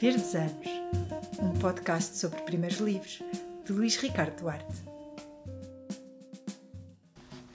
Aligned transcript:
Verdes 0.00 0.34
Anos, 0.34 0.66
um 1.38 1.52
podcast 1.60 2.18
sobre 2.18 2.40
primeiros 2.42 2.78
livros 2.78 3.22
de 3.64 3.72
Luís 3.72 3.96
Ricardo 3.96 4.40
Duarte. 4.40 4.82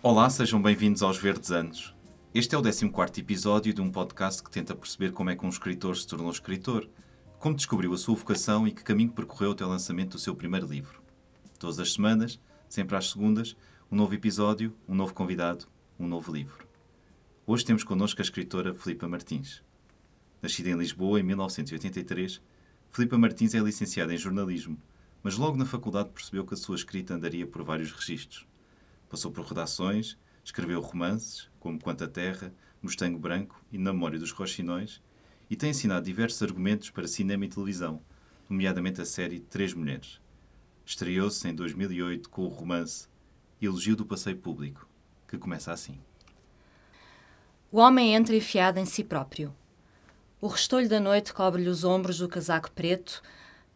Olá, 0.01 0.29
sejam 0.29 0.61
bem-vindos 0.61 1.03
aos 1.03 1.17
Verdes 1.17 1.51
Anos. 1.51 1.93
Este 2.33 2.55
é 2.55 2.57
o 2.57 2.63
14 2.63 3.19
episódio 3.19 3.73
de 3.73 3.81
um 3.81 3.91
podcast 3.91 4.41
que 4.41 4.49
tenta 4.49 4.73
perceber 4.73 5.11
como 5.11 5.29
é 5.29 5.35
que 5.35 5.45
um 5.45 5.49
escritor 5.49 5.97
se 5.97 6.07
tornou 6.07 6.31
escritor, 6.31 6.89
como 7.37 7.55
descobriu 7.55 7.93
a 7.93 7.97
sua 7.97 8.15
vocação 8.15 8.65
e 8.65 8.71
que 8.71 8.83
caminho 8.83 9.11
percorreu 9.11 9.51
até 9.51 9.65
o 9.65 9.69
lançamento 9.69 10.11
do 10.11 10.19
seu 10.19 10.33
primeiro 10.33 10.65
livro. 10.65 11.01
Todas 11.59 11.77
as 11.77 11.93
semanas, 11.93 12.39
sempre 12.69 12.95
às 12.95 13.09
segundas, 13.09 13.55
um 13.91 13.97
novo 13.97 14.13
episódio, 14.13 14.73
um 14.87 14.95
novo 14.95 15.13
convidado, 15.13 15.65
um 15.99 16.07
novo 16.07 16.31
livro. 16.31 16.65
Hoje 17.45 17.65
temos 17.65 17.83
connosco 17.83 18.21
a 18.21 18.23
escritora 18.23 18.73
Filipa 18.73 19.07
Martins. 19.09 19.61
Nascida 20.41 20.69
em 20.69 20.77
Lisboa 20.77 21.19
em 21.19 21.23
1983, 21.23 22.41
Filipa 22.91 23.17
Martins 23.17 23.53
é 23.53 23.59
licenciada 23.59 24.13
em 24.13 24.17
jornalismo, 24.17 24.77
mas 25.21 25.37
logo 25.37 25.57
na 25.57 25.65
faculdade 25.65 26.09
percebeu 26.09 26.45
que 26.45 26.53
a 26.53 26.57
sua 26.57 26.75
escrita 26.75 27.13
andaria 27.13 27.45
por 27.45 27.63
vários 27.63 27.91
registros. 27.91 28.47
Passou 29.09 29.31
por 29.31 29.45
redações, 29.45 30.17
escreveu 30.43 30.79
romances, 30.79 31.49
como 31.59 31.79
Quanta 31.79 32.07
Terra, 32.07 32.53
Mostango 32.81 33.19
Branco 33.19 33.61
e 33.71 33.77
Na 33.77 33.91
Memória 33.91 34.17
dos 34.17 34.31
Roxinões, 34.31 35.01
e 35.49 35.55
tem 35.55 35.71
ensinado 35.71 36.05
diversos 36.05 36.41
argumentos 36.41 36.89
para 36.89 37.07
cinema 37.07 37.45
e 37.45 37.49
televisão, 37.49 38.01
nomeadamente 38.49 39.01
a 39.01 39.05
série 39.05 39.39
Três 39.39 39.73
Mulheres. 39.73 40.21
Estreou-se 40.85 41.47
em 41.47 41.53
2008 41.53 42.29
com 42.29 42.43
o 42.43 42.47
romance 42.47 43.07
Elogio 43.61 43.95
do 43.95 44.05
Passeio 44.05 44.37
Público, 44.37 44.87
que 45.27 45.37
começa 45.37 45.71
assim. 45.71 45.99
O 47.71 47.77
homem 47.77 48.15
entra 48.15 48.35
enfiado 48.35 48.79
em 48.79 48.85
si 48.85 49.03
próprio. 49.03 49.53
O 50.41 50.47
restolho 50.47 50.87
da 50.87 51.01
noite 51.01 51.33
cobre-lhe 51.33 51.67
os 51.67 51.83
ombros 51.83 52.19
do 52.19 52.29
casaco 52.29 52.71
preto, 52.71 53.21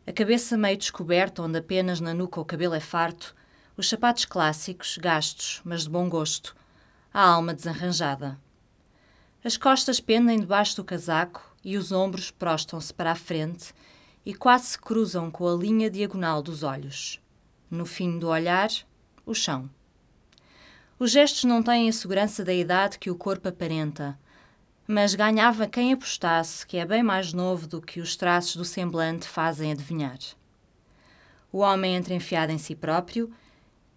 a 0.08 0.14
cabeça 0.14 0.58
meio 0.58 0.78
descoberta, 0.78 1.42
onde 1.42 1.58
apenas 1.58 2.00
na 2.00 2.14
nuca 2.14 2.40
o 2.40 2.46
cabelo 2.46 2.74
é 2.74 2.80
farto, 2.80 3.36
os 3.76 3.90
sapatos 3.90 4.24
clássicos, 4.24 4.98
gastos, 4.98 5.60
mas 5.66 5.84
de 5.84 5.90
bom 5.90 6.08
gosto, 6.08 6.56
a 7.14 7.22
alma 7.22 7.54
desarranjada. 7.54 8.40
As 9.44 9.58
costas 9.58 10.00
pendem 10.00 10.40
debaixo 10.40 10.78
do 10.78 10.86
casaco 10.86 11.54
e 11.66 11.76
os 11.76 11.92
ombros 11.92 12.32
prostam-se 12.32 12.94
para 12.94 13.12
a 13.12 13.16
frente 13.16 13.74
e 14.26 14.34
quase 14.34 14.68
se 14.68 14.80
cruzam 14.80 15.30
com 15.30 15.46
a 15.46 15.54
linha 15.54 15.90
diagonal 15.90 16.42
dos 16.42 16.64
olhos. 16.64 17.20
No 17.70 17.86
fim 17.86 18.18
do 18.18 18.30
olhar, 18.30 18.70
o 19.26 19.34
chão. 19.34 19.70
Os 20.98 21.12
gestos 21.12 21.44
não 21.44 21.62
têm 21.62 21.90
a 21.90 21.94
segurança 21.94 22.42
da 22.46 22.54
idade 22.54 23.00
que 23.00 23.12
o 23.12 23.18
corpo 23.18 23.50
aparenta, 23.50 24.18
mas 24.88 25.16
ganhava 25.16 25.68
quem 25.68 25.94
apostasse 25.94 26.66
que 26.68 26.78
é 26.78 26.86
bem 26.86 27.02
mais 27.02 27.32
novo 27.32 27.68
do 27.68 27.82
que 27.82 28.00
os 28.00 28.16
traços 28.16 28.56
do 28.56 28.66
semblante 28.66 29.28
fazem 29.28 29.72
adivinhar. 29.72 30.20
O 31.52 31.60
homem 31.60 31.96
entra 31.96 32.14
enfiado 32.14 32.52
em 32.52 32.58
si 32.58 32.76
próprio 32.76 33.32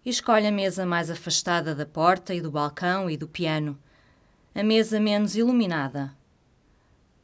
e 0.05 0.09
escolhe 0.09 0.47
a 0.47 0.51
mesa 0.51 0.85
mais 0.85 1.09
afastada 1.09 1.75
da 1.75 1.85
porta 1.85 2.33
e 2.33 2.39
do 2.39 2.51
balcão 2.51 3.09
e 3.09 3.17
do 3.17 3.27
piano, 3.27 3.77
a 4.55 4.63
mesa 4.63 4.99
menos 4.99 5.35
iluminada. 5.35 6.15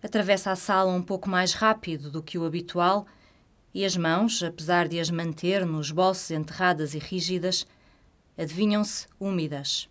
Atravessa 0.04 0.52
a 0.52 0.56
sala 0.56 0.92
um 0.92 1.02
pouco 1.02 1.30
mais 1.30 1.54
rápido 1.54 2.12
do 2.12 2.22
que 2.22 2.38
o 2.38 2.46
habitual 2.46 3.08
e 3.74 3.86
as 3.86 3.96
mãos, 3.96 4.44
apesar 4.44 4.88
de 4.88 5.00
as 5.00 5.10
manter 5.10 5.66
nos 5.66 5.90
bolsos 5.90 6.30
enterradas 6.30 6.94
e 6.94 7.00
rígidas, 7.00 7.66
adivinham-se 8.38 9.08
úmidas. 9.20 9.90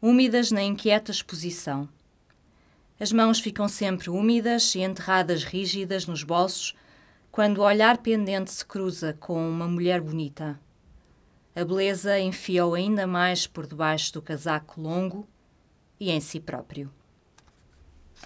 Úmidas 0.00 0.50
na 0.52 0.62
inquieta 0.62 1.10
exposição. 1.10 1.88
As 3.02 3.10
mãos 3.10 3.40
ficam 3.40 3.66
sempre 3.66 4.08
úmidas 4.08 4.76
e 4.76 4.80
enterradas 4.80 5.42
rígidas 5.42 6.06
nos 6.06 6.22
bolsos 6.22 6.72
quando 7.32 7.58
o 7.58 7.64
olhar 7.64 7.98
pendente 7.98 8.52
se 8.52 8.64
cruza 8.64 9.12
com 9.18 9.44
uma 9.50 9.66
mulher 9.66 10.00
bonita. 10.00 10.56
A 11.52 11.64
beleza 11.64 12.20
enfia-o 12.20 12.74
ainda 12.74 13.04
mais 13.04 13.44
por 13.44 13.66
debaixo 13.66 14.12
do 14.12 14.22
casaco 14.22 14.80
longo 14.80 15.26
e 15.98 16.12
em 16.12 16.20
si 16.20 16.38
próprio. 16.38 16.92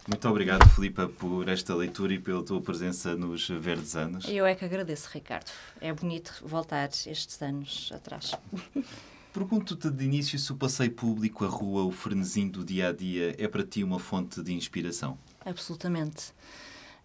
Muito 0.07 0.29
obrigado, 0.29 0.69
Filipa, 0.69 1.09
por 1.09 1.49
esta 1.49 1.75
leitura 1.75 2.13
e 2.13 2.19
pela 2.19 2.45
tua 2.45 2.61
presença 2.61 3.17
nos 3.17 3.49
Verdes 3.49 3.97
Anos. 3.97 4.27
Eu 4.29 4.45
é 4.45 4.55
que 4.55 4.67
agradeço, 4.67 5.09
Ricardo. 5.11 5.51
É 5.81 5.91
bonito 5.91 6.35
voltar 6.45 6.91
estes 6.91 7.41
anos 7.41 7.91
atrás. 7.95 8.35
Pergunto-te 9.37 9.91
de 9.91 10.03
início 10.03 10.39
se 10.39 10.51
o 10.51 10.57
passeio 10.57 10.91
público, 10.91 11.45
a 11.45 11.49
rua, 11.49 11.85
o 11.85 11.91
frenesim 11.91 12.49
do 12.49 12.65
dia 12.65 12.89
a 12.89 12.93
dia 12.93 13.37
é 13.37 13.47
para 13.47 13.63
ti 13.63 13.85
uma 13.85 13.99
fonte 13.99 14.43
de 14.43 14.55
inspiração. 14.55 15.19
Absolutamente. 15.45 16.33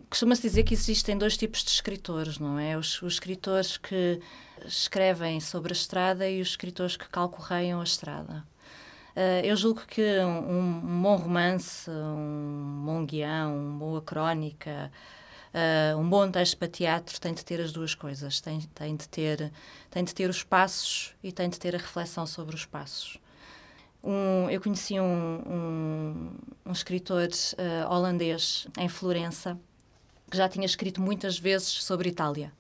Costuma-se 0.10 0.42
dizer 0.42 0.64
que 0.64 0.74
existem 0.74 1.18
dois 1.18 1.36
tipos 1.36 1.62
de 1.62 1.72
escritores, 1.72 2.40
não 2.40 2.58
é? 2.58 2.78
Os, 2.78 3.02
os, 3.02 3.16
escritores 3.16 3.76
que 3.76 4.22
escrevem 4.66 5.42
sobre 5.42 5.74
a 5.74 5.76
estrada 5.76 6.30
e 6.30 6.40
os 6.40 6.48
escritores 6.48 6.96
que 6.96 7.10
calcorreiam 7.10 7.82
a 7.82 7.84
estrada. 7.84 8.46
Uh, 9.14 9.44
eu 9.44 9.58
julgo 9.58 9.82
que 9.86 10.02
um, 10.20 10.58
um, 10.58 11.02
bom 11.02 11.18
romance, 11.18 11.92
um 11.92 12.84
bom 12.86 13.06
guião, 13.06 13.58
uma 13.58 13.78
boa 13.78 14.02
crónica, 14.02 14.90
uh, 15.54 15.98
um 15.98 16.10
bom 16.10 16.30
texto 16.30 16.58
para 16.58 16.68
teatro 16.68 17.20
tem 17.20 17.34
de 17.34 17.44
ter 17.44 17.60
as 17.62 17.72
duas 17.72 17.94
coisas. 17.96 18.40
Tem, 18.42 18.62
tem, 18.74 18.96
de 18.96 19.08
ter, 19.08 19.52
tem 19.90 20.04
de 20.04 20.14
ter 20.14 20.30
os 20.30 20.44
passos 20.44 21.14
e 21.24 21.32
tem 21.32 21.50
de 21.50 21.60
ter 21.60 21.76
a 21.76 21.78
reflexão 21.78 22.26
sobre 22.26 22.56
os 22.56 22.66
passos. 22.66 23.18
Um, 24.04 24.50
eu 24.50 24.60
conheci 24.60 25.00
um, 25.00 25.04
um, 25.06 26.32
um 26.66 26.72
escritor 26.72 27.28
uh, 27.28 27.92
holandês 27.92 28.68
em 28.80 28.90
Florença 28.90 29.58
que 30.30 30.38
já 30.38 30.50
tinha 30.50 30.66
escrito 30.66 31.02
muitas 31.02 31.38
vezes 31.38 31.68
sobre 31.68 32.10
Itália. 32.10 32.52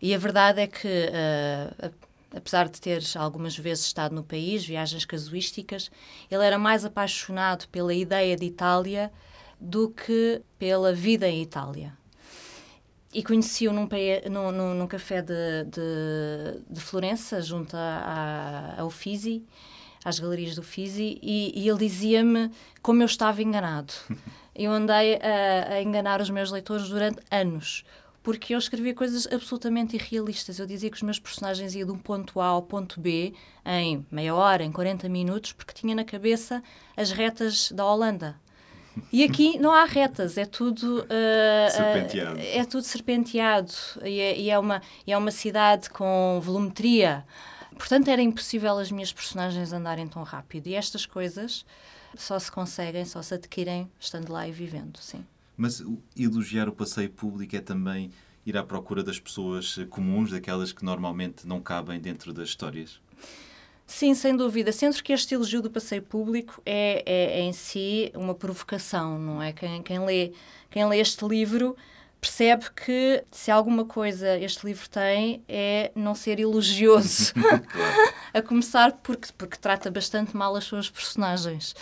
E 0.00 0.14
a 0.14 0.18
verdade 0.18 0.60
é 0.60 0.66
que, 0.66 0.86
uh, 0.86 1.92
apesar 2.34 2.68
de 2.68 2.80
ter 2.80 3.02
algumas 3.16 3.58
vezes 3.58 3.84
estado 3.84 4.14
no 4.14 4.22
país, 4.22 4.64
viagens 4.64 5.04
casuísticas, 5.04 5.90
ele 6.30 6.44
era 6.44 6.56
mais 6.56 6.84
apaixonado 6.84 7.68
pela 7.68 7.92
ideia 7.92 8.36
de 8.36 8.46
Itália 8.46 9.12
do 9.60 9.90
que 9.90 10.42
pela 10.58 10.92
vida 10.92 11.28
em 11.28 11.42
Itália. 11.42 11.96
E 13.12 13.22
conheci-o 13.22 13.72
num, 13.72 13.88
num, 14.30 14.52
num, 14.52 14.74
num, 14.74 14.86
café 14.86 15.22
de, 15.22 15.64
de, 15.64 16.60
de, 16.68 16.80
Florença, 16.80 17.40
junto 17.40 17.74
a, 17.74 18.74
ao 18.76 18.90
Fisi, 18.90 19.42
às 20.04 20.18
galerias 20.18 20.54
do 20.54 20.62
Fisi, 20.62 21.18
e, 21.22 21.52
e 21.58 21.68
ele 21.68 21.78
dizia-me 21.78 22.50
como 22.82 23.02
eu 23.02 23.06
estava 23.06 23.42
enganado. 23.42 23.92
Eu 24.58 24.72
andei 24.72 25.20
a, 25.22 25.74
a 25.74 25.82
enganar 25.82 26.20
os 26.20 26.30
meus 26.30 26.50
leitores 26.50 26.88
durante 26.88 27.20
anos, 27.30 27.84
porque 28.24 28.52
eu 28.52 28.58
escrevia 28.58 28.92
coisas 28.92 29.24
absolutamente 29.32 29.94
irrealistas. 29.94 30.58
Eu 30.58 30.66
dizia 30.66 30.90
que 30.90 30.96
os 30.96 31.02
meus 31.02 31.20
personagens 31.20 31.76
iam 31.76 31.86
de 31.86 31.92
um 31.92 31.98
ponto 31.98 32.40
A 32.40 32.46
ao 32.46 32.62
ponto 32.62 33.00
B 33.00 33.32
em 33.64 34.04
meia 34.10 34.34
hora, 34.34 34.64
em 34.64 34.72
40 34.72 35.08
minutos, 35.08 35.52
porque 35.52 35.72
tinha 35.72 35.94
na 35.94 36.04
cabeça 36.04 36.60
as 36.96 37.12
retas 37.12 37.70
da 37.70 37.86
Holanda. 37.86 38.36
E 39.12 39.24
aqui 39.24 39.58
não 39.58 39.72
há 39.72 39.84
retas, 39.84 40.36
é 40.38 40.44
tudo 40.44 41.02
uh, 41.02 41.70
serpenteado. 41.70 42.38
Uh, 42.38 42.42
é 42.42 42.64
tudo 42.64 42.82
serpenteado 42.84 43.72
e 44.04 44.20
é, 44.20 44.38
e 44.38 44.50
é, 44.50 44.58
uma, 44.58 44.82
é 45.06 45.16
uma 45.16 45.30
cidade 45.30 45.90
com 45.90 46.40
volumetria. 46.42 47.24
Portanto, 47.76 48.08
era 48.08 48.20
impossível 48.20 48.78
as 48.78 48.90
minhas 48.90 49.12
personagens 49.12 49.72
andarem 49.72 50.08
tão 50.08 50.22
rápido. 50.22 50.66
E 50.66 50.74
estas 50.74 51.06
coisas 51.06 51.64
só 52.16 52.38
se 52.38 52.50
conseguem, 52.50 53.04
só 53.04 53.22
se 53.22 53.34
adquirem 53.34 53.90
estando 54.00 54.32
lá 54.32 54.48
e 54.48 54.52
vivendo, 54.52 54.98
sim. 54.98 55.24
Mas 55.56 55.82
elogiar 56.16 56.68
o 56.68 56.72
passeio 56.72 57.10
público 57.10 57.54
é 57.56 57.60
também 57.60 58.10
ir 58.44 58.56
à 58.56 58.64
procura 58.64 59.02
das 59.02 59.20
pessoas 59.20 59.78
comuns, 59.90 60.30
daquelas 60.30 60.72
que 60.72 60.84
normalmente 60.84 61.46
não 61.46 61.60
cabem 61.60 62.00
dentro 62.00 62.32
das 62.32 62.48
histórias? 62.48 63.00
Sim, 63.88 64.14
sem 64.14 64.36
dúvida. 64.36 64.70
Sendo 64.70 65.02
que 65.02 65.14
este 65.14 65.34
elogio 65.34 65.62
do 65.62 65.70
passeio 65.70 66.02
público 66.02 66.60
é, 66.64 67.02
é, 67.06 67.38
é 67.38 67.40
em 67.40 67.54
si 67.54 68.12
uma 68.14 68.34
provocação, 68.34 69.18
não 69.18 69.42
é? 69.42 69.50
Quem, 69.50 69.82
quem, 69.82 69.98
lê, 70.04 70.32
quem 70.70 70.86
lê 70.86 71.00
este 71.00 71.26
livro 71.26 71.74
percebe 72.20 72.66
que 72.70 73.24
se 73.32 73.50
alguma 73.50 73.86
coisa 73.86 74.36
este 74.38 74.66
livro 74.66 74.86
tem 74.90 75.42
é 75.48 75.90
não 75.94 76.14
ser 76.14 76.38
elogioso. 76.38 77.32
a 78.34 78.42
começar 78.42 78.92
porque, 79.02 79.28
porque 79.36 79.56
trata 79.56 79.90
bastante 79.90 80.36
mal 80.36 80.54
as 80.54 80.64
suas 80.64 80.90
personagens. 80.90 81.74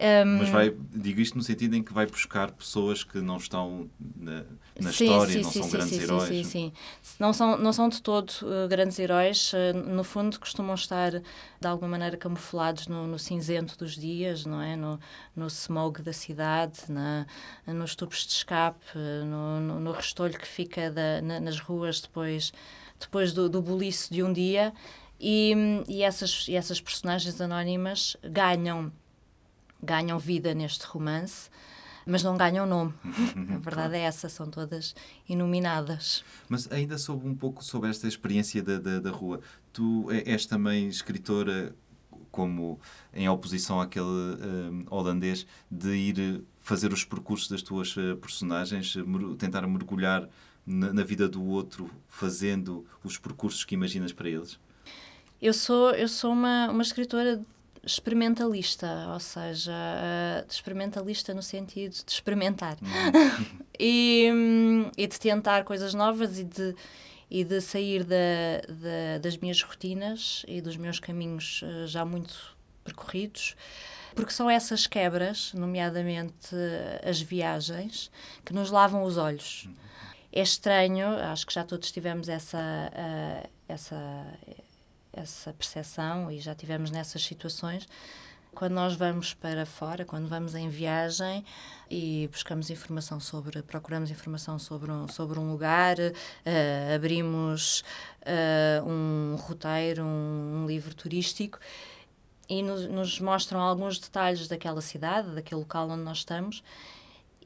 Um, 0.00 0.38
Mas 0.38 0.48
vai, 0.48 0.74
digo 0.94 1.20
isto 1.20 1.36
no 1.36 1.44
sentido 1.44 1.76
em 1.76 1.82
que 1.82 1.92
vai 1.92 2.06
buscar 2.06 2.50
pessoas 2.52 3.04
que 3.04 3.20
não 3.20 3.36
estão 3.36 3.90
na, 4.16 4.44
na 4.80 4.92
sim, 4.92 5.04
história, 5.04 5.32
sim, 5.32 5.42
não 5.42 5.50
sim, 5.50 5.60
são 5.60 5.70
grandes 5.70 5.98
heróis. 6.00 6.28
Sim, 6.28 6.44
sim, 6.44 6.72
sim. 7.02 7.16
Não 7.18 7.32
são, 7.34 7.58
não 7.58 7.70
são 7.70 7.86
de 7.86 8.00
todo 8.00 8.30
uh, 8.42 8.66
grandes 8.66 8.98
heróis. 8.98 9.52
Uh, 9.52 9.76
no 9.76 10.02
fundo, 10.02 10.40
costumam 10.40 10.74
estar 10.74 11.10
de 11.12 11.66
alguma 11.66 11.90
maneira 11.90 12.16
camuflados 12.16 12.86
no, 12.86 13.06
no 13.06 13.18
cinzento 13.18 13.76
dos 13.76 13.94
dias, 13.94 14.46
não 14.46 14.62
é? 14.62 14.74
No, 14.74 14.98
no 15.36 15.46
smog 15.48 16.00
da 16.00 16.14
cidade, 16.14 16.80
na, 16.88 17.26
nos 17.66 17.94
tubos 17.94 18.26
de 18.26 18.32
escape, 18.32 18.86
no, 18.96 19.60
no, 19.60 19.80
no 19.80 19.92
restolho 19.92 20.38
que 20.38 20.48
fica 20.48 20.90
da, 20.90 21.20
na, 21.20 21.40
nas 21.40 21.58
ruas 21.58 22.00
depois, 22.00 22.54
depois 22.98 23.34
do, 23.34 23.50
do 23.50 23.60
buliço 23.60 24.10
de 24.10 24.22
um 24.22 24.32
dia. 24.32 24.72
E, 25.20 25.54
e, 25.86 26.02
essas, 26.02 26.48
e 26.48 26.56
essas 26.56 26.80
personagens 26.80 27.38
anónimas 27.38 28.16
ganham 28.22 28.90
ganham 29.82 30.18
vida 30.18 30.54
neste 30.54 30.84
romance. 30.86 31.50
mas 32.06 32.22
não 32.22 32.36
ganham 32.36 32.66
nome. 32.66 32.94
A 33.54 33.58
verdade 33.58 33.96
é 33.96 34.00
essa, 34.00 34.28
são 34.28 34.50
todas 34.50 34.94
inominadas. 35.28 36.24
Mas 36.48 36.70
ainda 36.72 36.98
soube 36.98 37.28
um 37.28 37.34
pouco 37.34 37.62
sobre 37.62 37.90
esta 37.90 38.08
experiência 38.08 38.62
da, 38.62 38.78
da, 38.78 39.00
da 39.00 39.10
rua. 39.10 39.40
Tu 39.72 40.08
és 40.10 40.46
também 40.46 40.88
escritora 40.88 41.74
como 42.30 42.80
em 43.12 43.28
oposição 43.28 43.80
àquele 43.80 44.04
um, 44.06 44.84
holandês 44.88 45.46
de 45.70 45.90
ir 45.94 46.44
fazer 46.58 46.92
os 46.92 47.04
percursos 47.04 47.48
das 47.48 47.62
tuas 47.62 47.96
uh, 47.96 48.16
personagens, 48.16 48.94
tentar 49.38 49.66
mergulhar 49.66 50.28
na, 50.66 50.92
na, 50.92 51.02
vida 51.02 51.28
do 51.28 51.42
outro, 51.44 51.90
fazendo 52.06 52.86
os 53.02 53.18
percursos 53.18 53.64
que 53.64 53.74
imaginas 53.74 54.12
para 54.12 54.28
eles? 54.28 54.58
Eu 55.40 55.54
sou, 55.54 55.90
eu 55.92 56.06
sou 56.06 56.32
uma, 56.32 56.70
uma 56.70 56.82
escritora 56.82 57.42
experimentalista, 57.82 59.08
ou 59.12 59.20
seja, 59.20 59.72
uh, 59.72 60.46
experimentalista 60.48 61.32
no 61.32 61.42
sentido 61.42 61.92
de 61.92 62.10
experimentar 62.10 62.76
hum. 62.82 63.58
e, 63.78 64.28
e 64.96 65.06
de 65.06 65.18
tentar 65.18 65.64
coisas 65.64 65.94
novas 65.94 66.38
e 66.38 66.44
de 66.44 66.74
e 67.30 67.44
de 67.44 67.60
sair 67.60 68.02
da, 68.02 68.16
da, 68.68 69.18
das 69.22 69.36
minhas 69.36 69.62
rotinas 69.62 70.44
e 70.48 70.60
dos 70.60 70.76
meus 70.76 70.98
caminhos 70.98 71.62
uh, 71.62 71.86
já 71.86 72.04
muito 72.04 72.56
percorridos, 72.82 73.54
porque 74.16 74.32
são 74.32 74.50
essas 74.50 74.86
quebras, 74.88 75.52
nomeadamente 75.54 76.52
uh, 76.52 77.08
as 77.08 77.20
viagens, 77.20 78.10
que 78.44 78.52
nos 78.52 78.70
lavam 78.70 79.04
os 79.04 79.16
olhos. 79.16 79.68
É 80.32 80.42
estranho, 80.42 81.06
acho 81.06 81.46
que 81.46 81.54
já 81.54 81.62
todos 81.62 81.90
tivemos 81.92 82.28
essa, 82.28 82.92
essa, 83.68 84.26
essa 85.12 85.52
percepção 85.52 86.30
e 86.30 86.40
já 86.40 86.54
tivemos 86.54 86.90
nessas 86.90 87.22
situações 87.22 87.86
quando 88.54 88.72
nós 88.72 88.94
vamos 88.94 89.32
para 89.34 89.64
fora, 89.64 90.04
quando 90.04 90.28
vamos 90.28 90.54
em 90.54 90.68
viagem 90.68 91.44
e 91.90 92.28
buscamos 92.30 92.70
informação 92.70 93.20
sobre, 93.20 93.62
procuramos 93.62 94.10
informação 94.10 94.58
sobre 94.58 94.90
um, 94.90 95.08
sobre 95.08 95.38
um 95.38 95.50
lugar, 95.50 95.96
uh, 95.98 96.94
abrimos 96.94 97.84
uh, 98.22 98.88
um 98.88 99.36
roteiro, 99.36 100.02
um, 100.02 100.62
um, 100.62 100.66
livro 100.66 100.94
turístico 100.94 101.58
e 102.48 102.62
nos, 102.62 102.86
nos, 102.88 103.20
mostram 103.20 103.60
alguns 103.60 103.98
detalhes 103.98 104.48
daquela 104.48 104.80
cidade, 104.80 105.34
daquele 105.34 105.60
local 105.60 105.88
onde 105.88 106.02
nós 106.02 106.18
estamos. 106.18 106.62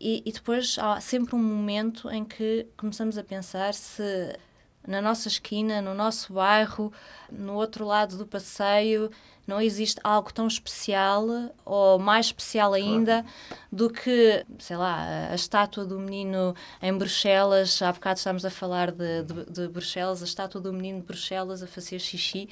E, 0.00 0.22
e 0.26 0.32
depois 0.32 0.76
há 0.78 1.00
sempre 1.00 1.37
um 1.37 1.43
momento 1.43 2.10
em 2.10 2.25
que 2.25 2.67
começamos 2.76 3.17
a 3.19 3.22
pensar 3.22 3.75
se 3.75 4.37
na 4.86 5.00
nossa 5.00 5.28
esquina, 5.28 5.81
no 5.81 5.94
nosso 5.94 6.32
bairro, 6.32 6.92
no 7.31 7.54
outro 7.54 7.84
lado 7.84 8.16
do 8.16 8.26
passeio, 8.26 9.10
não 9.46 9.60
existe 9.60 10.00
algo 10.02 10.32
tão 10.32 10.46
especial 10.46 11.26
ou 11.64 11.98
mais 11.98 12.26
especial 12.26 12.72
ainda 12.72 13.25
do 13.70 13.90
que, 13.90 14.44
sei 14.58 14.76
lá, 14.76 15.28
a 15.31 15.34
estátua 15.34 15.84
do 15.84 15.98
menino 15.98 16.54
em 16.81 16.96
Bruxelas. 16.96 17.81
Há 17.82 17.92
bocado 17.92 18.19
estávamos 18.19 18.44
a 18.44 18.50
falar 18.50 18.90
de, 18.90 19.22
de, 19.22 19.44
de 19.50 19.69
Bruxelas, 19.69 20.22
a 20.22 20.25
estátua 20.25 20.60
do 20.60 20.72
menino 20.72 21.00
de 21.00 21.06
Bruxelas 21.06 21.62
a 21.62 21.66
fazer 21.66 21.98
xixi, 21.98 22.48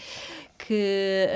que 0.58 1.26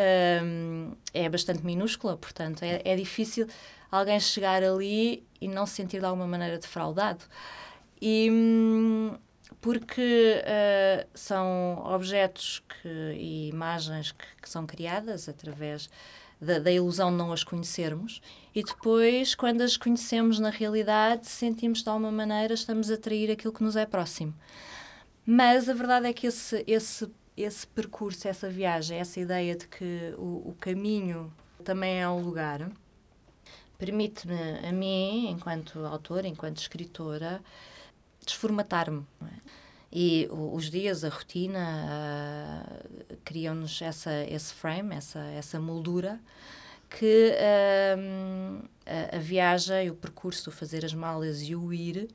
um, 0.42 0.92
é 1.14 1.28
bastante 1.28 1.64
minúscula, 1.64 2.16
portanto, 2.16 2.62
é, 2.62 2.82
é 2.84 2.94
difícil 2.94 3.46
alguém 3.90 4.20
chegar 4.20 4.62
ali 4.62 5.26
e 5.40 5.48
não 5.48 5.64
se 5.66 5.74
sentir 5.74 6.00
de 6.00 6.06
alguma 6.06 6.26
maneira 6.26 6.58
defraudado. 6.58 7.24
E, 8.00 8.28
hum, 8.30 9.16
porque 9.60 10.42
uh, 10.42 11.08
são 11.14 11.82
objetos 11.84 12.62
que, 12.68 12.88
e 12.88 13.48
imagens 13.48 14.12
que, 14.12 14.24
que 14.42 14.48
são 14.48 14.66
criadas 14.66 15.28
através 15.28 15.88
da, 16.40 16.58
da, 16.58 16.70
ilusão 16.70 17.10
de 17.10 17.16
não 17.16 17.32
as 17.32 17.42
conhecermos 17.42 18.20
e 18.54 18.62
depois, 18.62 19.34
quando 19.34 19.62
as 19.62 19.76
conhecemos 19.76 20.38
na 20.38 20.50
realidade, 20.50 21.26
sentimos 21.26 21.82
de 21.82 21.88
alguma 21.88 22.12
maneira 22.12 22.54
estamos 22.54 22.90
a 22.90 22.94
atrair 22.94 23.30
aquilo 23.30 23.52
que 23.52 23.62
nos 23.62 23.76
é 23.76 23.86
próximo. 23.86 24.34
Mas 25.24 25.68
a 25.68 25.74
verdade 25.74 26.06
é 26.06 26.12
que 26.12 26.26
esse, 26.26 26.62
esse, 26.66 27.10
esse 27.36 27.66
percurso, 27.66 28.28
essa 28.28 28.48
viagem, 28.48 28.98
essa 28.98 29.18
ideia 29.18 29.56
de 29.56 29.66
que 29.66 30.14
o, 30.16 30.50
o 30.50 30.56
caminho 30.60 31.32
também 31.64 32.00
é 32.00 32.08
um 32.08 32.22
lugar, 32.22 32.70
permite-me 33.76 34.66
a 34.66 34.72
mim, 34.72 35.30
enquanto 35.30 35.84
autora, 35.84 36.28
enquanto 36.28 36.58
escritora, 36.58 37.42
desformatar-me. 38.26 39.06
É? 39.22 39.46
E 39.92 40.28
os 40.30 40.68
dias, 40.68 41.04
a 41.04 41.08
rotina, 41.08 41.58
uh, 43.10 43.16
criam-nos 43.24 43.80
esse 44.28 44.52
frame, 44.52 44.94
essa, 44.94 45.20
essa 45.20 45.58
moldura, 45.58 46.20
que 46.90 47.32
uh, 47.32 48.68
a, 48.84 49.16
a 49.16 49.18
viagem, 49.18 49.88
o 49.88 49.94
percurso, 49.94 50.50
fazer 50.50 50.84
as 50.84 50.92
malas 50.92 51.40
e 51.40 51.56
o 51.56 51.72
ir, 51.72 52.08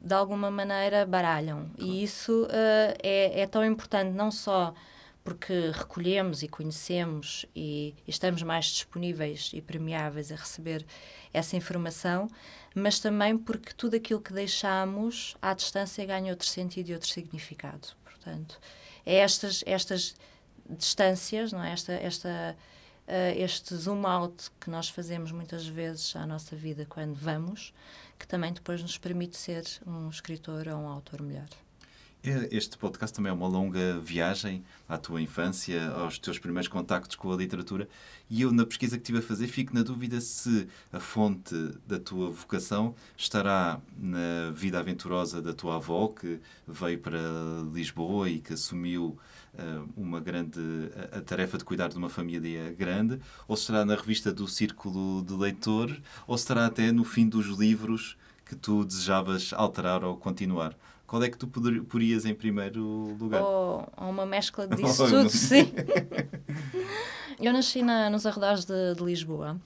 de 0.00 0.14
alguma 0.14 0.50
maneira 0.50 1.06
baralham. 1.06 1.70
Claro. 1.76 1.92
E 1.92 2.02
isso 2.02 2.44
uh, 2.44 2.96
é, 3.02 3.40
é 3.40 3.46
tão 3.46 3.64
importante, 3.64 4.12
não 4.12 4.30
só 4.30 4.74
porque 5.22 5.70
recolhemos 5.72 6.42
e 6.42 6.48
conhecemos 6.48 7.44
e, 7.54 7.94
e 8.06 8.10
estamos 8.10 8.42
mais 8.42 8.66
disponíveis 8.66 9.50
e 9.52 9.60
permeáveis 9.60 10.32
a 10.32 10.34
receber 10.34 10.84
essa 11.32 11.56
informação, 11.56 12.26
mas 12.74 12.98
também 13.00 13.36
porque 13.36 13.72
tudo 13.74 13.96
aquilo 13.96 14.20
que 14.20 14.32
deixamos 14.32 15.36
à 15.40 15.54
distância 15.54 16.04
ganha 16.04 16.32
outro 16.32 16.46
sentido 16.46 16.90
e 16.90 16.94
outro 16.94 17.08
significado. 17.08 17.88
Portanto, 18.04 18.60
é 19.04 19.16
estas, 19.16 19.62
estas 19.66 20.14
distâncias, 20.68 21.52
não 21.52 21.62
é? 21.62 21.72
esta, 21.72 21.92
esta, 21.92 22.56
uh, 23.08 23.38
este 23.38 23.74
zoom 23.74 24.06
out 24.06 24.50
que 24.60 24.70
nós 24.70 24.88
fazemos 24.88 25.32
muitas 25.32 25.66
vezes 25.66 26.14
à 26.14 26.26
nossa 26.26 26.54
vida 26.54 26.86
quando 26.88 27.14
vamos, 27.14 27.72
que 28.18 28.26
também 28.26 28.52
depois 28.52 28.82
nos 28.82 28.98
permite 28.98 29.36
ser 29.36 29.64
um 29.86 30.08
escritor 30.08 30.68
ou 30.68 30.76
um 30.76 30.88
autor 30.88 31.22
melhor. 31.22 31.48
É, 32.22 32.54
este 32.54 32.76
podcast 32.76 33.16
também 33.16 33.30
é 33.30 33.32
uma 33.32 33.48
longa 33.48 33.98
viagem 33.98 34.62
à 34.86 34.98
tua 34.98 35.22
infância, 35.22 35.90
aos 35.92 36.18
teus 36.18 36.38
primeiros 36.38 36.68
contactos 36.68 37.16
com 37.16 37.32
a 37.32 37.36
literatura. 37.36 37.88
E 38.28 38.42
eu, 38.42 38.52
na 38.52 38.66
pesquisa 38.66 38.98
que 38.98 39.02
estive 39.02 39.20
a 39.20 39.22
fazer, 39.22 39.46
fico 39.46 39.74
na 39.74 39.82
dúvida 39.82 40.20
se 40.20 40.68
a 40.92 41.00
fonte 41.00 41.54
da 41.86 41.98
tua 41.98 42.30
vocação 42.30 42.94
estará 43.16 43.80
na 43.96 44.50
vida 44.52 44.78
aventurosa 44.78 45.40
da 45.40 45.54
tua 45.54 45.76
avó, 45.76 46.08
que 46.08 46.38
veio 46.68 46.98
para 46.98 47.18
Lisboa 47.72 48.28
e 48.28 48.38
que 48.38 48.52
assumiu 48.52 49.18
uh, 49.54 49.88
uma 49.96 50.20
grande 50.20 50.60
a, 51.14 51.18
a, 51.18 51.20
tarefa 51.22 51.56
de 51.56 51.64
cuidar 51.64 51.88
de 51.88 51.96
uma 51.96 52.10
família 52.10 52.70
grande, 52.72 53.18
ou 53.48 53.56
se 53.56 53.62
estará 53.62 53.82
na 53.82 53.94
revista 53.94 54.30
do 54.30 54.46
Círculo 54.46 55.24
de 55.24 55.32
Leitor, 55.32 55.90
ou 56.26 56.36
se 56.36 56.44
estará 56.44 56.66
até 56.66 56.92
no 56.92 57.02
fim 57.02 57.26
dos 57.26 57.46
livros 57.46 58.18
que 58.44 58.54
tu 58.54 58.84
desejavas 58.84 59.54
alterar 59.54 60.04
ou 60.04 60.18
continuar. 60.18 60.76
Qual 61.10 61.20
é 61.24 61.28
que 61.28 61.36
tu 61.36 61.48
porias 61.48 62.24
em 62.24 62.32
primeiro 62.32 63.16
lugar? 63.18 63.42
Ou, 63.42 63.84
ou 63.96 64.10
uma 64.10 64.24
mescla 64.24 64.64
disso 64.70 65.08
tudo, 65.08 65.28
sim. 65.28 65.72
eu 67.40 67.52
nasci 67.52 67.82
na, 67.82 68.08
nos 68.08 68.24
arredores 68.26 68.64
de, 68.64 68.94
de 68.94 69.02
Lisboa. 69.02 69.60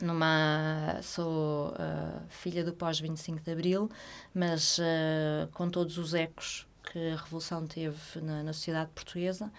Numa, 0.00 1.00
sou 1.02 1.70
uh, 1.70 2.22
filha 2.28 2.62
do 2.62 2.72
pós-25 2.72 3.42
de 3.42 3.50
Abril, 3.50 3.90
mas 4.32 4.78
uh, 4.78 5.48
com 5.54 5.68
todos 5.68 5.98
os 5.98 6.14
ecos 6.14 6.68
que 6.84 7.14
a 7.14 7.16
Revolução 7.16 7.66
teve 7.66 7.98
na, 8.22 8.44
na 8.44 8.52
sociedade 8.52 8.92
portuguesa. 8.94 9.52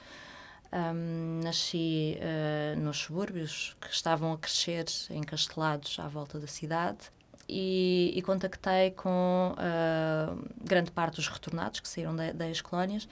Um, 0.71 1.41
nasci 1.43 2.17
uh, 2.21 2.79
nos 2.79 2.99
subúrbios 2.99 3.75
que 3.81 3.93
estavam 3.93 4.31
a 4.31 4.37
crescer 4.37 4.85
encastelados 5.09 5.99
à 5.99 6.07
volta 6.07 6.39
da 6.39 6.47
cidade 6.47 7.11
e, 7.51 8.13
e 8.15 8.21
contactei 8.21 8.91
com 8.91 9.53
uh, 9.57 10.49
grande 10.63 10.89
parte 10.89 11.15
dos 11.15 11.27
retornados 11.27 11.81
que 11.81 11.87
saíram 11.87 12.15
das 12.15 12.61
colónias, 12.61 13.09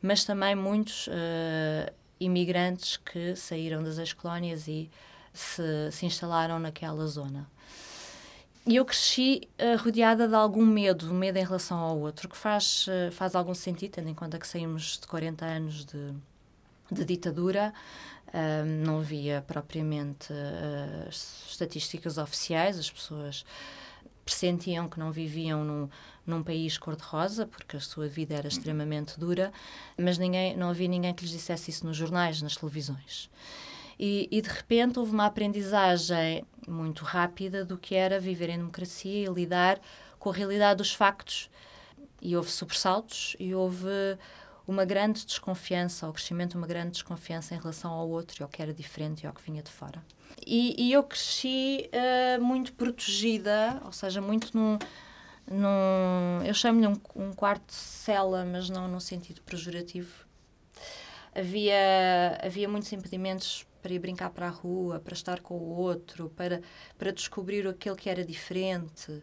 mas 0.00 0.24
também 0.24 0.54
muitos 0.54 1.06
uh, 1.08 1.92
imigrantes 2.18 2.96
que 2.96 3.36
saíram 3.36 3.82
das 3.84 3.98
ex-colónias 3.98 4.66
e 4.66 4.90
se, 5.34 5.92
se 5.92 6.06
instalaram 6.06 6.58
naquela 6.58 7.06
zona. 7.06 7.46
E 8.66 8.76
eu 8.76 8.86
cresci 8.86 9.46
uh, 9.60 9.76
rodeada 9.82 10.26
de 10.26 10.34
algum 10.34 10.64
medo, 10.64 11.12
medo 11.12 11.36
em 11.36 11.44
relação 11.44 11.76
ao 11.76 11.98
outro, 11.98 12.26
que 12.26 12.36
faz, 12.36 12.86
faz 13.12 13.34
algum 13.34 13.54
sentido, 13.54 13.92
tendo 13.92 14.08
em 14.08 14.14
conta 14.14 14.38
que 14.38 14.48
saímos 14.48 14.98
de 14.98 15.06
40 15.06 15.44
anos 15.44 15.84
de, 15.84 16.14
de 16.90 17.04
ditadura, 17.04 17.74
uh, 18.34 18.66
não 18.84 18.98
havia 18.98 19.42
propriamente 19.46 20.32
estatísticas 21.08 22.18
oficiais, 22.18 22.78
as 22.78 22.90
pessoas 22.90 23.44
pressentiam 24.24 24.88
que 24.88 24.98
não 24.98 25.12
viviam 25.12 25.64
num, 25.64 25.88
num 26.26 26.42
país 26.42 26.78
cor-de-rosa, 26.78 27.46
porque 27.46 27.76
a 27.76 27.80
sua 27.80 28.08
vida 28.08 28.34
era 28.34 28.48
extremamente 28.48 29.18
dura, 29.18 29.52
mas 29.98 30.18
ninguém, 30.18 30.56
não 30.56 30.70
havia 30.70 30.88
ninguém 30.88 31.14
que 31.14 31.22
lhes 31.22 31.32
dissesse 31.32 31.70
isso 31.70 31.86
nos 31.86 31.96
jornais, 31.96 32.40
nas 32.40 32.56
televisões. 32.56 33.30
E, 33.98 34.28
e, 34.30 34.40
de 34.42 34.48
repente 34.48 34.98
houve 34.98 35.12
uma 35.12 35.26
aprendizagem 35.26 36.44
muito 36.66 37.04
rápida 37.04 37.64
do 37.64 37.78
que 37.78 37.94
era 37.94 38.18
viver 38.18 38.48
em 38.48 38.58
democracia 38.58 39.26
e 39.26 39.32
lidar 39.32 39.80
com 40.18 40.30
a 40.30 40.32
realidade 40.32 40.78
dos 40.78 40.92
factos. 40.92 41.48
E 42.20 42.36
houve 42.36 42.50
sobressaltos 42.50 43.36
e 43.38 43.54
houve 43.54 43.86
uma 44.66 44.84
grande 44.84 45.24
desconfiança, 45.26 46.08
o 46.08 46.12
crescimento 46.12 46.56
uma 46.56 46.66
grande 46.66 46.92
desconfiança 46.92 47.54
em 47.54 47.58
relação 47.58 47.90
ao 47.90 48.08
outro 48.08 48.40
e 48.40 48.42
ao 48.42 48.48
que 48.48 48.62
era 48.62 48.72
diferente 48.72 49.24
e 49.24 49.26
ao 49.26 49.32
que 49.32 49.42
vinha 49.42 49.62
de 49.62 49.70
fora. 49.70 50.02
E, 50.46 50.74
e 50.78 50.92
eu 50.92 51.02
cresci 51.02 51.88
uh, 51.92 52.42
muito 52.42 52.72
protegida, 52.72 53.80
ou 53.84 53.92
seja, 53.92 54.20
muito 54.20 54.56
num. 54.56 54.78
num 55.46 56.42
eu 56.44 56.54
chamo-lhe 56.54 56.86
um, 56.86 56.96
um 57.14 57.32
quarto 57.32 57.66
de 57.66 57.74
cela, 57.74 58.44
mas 58.44 58.68
não 58.70 58.88
no 58.88 59.00
sentido 59.00 59.42
pejorativo. 59.42 60.24
Havia, 61.34 62.38
havia 62.42 62.68
muitos 62.68 62.92
impedimentos 62.92 63.66
para 63.82 63.92
ir 63.92 63.98
brincar 63.98 64.30
para 64.30 64.46
a 64.46 64.50
rua, 64.50 64.98
para 64.98 65.12
estar 65.12 65.40
com 65.40 65.54
o 65.54 65.76
outro, 65.76 66.30
para, 66.30 66.62
para 66.96 67.12
descobrir 67.12 67.66
aquele 67.66 67.96
que 67.96 68.08
era 68.08 68.24
diferente. 68.24 69.22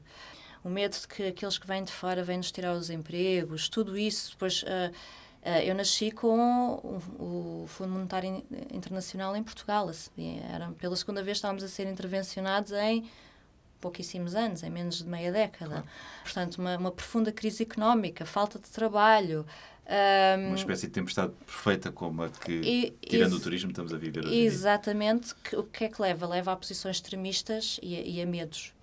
O 0.64 0.70
medo 0.70 0.96
de 1.00 1.08
que 1.08 1.24
aqueles 1.24 1.58
que 1.58 1.66
vêm 1.66 1.84
de 1.84 1.92
fora 1.92 2.24
vêm 2.24 2.38
nos 2.38 2.52
tirar 2.52 2.74
os 2.74 2.92
empregos, 2.92 3.68
tudo 3.68 3.98
isso. 3.98 4.32
Depois, 4.32 4.62
Uh, 4.64 4.94
eu 5.66 5.74
nasci 5.74 6.12
com 6.12 6.74
o, 7.20 7.66
Fundo 7.68 7.92
Monetário 7.92 8.44
Internacional 8.72 9.36
em 9.36 9.44
Portugal. 9.44 9.90
Assim, 9.90 10.40
era, 10.54 10.70
pela 10.72 10.96
segunda 10.96 11.24
vez 11.24 11.38
estávamos 11.38 11.64
a 11.64 11.68
ser 11.68 11.88
intervencionados 11.88 12.72
em 12.74 13.10
pouquíssimos 13.82 14.36
anos, 14.36 14.62
em 14.62 14.70
menos 14.70 15.00
de 15.00 15.10
meia 15.10 15.32
década. 15.32 15.72
Claro. 15.72 15.88
Portanto, 16.24 16.58
uma, 16.60 16.78
uma, 16.78 16.92
profunda 16.92 17.32
crise 17.32 17.64
económica, 17.64 18.26
falta 18.26 18.60
de 18.60 18.70
trabalho. 18.70 19.46
Um, 20.38 20.48
uma 20.50 20.56
espécie 20.56 20.86
de 20.86 20.94
tempestade 20.94 21.34
perfeita 21.46 21.92
como 21.92 22.24
a 22.24 22.30
que, 22.30 22.52
e, 22.52 22.92
tirando 23.06 23.34
o 23.34 23.40
turismo, 23.40 23.72
estamos 23.72 23.92
a 23.94 23.98
viver 23.98 24.26
hoje 24.26 24.38
Exatamente. 24.38 25.34
Que, 25.36 25.56
o 25.58 25.64
que 25.64 25.86
é 25.86 25.90
que 25.90 26.02
leva? 26.02 26.28
Leva 26.28 26.54
a 26.54 26.56
posições 26.56 26.98
extremistas 26.98 27.80
e 27.82 27.96
a, 27.98 28.02
e 28.02 28.22
a 28.22 28.26
medos. 28.26 28.74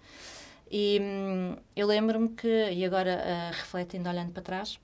E 0.70 0.98
hum, 1.00 1.56
eu 1.74 1.86
lembro-me 1.86 2.28
que, 2.30 2.70
e 2.72 2.84
agora 2.84 3.22
uh, 3.24 3.54
refletindo, 3.54 4.08
olhando 4.08 4.32
para 4.32 4.42
trás, 4.42 4.78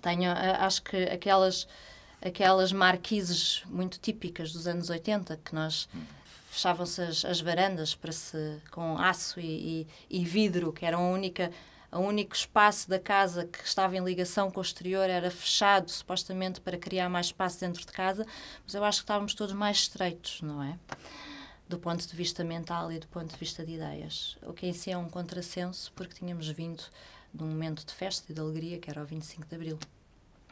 tenho, 0.00 0.30
acho 0.32 0.82
que 0.82 0.96
aquelas, 1.04 1.66
aquelas 2.20 2.72
marquises 2.72 3.62
muito 3.66 3.98
típicas 3.98 4.52
dos 4.52 4.66
anos 4.66 4.90
80, 4.90 5.36
que 5.44 5.54
nós 5.54 5.88
fechavam-se 6.50 7.02
as, 7.02 7.24
as, 7.24 7.40
varandas 7.40 7.94
para 7.94 8.12
se, 8.12 8.60
com 8.70 8.98
aço 8.98 9.38
e, 9.38 9.86
e, 10.10 10.20
e 10.20 10.24
vidro, 10.24 10.72
que 10.72 10.86
era 10.86 10.96
a 10.96 11.00
única 11.00 11.50
o 11.92 12.00
único 12.00 12.34
espaço 12.34 12.88
da 12.88 12.98
casa 12.98 13.46
que 13.46 13.64
estava 13.64 13.96
em 13.96 14.04
ligação 14.04 14.50
com 14.50 14.60
o 14.60 14.62
exterior 14.62 15.08
era 15.08 15.30
fechado, 15.30 15.90
supostamente 15.90 16.60
para 16.60 16.76
criar 16.76 17.08
mais 17.08 17.26
espaço 17.26 17.60
dentro 17.60 17.80
de 17.80 17.92
casa, 17.92 18.26
mas 18.64 18.74
eu 18.74 18.84
acho 18.84 18.98
que 18.98 19.04
estávamos 19.04 19.34
todos 19.34 19.54
mais 19.54 19.78
estreitos, 19.78 20.42
não 20.42 20.62
é? 20.62 20.78
Do 21.68 21.78
ponto 21.78 22.06
de 22.06 22.14
vista 22.14 22.44
mental 22.44 22.92
e 22.92 22.98
do 22.98 23.08
ponto 23.08 23.32
de 23.32 23.36
vista 23.36 23.64
de 23.64 23.74
ideias. 23.74 24.36
O 24.42 24.52
que 24.52 24.66
em 24.66 24.72
si 24.72 24.90
é 24.90 24.96
um 24.96 25.08
contrassenso, 25.08 25.92
porque 25.94 26.14
tínhamos 26.14 26.48
vindo 26.48 26.82
de 27.36 27.44
um 27.44 27.48
momento 27.48 27.84
de 27.84 27.92
festa 27.92 28.30
e 28.30 28.34
de 28.34 28.40
alegria, 28.40 28.78
que 28.78 28.90
era 28.90 29.02
o 29.02 29.06
25 29.06 29.46
de 29.46 29.54
Abril. 29.54 29.78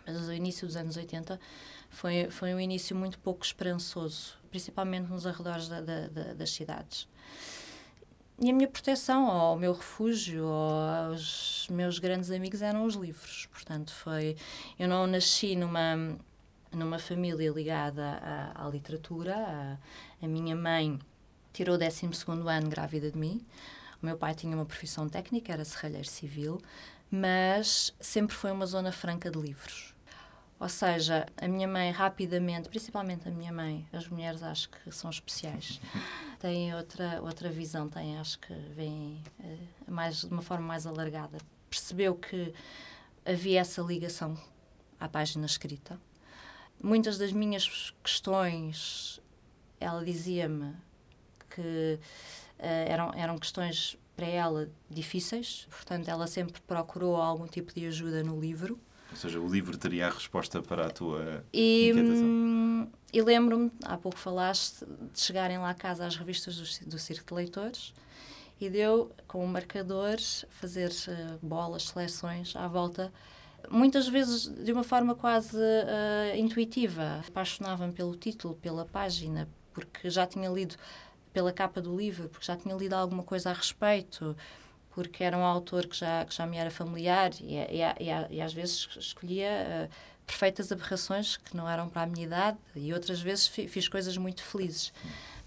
Mas 0.07 0.29
o 0.29 0.33
início 0.33 0.67
dos 0.67 0.77
anos 0.77 0.97
80 0.97 1.41
foi, 1.89 2.31
foi 2.31 2.55
um 2.55 2.61
início 2.61 2.95
muito 2.95 3.19
pouco 3.19 3.45
esperançoso, 3.45 4.37
principalmente 4.51 5.09
nos 5.09 5.27
arredores 5.27 5.69
da, 5.69 5.81
da, 5.81 6.09
da, 6.09 6.35
das 6.35 6.51
cidades. 6.51 7.09
E 8.39 8.51
a 8.51 8.53
minha 8.53 8.69
proteção, 8.69 9.29
ou 9.29 9.55
o 9.55 9.59
meu 9.59 9.73
refúgio, 9.73 10.45
ou 10.45 11.17
meus 11.71 11.99
grandes 12.01 12.31
amigos 12.31 12.63
eram 12.63 12.85
os 12.85 12.95
livros. 12.95 13.47
Portanto, 13.53 13.95
foi. 13.95 14.37
Eu 14.77 14.89
não 14.89 15.07
nasci 15.07 15.55
numa, 15.55 16.19
numa 16.73 16.99
família 16.99 17.51
ligada 17.51 18.19
à, 18.21 18.67
à 18.67 18.69
literatura. 18.69 19.37
A, 19.37 20.25
a 20.25 20.29
minha 20.29 20.57
mãe 20.57 20.99
tirou 21.53 21.77
o 21.77 21.79
12 21.79 22.07
ano 22.27 22.69
grávida 22.69 23.11
de 23.11 23.17
mim. 23.17 23.41
O 24.05 24.07
meu 24.07 24.19
pai 24.19 24.35
tinha 24.35 24.55
uma 24.55 24.67
profissão 24.67 25.09
técnica, 25.09 25.51
era 25.51 25.65
serralheiro 25.65 26.07
civil, 26.07 26.61
mas 27.11 27.91
sempre 27.99 28.37
foi 28.37 28.53
uma 28.53 28.67
zona 28.67 28.93
franca 28.93 29.31
de 29.31 29.41
livros. 29.41 29.95
Ou 30.61 30.69
seja, 30.69 31.25
a 31.39 31.49
minha 31.49 31.67
mãe 31.67 31.91
rapidamente, 31.91 32.69
principalmente 32.69 33.27
a 33.27 33.31
minha 33.31 33.51
mãe, 33.51 33.89
as 33.95 34.07
mulheres 34.07 34.43
acho 34.43 34.69
que 34.69 34.93
são 34.93 35.09
especiais, 35.09 35.81
têm 36.39 36.75
outra, 36.75 37.23
outra 37.23 37.49
visão, 37.49 37.89
têm, 37.89 38.19
acho 38.19 38.39
que 38.41 38.53
vêm 38.77 39.23
uh, 39.41 39.59
mais, 39.91 40.21
de 40.21 40.27
uma 40.27 40.43
forma 40.43 40.67
mais 40.67 40.87
alargada. 40.87 41.39
Percebeu 41.71 42.15
que 42.15 42.53
havia 43.25 43.63
essa 43.63 43.81
ligação 43.81 44.37
à 45.01 45.09
página 45.09 45.47
escrita. 45.47 45.99
Muitas 46.79 47.17
das 47.17 47.33
minhas 47.33 47.95
questões, 48.03 49.19
ela 49.81 50.05
dizia-me 50.05 50.75
que 51.49 51.99
eram, 52.89 53.13
eram 53.15 53.39
questões 53.39 53.99
para 54.17 54.27
ela 54.27 54.71
difíceis, 54.89 55.67
portanto, 55.71 56.09
ela 56.09 56.27
sempre 56.27 56.61
procurou 56.63 57.17
algum 57.17 57.47
tipo 57.47 57.75
de 57.75 57.87
ajuda 57.87 58.23
no 58.23 58.41
livro. 58.41 58.79
Ou 59.11 59.17
seja, 59.17 59.41
o 59.41 59.49
livro 59.49 59.77
teria 59.77 60.07
a 60.07 60.11
resposta 60.11 60.63
para 60.63 60.87
a 60.87 60.91
tua 60.91 61.45
e, 61.53 61.91
inquietação. 61.91 62.25
Hum, 62.25 62.89
e 63.13 63.23
lembro-me, 63.23 63.71
há 63.85 63.97
pouco 63.97 64.19
falaste, 64.19 64.85
de 65.13 65.21
chegarem 65.21 65.59
lá 65.59 65.71
a 65.71 65.75
casa 65.75 66.07
as 66.07 66.17
revistas 66.17 66.57
do, 66.57 66.91
do 66.91 66.99
Circo 66.99 67.29
de 67.29 67.35
Leitores 67.35 67.93
e 68.61 68.71
deu, 68.71 69.11
com 69.27 69.45
o 69.45 69.49
marcador, 69.49 70.17
fazer 70.49 70.91
uh, 70.91 71.39
bolas, 71.47 71.85
seleções 71.85 72.55
à 72.57 72.67
volta 72.67 73.13
muitas 73.71 74.09
vezes 74.09 74.49
de 74.49 74.73
uma 74.73 74.85
forma 74.85 75.15
quase 75.15 75.57
uh, 75.57 76.37
intuitiva. 76.37 77.23
Apaixonava-me 77.27 77.93
pelo 77.93 78.15
título, 78.17 78.55
pela 78.57 78.85
página, 78.85 79.49
porque 79.73 80.11
já 80.11 80.27
tinha 80.27 80.49
lido 80.49 80.77
pela 81.35 81.53
capa 81.53 81.83
do 81.83 81.95
livro, 81.95 82.29
porque 82.29 82.47
já 82.47 82.57
tinha 82.57 82.75
lido 82.77 82.95
alguma 82.95 83.25
coisa 83.25 83.51
a 83.51 83.53
respeito, 83.53 84.37
porque 84.93 85.25
era 85.25 85.37
um 85.37 85.45
autor 85.45 85.87
que 85.87 85.97
já, 85.97 86.25
que 86.25 86.33
já 86.33 86.47
me 86.47 86.57
era 86.57 86.71
familiar 86.71 87.33
e, 87.41 87.57
e, 87.57 87.83
e, 87.83 88.37
e 88.37 88.41
às 88.41 88.55
vezes 88.55 88.89
escolhia 88.97 89.89
uh, 89.91 89.95
perfeitas 90.25 90.71
aberrações 90.71 91.37
que 91.37 91.57
não 91.57 91.69
eram 91.69 91.89
para 91.89 92.03
a 92.03 92.07
minha 92.07 92.25
idade 92.25 92.59
e 92.77 92.95
outras 92.95 93.21
vezes 93.21 93.49
fiz 93.49 93.89
coisas 93.89 94.17
muito 94.17 94.45
felizes. 94.45 94.93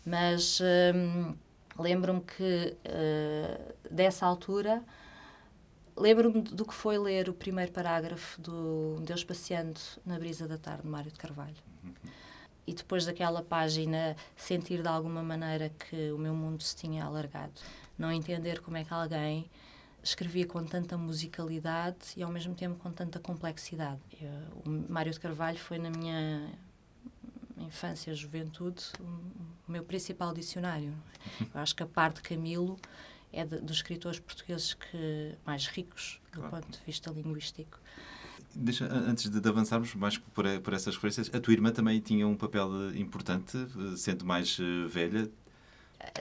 Mas 0.06 0.60
um, 0.94 1.34
lembro-me 1.82 2.22
que 2.22 2.76
uh, 2.86 3.74
dessa 3.90 4.26
altura 4.26 4.84
lembro-me 5.96 6.42
do 6.42 6.66
que 6.66 6.74
foi 6.74 6.98
ler 6.98 7.30
o 7.30 7.34
primeiro 7.34 7.72
parágrafo 7.72 8.42
do 8.42 9.00
Deus 9.02 9.24
Passeando 9.24 9.80
na 10.06 10.20
Brisa 10.20 10.48
da 10.48 10.58
Tarde, 10.58 10.84
de 10.84 10.90
Mário 10.90 11.12
de 11.12 11.18
Carvalho 11.18 11.56
e 12.68 12.74
depois 12.74 13.06
daquela 13.06 13.42
página 13.42 14.16
sentir 14.36 14.82
de 14.82 14.88
alguma 14.90 15.24
maneira 15.24 15.70
que 15.70 16.12
o 16.12 16.18
meu 16.18 16.36
mundo 16.36 16.62
se 16.62 16.76
tinha 16.76 17.06
alargado. 17.06 17.54
Não 17.98 18.12
entender 18.12 18.60
como 18.60 18.76
é 18.76 18.84
que 18.84 18.94
alguém 18.94 19.50
escrevia 20.04 20.46
com 20.46 20.64
tanta 20.64 20.98
musicalidade 20.98 21.98
e 22.16 22.24
ao 22.24 22.32
mesmo 22.32 22.54
tempo 22.54 22.76
com 22.76 22.92
tanta 22.92 23.20
complexidade. 23.20 24.00
Eu, 24.22 24.30
o 24.66 24.92
Mário 24.92 25.12
de 25.12 25.20
Carvalho 25.20 25.58
foi 25.58 25.80
na 25.80 25.90
minha 25.90 26.52
infância, 27.58 28.14
juventude, 28.14 28.84
o 29.00 29.72
meu 29.72 29.84
principal 29.84 30.34
dicionário. 30.34 30.94
Eu 31.40 31.62
acho 31.62 31.76
que 31.76 31.84
a 31.84 31.88
parte 31.88 32.18
de 32.18 32.22
Camilo 32.24 32.78
é 33.32 33.46
de, 33.46 33.60
dos 33.60 33.78
escritores 33.78 34.20
portugueses 34.20 34.74
que 34.74 35.36
mais 35.46 35.68
ricos 35.68 36.22
do 36.32 36.40
claro. 36.40 36.56
ponto 36.56 36.78
de 36.78 36.86
vista 36.86 37.12
linguístico. 37.12 37.80
Deixa, 38.60 38.86
antes 38.86 39.30
de, 39.30 39.40
de, 39.40 39.48
avançarmos 39.48 39.94
mais 39.94 40.18
por, 40.18 40.46
por 40.62 40.74
essas 40.74 40.96
referências, 40.96 41.30
a 41.32 41.40
tua 41.40 41.54
irmã 41.54 41.72
também 41.72 42.00
tinha 42.00 42.28
um 42.28 42.36
papel 42.36 42.96
importante, 42.96 43.56
sendo 43.96 44.26
mais 44.26 44.58
uh, 44.58 44.88
velha. 44.88 45.30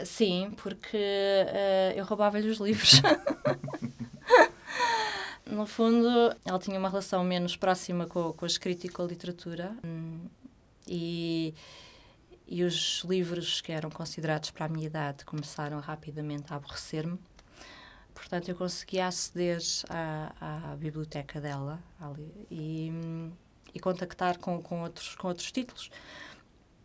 Sim, 0.04 0.50
porque 0.62 0.96
uh, 0.96 1.96
eu 1.96 2.04
roubava-lhe 2.04 2.48
os 2.48 2.58
livros. 2.58 3.00
no 5.50 5.66
fundo, 5.66 6.08
ela 6.44 6.58
tinha 6.58 6.78
uma 6.78 6.90
relação 6.90 7.24
menos 7.24 7.56
próxima 7.56 8.04
com, 8.06 8.34
com 8.34 8.44
a 8.44 8.48
escrita 8.48 8.86
e 8.86 8.90
com 8.90 9.02
a 9.02 9.06
literatura. 9.06 9.74
E, 10.86 11.54
e 12.46 12.62
os 12.62 13.02
livros 13.08 13.62
que 13.62 13.72
eram 13.72 13.88
considerados 13.88 14.50
para 14.50 14.66
a 14.66 14.68
minha 14.68 14.86
idade 14.86 15.24
começaram 15.24 15.80
rapidamente 15.80 16.52
a 16.52 16.56
aborrecer-me 16.56 17.18
portanto, 18.16 18.48
eu 18.48 18.56
conseguia 18.56 19.06
aceder 19.06 19.60
à, 19.90 20.72
à 20.72 20.76
biblioteca 20.76 21.38
dela 21.38 21.78
ali, 22.00 22.32
e, 22.50 22.90
e 23.74 23.78
contactar 23.78 24.38
com, 24.38 24.60
com, 24.62 24.82
outros, 24.82 25.14
com 25.14 25.28
outros 25.28 25.52
títulos. 25.52 25.90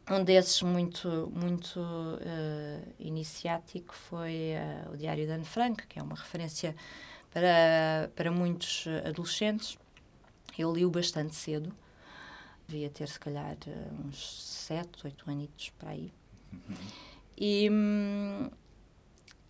Um 0.10 0.24
desses 0.24 0.62
muito, 0.62 1.32
muito 1.34 1.80
uh, 1.80 2.94
iniciático 3.00 3.96
foi 3.96 4.54
uh, 4.56 4.92
o 4.92 4.98
Diário 4.98 5.26
de 5.26 5.32
Anne 5.32 5.46
Frank, 5.46 5.88
que 5.88 5.98
é 6.00 6.04
uma 6.04 6.16
referência 6.16 6.76
para, 7.32 8.12
para 8.14 8.30
muitos 8.30 8.86
adolescentes. 9.08 9.78
Eu 10.58 10.74
li-o 10.74 10.92
bastante 10.92 11.34
cedo, 11.34 11.74
devia 12.68 12.90
ter 12.90 13.08
se 13.08 13.20
calhar 13.20 13.56
uns 14.04 14.44
sete, 14.44 15.06
oito 15.06 15.30
anitos 15.30 15.70
para 15.80 15.92
aí. 15.92 16.12
Uhum. 16.52 16.76
E, 17.38 17.70
hum, 17.72 18.50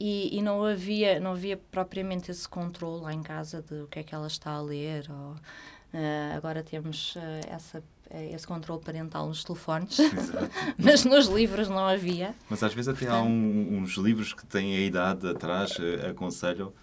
e, 0.02 0.38
e, 0.38 0.42
não 0.42 0.64
havia 0.66 1.20
não 1.20 1.32
havia 1.34 1.56
propriamente 1.56 2.32
esse 2.32 2.50
controle 2.50 3.04
lá 3.04 3.14
em 3.14 3.22
casa 3.22 3.62
de 3.62 3.82
o 3.82 3.88
que 3.88 4.00
é 4.00 4.04
que 4.04 4.16
ela 4.16 4.28
está 4.28 4.52
a 4.52 4.62
ler 4.62 5.06
ou, 5.10 5.34
uh, 5.34 6.36
agora 6.36 6.64
temos 6.64 7.16
uh, 7.16 7.20
essa 7.48 7.84
eh, 8.10 8.34
esse 8.34 8.46
controle 8.46 8.82
parental 8.82 9.28
nos 9.28 9.44
telefones. 9.44 9.98
Mas 10.78 11.06
nos 11.06 11.28
livros 11.28 11.70
não 11.70 11.88
havia. 11.88 12.36
Mas 12.50 12.62
às 12.62 12.74
vezes 12.74 12.90
até 12.90 13.08
há 13.08 13.22
um, 13.22 13.78
uns 13.78 13.96
livros 13.96 14.34
que 14.34 14.46
têm 14.46 14.76
a 14.76 14.80
idade 14.80 15.30
atrás 15.30 15.78
aconselham 16.10 16.74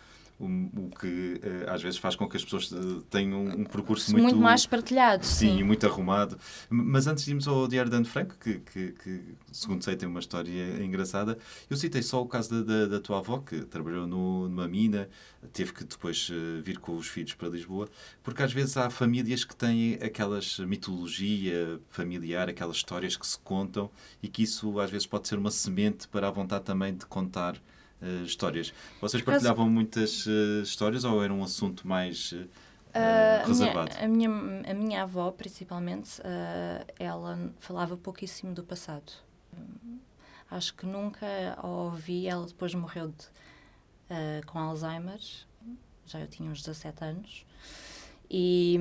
o, 0.41 0.91
que 1.01 1.41
uh, 1.43 1.71
às 1.71 1.83
vezes 1.83 1.99
faz 1.99 2.15
com 2.15 2.29
que 2.29 2.37
as 2.37 2.45
pessoas 2.45 2.71
uh, 2.71 3.03
tenham 3.11 3.45
um, 3.45 3.65
percurso 3.65 4.13
muito, 4.13 4.25
muito 4.25 4.39
mais 4.39 4.65
partilhado. 4.67 5.27
Sim, 5.27 5.59
sim, 5.59 5.63
muito 5.65 5.85
arrumado. 5.85 6.39
Mas 6.71 7.07
antes 7.09 7.25
de 7.25 7.33
irmos 7.33 7.49
ao 7.49 7.67
Diário 7.67 7.91
de 7.91 7.97
Anne 7.97 8.05
Frank, 8.05 8.37
que, 8.39 8.61
que, 8.61 8.93
que, 8.93 9.23
segundo 9.51 9.83
sei 9.83 9.97
tem 9.97 10.09
uma 10.09 10.21
história 10.21 10.83
engraçada, 10.83 11.37
eu 11.69 11.77
citei 11.77 12.03
só 12.03 12.23
o 12.23 12.27
caso 12.27 12.51
da, 12.51 12.63
da, 12.63 12.87
da 12.87 13.01
tua 13.01 13.19
avó, 13.19 13.39
que 13.39 13.63
trabalhou 13.63 14.07
no, 14.07 14.49
numa 14.49 14.69
mina, 14.69 15.09
teve 15.53 15.73
que 15.73 15.83
depois 15.83 16.31
uh, 16.31 16.63
vir 16.63 16.79
com 16.79 16.97
os 16.97 17.09
filhos 17.09 17.35
para 17.35 17.49
Lisboa, 17.49 17.89
porque 18.23 18.43
às 18.43 18.53
vezes 18.53 18.77
há 18.77 18.89
famílias 18.91 19.45
que 19.45 19.57
têm 19.57 19.95
aquelas 19.95 20.59
mitologia 20.61 21.81
familiar, 21.89 22.49
aquelas 22.49 22.77
histórias 22.77 23.17
que 23.17 23.27
se 23.27 23.39
contam 23.41 23.91
e 24.23 24.29
que 24.29 24.45
isso 24.45 24.79
às 24.79 24.91
vezes 24.91 25.07
pode 25.07 25.27
ser 25.27 25.37
uma 25.37 25.51
semente 25.51 26.07
para 26.07 26.29
a 26.29 26.31
vontade 26.31 26.65
também 26.65 26.95
de 26.95 27.07
contar 27.07 27.61
uh, 28.03 28.25
histórias. 28.25 28.73
Vocês 29.01 29.23
partilhavam 29.23 29.69
muitas 29.69 30.27
uh, 30.27 30.63
histórias 30.63 31.05
ou 31.05 31.23
era 31.23 31.33
um 31.33 31.43
assunto 31.43 31.87
mais 31.87 32.33
uh, 32.33 32.49
reservado? 33.47 33.93
A 33.99 34.09
minha, 34.09 34.29
a 34.29 34.33
minha, 34.33 34.71
a 34.71 34.75
minha 34.75 35.03
avó, 35.03 35.31
principalmente, 35.31 36.21
ela 36.99 37.39
falava 37.59 37.97
pouquíssimo 37.97 38.55
do 38.55 38.63
passado. 38.63 39.13
Acho 40.51 40.75
que 40.75 40.87
nunca 40.87 41.27
a 41.57 41.67
ouvi. 41.67 42.27
Ela 42.27 42.47
depois 42.47 42.75
morreu 42.75 43.09
de, 43.09 43.27
com 44.47 44.59
Alzheimer, 44.59 45.21
já 46.07 46.21
eu 46.21 46.27
tinha 46.27 46.51
uns 46.51 46.63
17 46.63 47.05
anos. 47.05 47.47
E, 48.31 48.79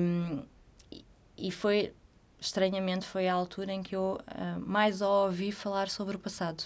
e 1.36 1.50
foi, 1.50 1.92
estranhamente, 2.40 3.04
foi 3.04 3.28
a 3.28 3.34
altura 3.34 3.72
em 3.72 3.82
que 3.82 3.94
eu 3.94 4.18
mais 4.60 5.02
a 5.02 5.08
ouvi 5.08 5.52
falar 5.52 5.90
sobre 5.90 6.16
o 6.16 6.18
passado 6.18 6.64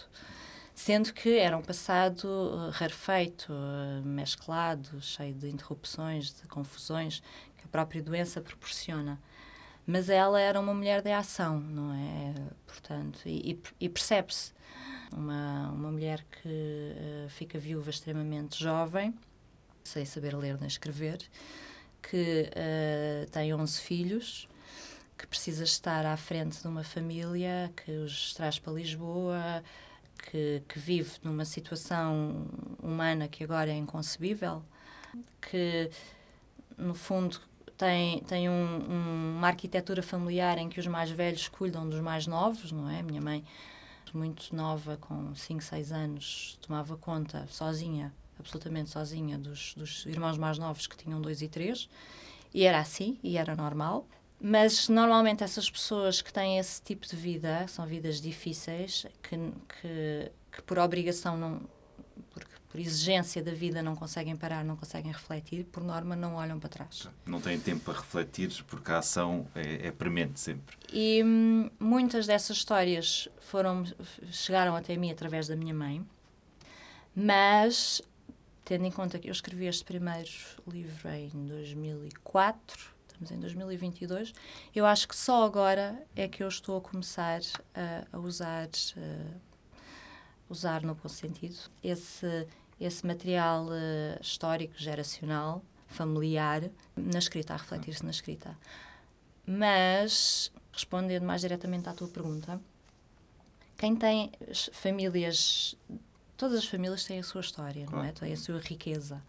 sendo 0.75 1.13
que 1.13 1.39
era 1.39 1.57
um 1.57 1.63
passado 1.63 2.25
uh, 2.25 2.71
rarefeito, 2.71 3.53
uh, 3.53 4.07
mesclado, 4.07 5.01
cheio 5.01 5.35
de 5.35 5.49
interrupções, 5.49 6.33
de 6.41 6.47
confusões 6.49 7.23
que 7.57 7.65
a 7.65 7.69
própria 7.69 8.03
doença 8.03 8.41
proporciona. 8.41 9.21
Mas 9.87 10.09
ela 10.09 10.41
era 10.41 10.59
uma 10.61 10.73
mulher 10.73 11.03
de 11.03 11.11
ação, 11.11 11.59
não 11.59 11.93
é? 11.93 12.35
Portanto, 12.67 13.21
e, 13.27 13.61
e 13.81 13.89
percebe-se 13.89 14.53
uma, 15.13 15.71
uma 15.71 15.91
mulher 15.91 16.25
que 16.31 16.49
uh, 16.49 17.29
fica 17.31 17.59
viúva 17.59 17.91
extremamente 17.91 18.63
jovem, 18.63 19.15
sem 19.85 20.05
saber 20.05 20.37
ler 20.37 20.57
nem 20.59 20.69
escrever, 20.69 21.19
que 22.01 22.51
tem 23.31 23.53
11 23.55 23.81
filhos, 23.81 24.49
que 25.19 25.27
precisa 25.27 25.63
estar 25.65 26.05
à 26.07 26.17
frente 26.17 26.61
de 26.61 26.67
uma 26.67 26.83
família 26.83 27.73
que 27.77 27.91
os 27.91 28.35
traz 28.35 28.59
para 28.59 28.73
Lisboa, 28.73 29.63
que, 30.31 30.63
que 30.69 30.79
vive 30.79 31.13
numa 31.23 31.45
situação 31.45 32.47
humana 32.83 33.29
que 33.29 33.45
agora 33.45 33.71
é 33.71 33.77
inconcebível, 33.77 34.63
que 35.41 35.91
no 36.79 36.95
fundo 36.95 37.41
tem, 37.77 38.21
tem 38.21 38.49
um, 38.49 38.53
um, 38.53 39.37
uma 39.39 39.49
arquitetura 39.49 40.03
familiar 40.03 40.59
em 40.59 40.69
que 40.69 40.79
os 40.79 40.87
mais 40.87 41.11
velhos 41.11 41.49
cuidam 41.49 41.89
dos 41.89 42.01
mais 42.01 42.27
novos, 42.27 42.71
não 42.71 42.89
é? 42.89 43.03
Minha 43.03 43.21
mãe, 43.21 43.45
muito 44.15 44.55
nova, 44.55 44.97
com 44.99 45.35
5, 45.35 45.63
6 45.63 45.93
anos, 45.93 46.59
tomava 46.61 46.97
conta 46.97 47.47
sozinha, 47.49 48.13
absolutamente 48.39 48.91
sozinha, 48.91 49.39
dos, 49.39 49.75
dos 49.75 50.07
irmãos 50.07 50.37
mais 50.37 50.59
novos 50.59 50.87
que 50.87 50.97
tinham 50.97 51.21
2 51.21 51.43
e 51.43 51.49
3, 51.49 51.89
e 52.55 52.65
era 52.65 52.79
assim, 52.79 53.19
e 53.23 53.37
era 53.37 53.57
normal. 53.57 54.07
Mas 54.45 54.89
normalmente 54.89 55.45
essas 55.45 55.71
pessoas 55.71 56.21
que 56.21 56.33
têm 56.33 56.59
esse 56.59 56.83
tipo 56.83 57.07
de 57.07 57.15
vida 57.15 57.65
são 57.69 57.87
vidas 57.87 58.21
difíceis, 58.21 59.07
que, 59.23 59.37
que, 59.37 60.33
que 60.51 60.63
por 60.63 60.81
obrigação, 60.81 61.37
não, 61.37 61.61
por, 62.35 62.45
por 62.69 62.81
exigência 62.81 63.41
da 63.41 63.53
vida, 63.53 63.81
não 63.81 63.95
conseguem 63.95 64.35
parar, 64.37 64.65
não 64.65 64.75
conseguem 64.75 65.13
refletir, 65.13 65.65
por 65.67 65.85
norma 65.85 66.17
não 66.17 66.35
olham 66.35 66.59
para 66.59 66.69
trás. 66.69 67.09
Não 67.25 67.41
têm 67.41 67.61
tempo 67.61 67.85
para 67.85 68.01
refletir 68.01 68.65
porque 68.65 68.91
a 68.91 68.99
ação 68.99 69.47
é, 69.55 69.87
é 69.87 69.93
premente 69.93 70.41
sempre. 70.41 70.77
E 70.93 71.23
hum, 71.23 71.71
muitas 71.79 72.27
dessas 72.27 72.57
histórias 72.57 73.29
foram, 73.39 73.85
chegaram 74.33 74.75
até 74.75 74.97
mim 74.97 75.13
através 75.13 75.47
da 75.47 75.55
minha 75.55 75.73
mãe, 75.73 76.05
mas 77.15 78.03
tendo 78.65 78.87
em 78.87 78.91
conta 78.91 79.21
que 79.21 79.29
eu 79.29 79.33
escrevi 79.33 79.67
este 79.67 79.85
primeiro 79.85 80.31
livro 80.67 81.09
em 81.11 81.47
2004 81.47 82.92
estamos 83.23 83.31
em 83.31 83.39
2022, 83.39 84.35
eu 84.75 84.85
acho 84.85 85.07
que 85.07 85.17
só 85.17 85.45
agora 85.45 86.05
é 86.17 86.27
que 86.27 86.43
eu 86.43 86.49
estou 86.49 86.79
a 86.79 86.81
começar 86.81 87.41
a, 87.75 88.17
a 88.17 88.19
usar, 88.19 88.67
uh, 88.67 89.41
usar 90.49 90.83
no 90.83 90.95
bom 90.95 91.09
sentido, 91.09 91.57
esse, 91.83 92.47
esse 92.81 93.07
material 93.07 93.67
uh, 93.67 94.21
histórico, 94.21 94.75
geracional, 94.77 95.63
familiar, 95.87 96.63
na 96.97 97.19
escrita, 97.19 97.55
a 97.55 97.57
refletir-se 97.57 98.05
na 98.05 98.11
escrita. 98.11 98.57
Mas, 99.47 100.51
respondendo 100.73 101.25
mais 101.25 101.41
diretamente 101.41 101.89
à 101.89 101.93
tua 101.93 102.09
pergunta, 102.09 102.61
quem 103.77 103.95
tem 103.97 104.33
famílias, 104.73 105.77
todas 106.37 106.59
as 106.59 106.67
famílias 106.67 107.05
têm 107.05 107.19
a 107.19 107.23
sua 107.23 107.41
história, 107.41 107.87
não 107.91 108.03
é? 108.03 108.13
Têm 108.13 108.33
a 108.33 108.37
sua 108.37 108.59
riqueza. 108.61 109.23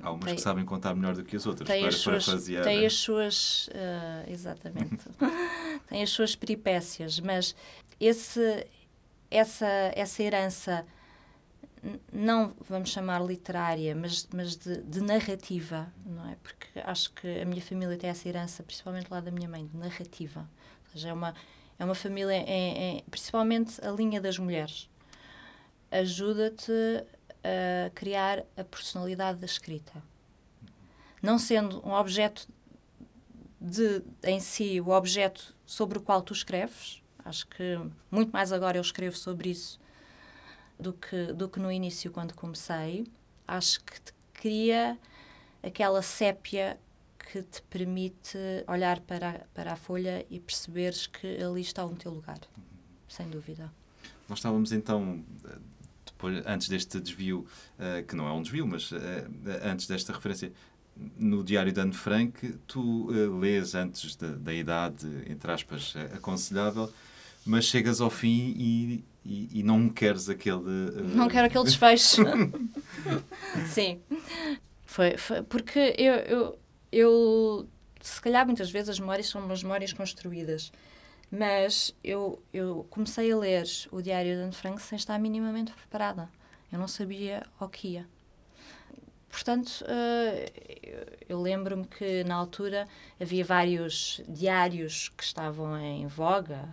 Há 0.00 0.10
umas 0.10 0.24
tem, 0.24 0.34
que 0.34 0.40
sabem 0.40 0.64
contar 0.64 0.94
melhor 0.94 1.14
do 1.14 1.24
que 1.24 1.36
as 1.36 1.46
outras, 1.46 1.66
tem 1.66 1.80
para 1.80 1.88
as 1.88 1.96
suas, 1.96 2.26
Tem 2.62 2.84
as 2.84 2.94
suas, 2.94 3.68
uh, 3.68 4.30
exatamente, 4.30 5.04
tem 5.88 6.02
as 6.02 6.10
suas 6.10 6.36
peripécias, 6.36 7.20
mas 7.20 7.54
esse, 7.98 8.66
essa, 9.30 9.66
essa 9.94 10.22
herança, 10.22 10.86
não 12.12 12.54
vamos 12.68 12.90
chamar 12.90 13.22
literária, 13.24 13.94
mas, 13.94 14.28
mas 14.32 14.56
de, 14.56 14.82
de, 14.82 15.00
narrativa, 15.00 15.92
não 16.04 16.28
é? 16.30 16.36
Porque 16.42 16.80
acho 16.80 17.12
que 17.12 17.40
a 17.40 17.44
minha 17.44 17.62
família 17.62 17.96
tem 17.96 18.10
essa 18.10 18.28
herança, 18.28 18.62
principalmente 18.62 19.08
lá 19.10 19.20
da 19.20 19.30
minha 19.30 19.48
mãe, 19.48 19.66
de 19.66 19.76
narrativa. 19.76 20.40
Ou 20.40 20.92
seja, 20.92 21.10
é 21.10 21.12
uma, 21.12 21.34
é 21.78 21.84
uma 21.84 21.94
família, 21.94 22.32
é, 22.32 22.98
é, 22.98 23.02
principalmente 23.10 23.84
a 23.84 23.90
linha 23.90 24.20
das 24.20 24.38
mulheres. 24.38 24.88
Ajuda-te 25.90 27.04
a 27.44 27.90
criar 27.90 28.44
a 28.56 28.64
personalidade 28.64 29.38
da 29.38 29.46
escrita. 29.46 30.02
Não 31.22 31.38
sendo 31.38 31.86
um 31.86 31.92
objeto 31.92 32.48
de, 33.60 34.02
em 34.22 34.40
si, 34.40 34.80
o 34.80 34.88
objeto 34.88 35.54
sobre 35.64 35.98
o 35.98 36.00
qual 36.00 36.22
tu 36.22 36.32
escreves, 36.32 37.02
acho 37.24 37.46
que 37.48 37.78
muito 38.10 38.30
mais 38.30 38.52
agora 38.52 38.76
eu 38.76 38.82
escrevo 38.82 39.16
sobre 39.16 39.50
isso 39.50 39.78
do 40.78 40.92
que, 40.92 41.32
do 41.32 41.48
que 41.48 41.58
no 41.60 41.70
início, 41.70 42.10
quando 42.10 42.34
comecei. 42.34 43.06
Acho 43.46 43.82
que 43.84 44.00
te 44.00 44.12
cria 44.32 44.98
aquela 45.62 46.02
sépia 46.02 46.78
que 47.18 47.42
te 47.42 47.62
permite 47.62 48.38
olhar 48.66 49.00
para, 49.00 49.46
para 49.54 49.72
a 49.72 49.76
folha 49.76 50.26
e 50.28 50.38
perceberes 50.38 51.06
que 51.06 51.42
ali 51.42 51.62
está 51.62 51.84
o 51.84 51.94
teu 51.96 52.12
lugar, 52.12 52.38
sem 53.08 53.28
dúvida. 53.28 53.72
Nós 54.28 54.38
estávamos 54.38 54.72
então 54.72 55.24
depois, 56.24 56.42
antes 56.46 56.68
deste 56.68 57.00
desvio, 57.00 57.46
uh, 57.78 58.04
que 58.06 58.16
não 58.16 58.26
é 58.26 58.32
um 58.32 58.40
desvio, 58.40 58.66
mas 58.66 58.90
uh, 58.92 58.96
antes 59.62 59.86
desta 59.86 60.12
referência, 60.12 60.52
no 61.18 61.42
diário 61.44 61.72
de 61.72 61.80
Anne 61.80 61.92
Frank, 61.92 62.54
tu 62.66 63.10
uh, 63.10 63.38
lês 63.38 63.74
antes 63.74 64.16
da, 64.16 64.28
da, 64.28 64.54
idade, 64.54 65.06
entre 65.28 65.50
aspas, 65.50 65.94
aconselhável, 66.14 66.90
mas 67.44 67.66
chegas 67.66 68.00
ao 68.00 68.10
fim 68.10 68.54
e, 68.56 69.04
e, 69.24 69.60
e 69.60 69.62
não 69.62 69.88
queres 69.88 70.28
aquele. 70.28 70.62
Não 71.14 71.28
quero 71.28 71.46
aquele 71.46 71.64
desfecho. 71.64 72.22
Sim. 73.68 74.00
Foi, 74.86 75.16
foi 75.18 75.42
porque 75.42 75.94
eu, 75.98 76.14
eu, 76.14 76.58
eu, 76.90 77.68
se 78.00 78.20
calhar 78.20 78.46
muitas 78.46 78.70
vezes 78.70 78.88
as 78.88 79.00
memórias 79.00 79.28
são 79.28 79.44
umas 79.44 79.62
memórias 79.62 79.92
construídas. 79.92 80.72
Mas 81.36 81.92
eu, 82.04 82.40
eu 82.52 82.86
comecei 82.88 83.32
a 83.32 83.36
ler 83.36 83.64
o 83.90 84.00
Diário 84.00 84.36
de 84.36 84.42
Anne 84.42 84.52
Frank 84.52 84.80
sem 84.80 84.96
estar 84.96 85.18
minimamente 85.18 85.72
preparada. 85.72 86.28
Eu 86.70 86.78
não 86.78 86.86
sabia 86.86 87.44
o 87.58 87.68
que 87.68 87.88
ia. 87.88 88.06
Portanto, 89.28 89.82
uh, 89.82 91.14
eu 91.28 91.40
lembro-me 91.40 91.86
que 91.86 92.22
na 92.22 92.36
altura 92.36 92.86
havia 93.20 93.44
vários 93.44 94.20
diários 94.28 95.08
que 95.08 95.24
estavam 95.24 95.76
em 95.76 96.06
voga, 96.06 96.68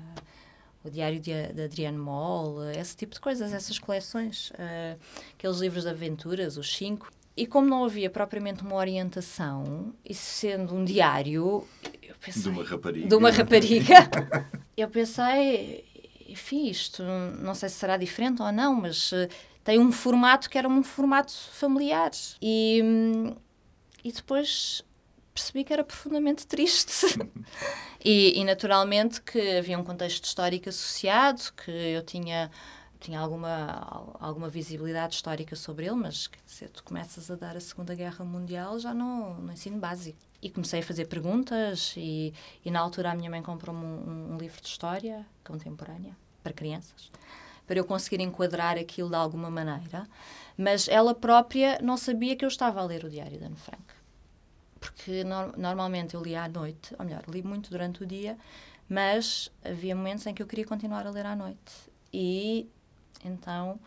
o 0.83 0.89
diário 0.91 1.19
de, 1.19 1.53
de 1.53 1.63
Adriano 1.63 1.97
Moll, 1.97 2.69
esse 2.69 2.95
tipo 2.95 3.15
de 3.15 3.19
coisas, 3.19 3.51
essas 3.51 3.79
coleções, 3.79 4.51
uh, 4.51 4.99
aqueles 5.33 5.57
livros 5.57 5.85
de 5.85 5.89
aventuras, 5.89 6.55
os 6.55 6.71
cinco. 6.75 7.09
E 7.35 7.47
como 7.47 7.67
não 7.67 7.83
havia 7.83 8.11
propriamente 8.11 8.61
uma 8.61 8.75
orientação, 8.75 9.91
e 10.05 10.13
sendo 10.13 10.75
um 10.75 10.85
diário, 10.85 11.67
pensei, 12.23 12.43
de 12.43 12.49
uma 12.49 12.63
rapariga. 12.63 13.07
De 13.07 13.15
uma 13.15 13.29
rapariga. 13.31 13.95
eu 14.77 14.89
pensei, 14.89 15.85
enfim, 16.27 16.69
isto 16.69 17.03
não 17.03 17.53
sei 17.53 17.69
se 17.69 17.75
será 17.75 17.97
diferente 17.97 18.41
ou 18.41 18.51
não, 18.51 18.75
mas 18.75 19.11
uh, 19.11 19.27
tem 19.63 19.79
um 19.79 19.91
formato 19.91 20.49
que 20.49 20.57
era 20.57 20.67
um 20.67 20.83
formato 20.83 21.33
familiar. 21.51 22.11
E, 22.41 22.81
um, 22.83 23.35
e 24.03 24.11
depois 24.11 24.83
percebi 25.33 25.63
que 25.63 25.73
era 25.73 25.83
profundamente 25.83 26.45
triste. 26.45 27.17
e, 28.03 28.39
e, 28.39 28.43
naturalmente 28.43 29.21
que 29.21 29.57
havia 29.57 29.77
um 29.77 29.83
contexto 29.83 30.23
histórico 30.25 30.69
associado, 30.69 31.41
que 31.63 31.71
eu 31.71 32.03
tinha 32.03 32.51
tinha 33.01 33.19
alguma, 33.19 34.15
alguma 34.19 34.47
visibilidade 34.47 35.15
histórica 35.15 35.55
sobre 35.55 35.87
ele, 35.87 35.95
mas 35.95 36.27
quer 36.27 36.39
dizer, 36.45 36.69
tu 36.69 36.83
começas 36.83 37.31
a 37.31 37.35
dar 37.35 37.57
a 37.57 37.59
Segunda 37.59 37.95
Guerra 37.95 38.23
Mundial 38.23 38.79
já 38.79 38.93
no, 38.93 39.33
no 39.33 39.51
ensino 39.51 39.79
básico. 39.79 40.19
E 40.41 40.49
comecei 40.49 40.79
a 40.79 40.83
fazer 40.83 41.05
perguntas 41.05 41.93
e, 41.97 42.33
e 42.63 42.71
na 42.71 42.79
altura 42.79 43.11
a 43.11 43.15
minha 43.15 43.29
mãe 43.29 43.41
comprou-me 43.41 43.83
um, 43.83 44.33
um 44.33 44.37
livro 44.37 44.61
de 44.61 44.67
história 44.67 45.25
contemporânea 45.43 46.15
para 46.43 46.53
crianças, 46.53 47.11
para 47.67 47.77
eu 47.77 47.85
conseguir 47.85 48.21
enquadrar 48.21 48.77
aquilo 48.77 49.09
de 49.09 49.15
alguma 49.15 49.49
maneira, 49.49 50.07
mas 50.57 50.87
ela 50.87 51.13
própria 51.13 51.79
não 51.81 51.97
sabia 51.97 52.35
que 52.35 52.45
eu 52.45 52.49
estava 52.49 52.81
a 52.81 52.85
ler 52.85 53.03
o 53.03 53.09
Diário 53.09 53.37
de 53.37 53.43
Anne 53.43 53.55
Frank. 53.55 53.83
Porque 54.79 55.23
no, 55.23 55.53
normalmente 55.57 56.15
eu 56.15 56.21
lia 56.23 56.43
à 56.43 56.49
noite, 56.49 56.95
ou 56.97 57.05
melhor, 57.05 57.23
li 57.27 57.43
muito 57.43 57.69
durante 57.69 58.03
o 58.03 58.05
dia, 58.05 58.37
mas 58.89 59.51
havia 59.63 59.95
momentos 59.95 60.25
em 60.25 60.33
que 60.33 60.41
eu 60.41 60.47
queria 60.47 60.65
continuar 60.65 61.05
a 61.05 61.11
ler 61.11 61.25
à 61.25 61.35
noite. 61.35 61.91
E 62.11 62.67
então 63.25 63.79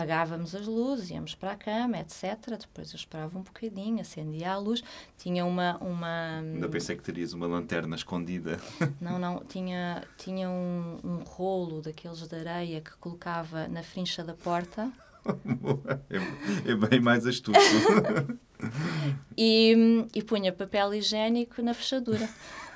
apagávamos 0.00 0.54
as 0.54 0.66
luzes, 0.66 1.10
íamos 1.10 1.34
para 1.34 1.52
a 1.52 1.56
cama, 1.56 1.98
etc. 1.98 2.56
Depois 2.58 2.90
eu 2.90 2.96
esperava 2.96 3.38
um 3.38 3.42
bocadinho, 3.42 4.00
acendia 4.00 4.52
a 4.52 4.58
luz. 4.58 4.82
Tinha 5.18 5.44
uma. 5.44 5.76
uma 5.78 6.38
Ainda 6.38 6.68
pensei 6.68 6.96
que 6.96 7.02
terias 7.02 7.34
uma 7.34 7.46
lanterna 7.46 7.94
escondida. 7.94 8.58
Não, 9.00 9.18
não. 9.18 9.44
Tinha, 9.44 10.02
tinha 10.16 10.48
um, 10.48 10.98
um 11.02 11.18
rolo 11.18 11.82
daqueles 11.82 12.26
de 12.26 12.36
areia 12.36 12.80
que 12.80 12.92
colocava 12.96 13.68
na 13.68 13.82
frincha 13.82 14.24
da 14.24 14.34
porta. 14.34 14.90
é, 16.08 16.70
é 16.70 16.74
bem 16.74 17.00
mais 17.00 17.26
astuto. 17.26 17.58
e, 19.36 20.06
e 20.14 20.22
punha 20.22 20.52
papel 20.52 20.94
higiênico 20.94 21.62
na 21.62 21.74
fechadura. 21.74 22.28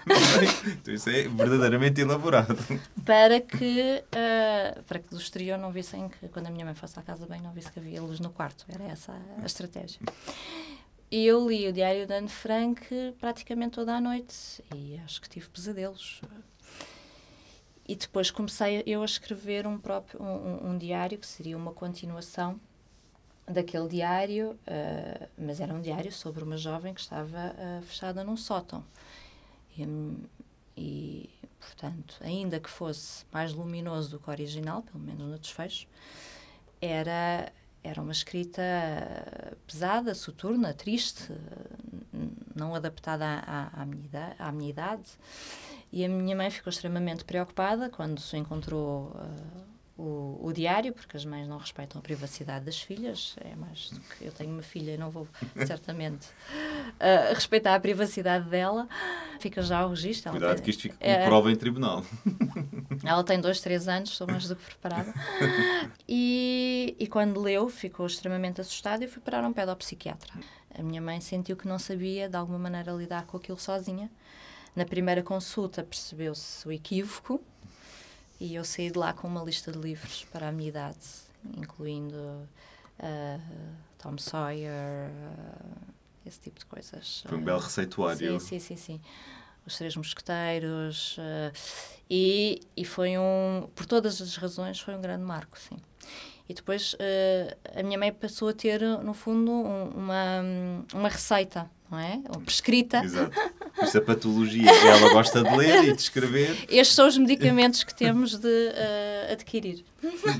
então 0.67 0.95
isso 0.95 1.09
é 1.11 1.23
verdadeiramente 1.29 2.01
elaborado. 2.01 2.57
Para 3.05 3.41
que, 3.41 4.03
uh, 4.09 4.83
para 4.85 4.99
que 4.99 5.09
do 5.09 5.19
exterior 5.19 5.59
não 5.59 5.71
vissem 5.71 6.09
que 6.09 6.29
quando 6.29 6.47
a 6.47 6.51
minha 6.51 6.65
mãe 6.65 6.75
fosse 6.75 6.99
à 6.99 7.03
casa 7.03 7.27
bem 7.27 7.41
não 7.41 7.53
visse 7.53 7.71
que 7.71 7.79
havia 7.79 8.03
luz 8.03 8.21
no 8.21 8.31
quarto. 8.31 8.65
Era 8.69 8.85
essa 8.85 9.13
a 9.43 9.47
estratégia. 9.47 10.01
E 11.11 11.27
eu 11.27 11.49
li 11.49 11.69
o 11.69 11.73
Diário 11.73 12.07
de 12.07 12.13
Anne 12.13 12.29
Frank 12.29 12.87
praticamente 13.21 13.73
toda 13.73 13.95
a 13.95 14.01
noite 14.01 14.65
e 14.75 14.99
acho 15.05 15.21
que 15.21 15.29
tive 15.29 15.49
pesadelos. 15.49 16.21
E 17.87 17.95
depois 17.95 18.31
comecei 18.31 18.83
eu 18.87 19.03
a 19.03 19.05
escrever 19.05 19.67
um 19.67 19.79
próprio 19.79 20.23
um, 20.23 20.71
um 20.71 20.79
diário 20.79 21.19
que 21.19 21.27
seria 21.27 21.57
uma 21.57 21.73
continuação 21.73 22.59
daquele 23.47 23.89
diário, 23.89 24.59
uh, 24.67 25.29
mas 25.37 25.61
era 25.61 25.73
um 25.73 25.81
diário 25.81 26.11
sobre 26.11 26.43
uma 26.43 26.57
jovem 26.57 26.95
que 26.95 27.01
estava 27.01 27.55
uh, 27.55 27.83
fechada 27.83 28.25
num 28.25 28.37
sótão. 28.37 28.83
E, 29.77 29.87
e, 30.77 31.31
portanto, 31.61 32.17
ainda 32.21 32.61
que 32.61 32.71
fosse 32.71 33.25
mais 33.33 33.53
luminoso 33.53 34.11
do 34.11 34.19
que 34.19 34.29
o 34.29 34.33
original, 34.33 34.83
pelo 34.83 34.99
menos 34.99 35.27
no 35.27 35.39
desfecho, 35.39 35.87
era, 36.81 37.53
era 37.83 38.03
uma 38.03 38.13
escrita 38.13 38.63
pesada, 39.67 40.15
soturna, 40.15 40.75
triste, 40.75 41.33
não 42.55 42.75
adaptada 42.75 43.25
à, 43.25 43.83
à, 43.83 43.87
minha, 43.87 44.05
idade, 44.05 44.35
à 44.39 44.53
minha 44.53 44.71
idade. 44.71 45.11
E 45.93 46.05
a 46.05 46.09
minha 46.09 46.35
mãe 46.35 46.51
ficou 46.51 46.71
extremamente 46.71 47.25
preocupada 47.25 47.89
quando 47.89 48.21
se 48.21 48.37
encontrou 48.37 49.13
uh, 49.15 49.64
o, 49.97 50.41
o, 50.43 50.53
diário, 50.53 50.93
porque 50.93 51.17
as 51.17 51.25
mães 51.25 51.47
não 51.47 51.57
respeitam 51.57 52.01
a 52.01 52.03
privacidade 52.03 52.65
das 52.65 52.81
filhas. 52.81 53.37
É 53.41 53.55
mais 53.55 53.91
do 53.91 54.01
que 54.01 54.25
eu 54.25 54.33
tenho 54.33 54.51
uma 54.51 54.63
filha 54.63 54.93
e 54.93 54.97
não 54.97 55.09
vou 55.09 55.29
certamente 55.67 56.27
uh, 56.27 57.33
respeitar 57.33 57.75
a 57.75 57.81
privacidade 57.81 58.49
dela. 58.49 58.89
Fica 59.39 59.63
já 59.63 59.87
o 59.87 59.91
registro. 59.91 60.33
Cuidado 60.33 60.57
tem, 60.57 60.65
que 60.65 60.71
isto 60.71 60.83
fica 60.83 60.97
como 60.97 61.11
é, 61.11 61.27
prova 61.27 61.53
em 61.53 61.57
tribunal. 61.57 62.05
Ela 63.05 63.23
tem 63.23 63.41
dois, 63.41 63.61
três 63.61 63.87
anos, 63.87 64.11
estou 64.11 64.27
mais 64.27 64.49
do 64.49 64.57
que 64.57 64.65
preparada. 64.65 65.13
E, 66.07 66.95
e 66.99 67.07
quando 67.07 67.41
leu, 67.41 67.69
ficou 67.69 68.07
extremamente 68.07 68.61
assustada 68.61 69.05
e 69.05 69.09
fui 69.09 69.23
parar 69.23 69.47
um 69.47 69.53
pedopsiquiatra. 69.53 70.33
A 70.77 70.83
minha 70.83 71.01
mãe 71.01 71.21
sentiu 71.21 71.57
que 71.57 71.67
não 71.67 71.79
sabia, 71.79 72.29
de 72.29 72.37
alguma 72.37 72.59
maneira, 72.59 72.93
lidar 72.93 73.25
com 73.27 73.37
aquilo 73.37 73.59
sozinha. 73.59 74.11
Na 74.77 74.85
primeira 74.85 75.23
consulta 75.23 75.83
percebeu-se 75.83 76.67
o 76.67 76.73
equívoco, 76.73 77.41
e 78.41 78.55
eu 78.55 78.65
saí 78.65 78.91
de 78.91 78.99
lá 78.99 79.13
com 79.13 79.29
uma 79.29 79.43
lista 79.43 79.71
de 79.71 79.79
livros 79.79 80.25
para 80.33 80.49
a 80.49 80.53
minha 80.53 80.69
idade, 80.69 80.99
incluindo 81.57 82.17
uh, 82.17 83.41
Tom 83.99 84.19
Sawyer, 84.19 85.11
uh, 85.11 85.93
esse 86.27 86.41
tipo 86.41 86.59
de 86.59 86.67
coisas. 86.67 87.23
Foi 87.27 87.39
um 87.39 87.45
belo 87.45 87.61
receituário. 87.61 88.41
Sim, 88.41 88.59
sim, 88.59 88.59
sim. 88.59 88.77
sim. 88.77 89.01
Os 89.67 89.77
Três 89.79 89.97
Mosqueteiros. 89.97 91.17
Uh, 91.17 91.53
e, 92.11 92.61
e 92.77 92.85
foi 92.85 93.17
um. 93.17 93.69
Por 93.75 93.87
todas 93.87 94.21
as 94.21 94.37
razões, 94.37 94.81
foi 94.81 94.95
um 94.95 95.01
grande 95.01 95.25
marco, 95.25 95.59
sim. 95.59 95.77
E 96.47 96.53
depois 96.53 96.95
a 97.75 97.83
minha 97.83 97.99
mãe 97.99 98.13
passou 98.13 98.49
a 98.49 98.53
ter, 98.53 98.83
no 98.83 99.15
fundo, 99.15 99.51
um, 99.51 99.89
uma, 99.89 100.43
uma 100.93 101.09
receita, 101.09 101.71
não 101.95 102.01
é? 102.01 102.21
Uma 102.29 102.41
prescrita. 102.41 103.05
Exato. 103.05 103.33
Isto 103.83 103.99
é 103.99 104.01
patologia. 104.01 104.69
Ela 104.71 105.13
gosta 105.13 105.43
de 105.43 105.57
ler 105.57 105.85
e 105.85 105.93
de 105.93 106.01
escrever. 106.01 106.67
Estes 106.69 106.95
são 106.95 107.07
os 107.07 107.17
medicamentos 107.17 107.85
que 107.85 107.95
temos 107.95 108.37
de 108.37 108.49
uh, 108.49 109.33
adquirir. 109.33 109.85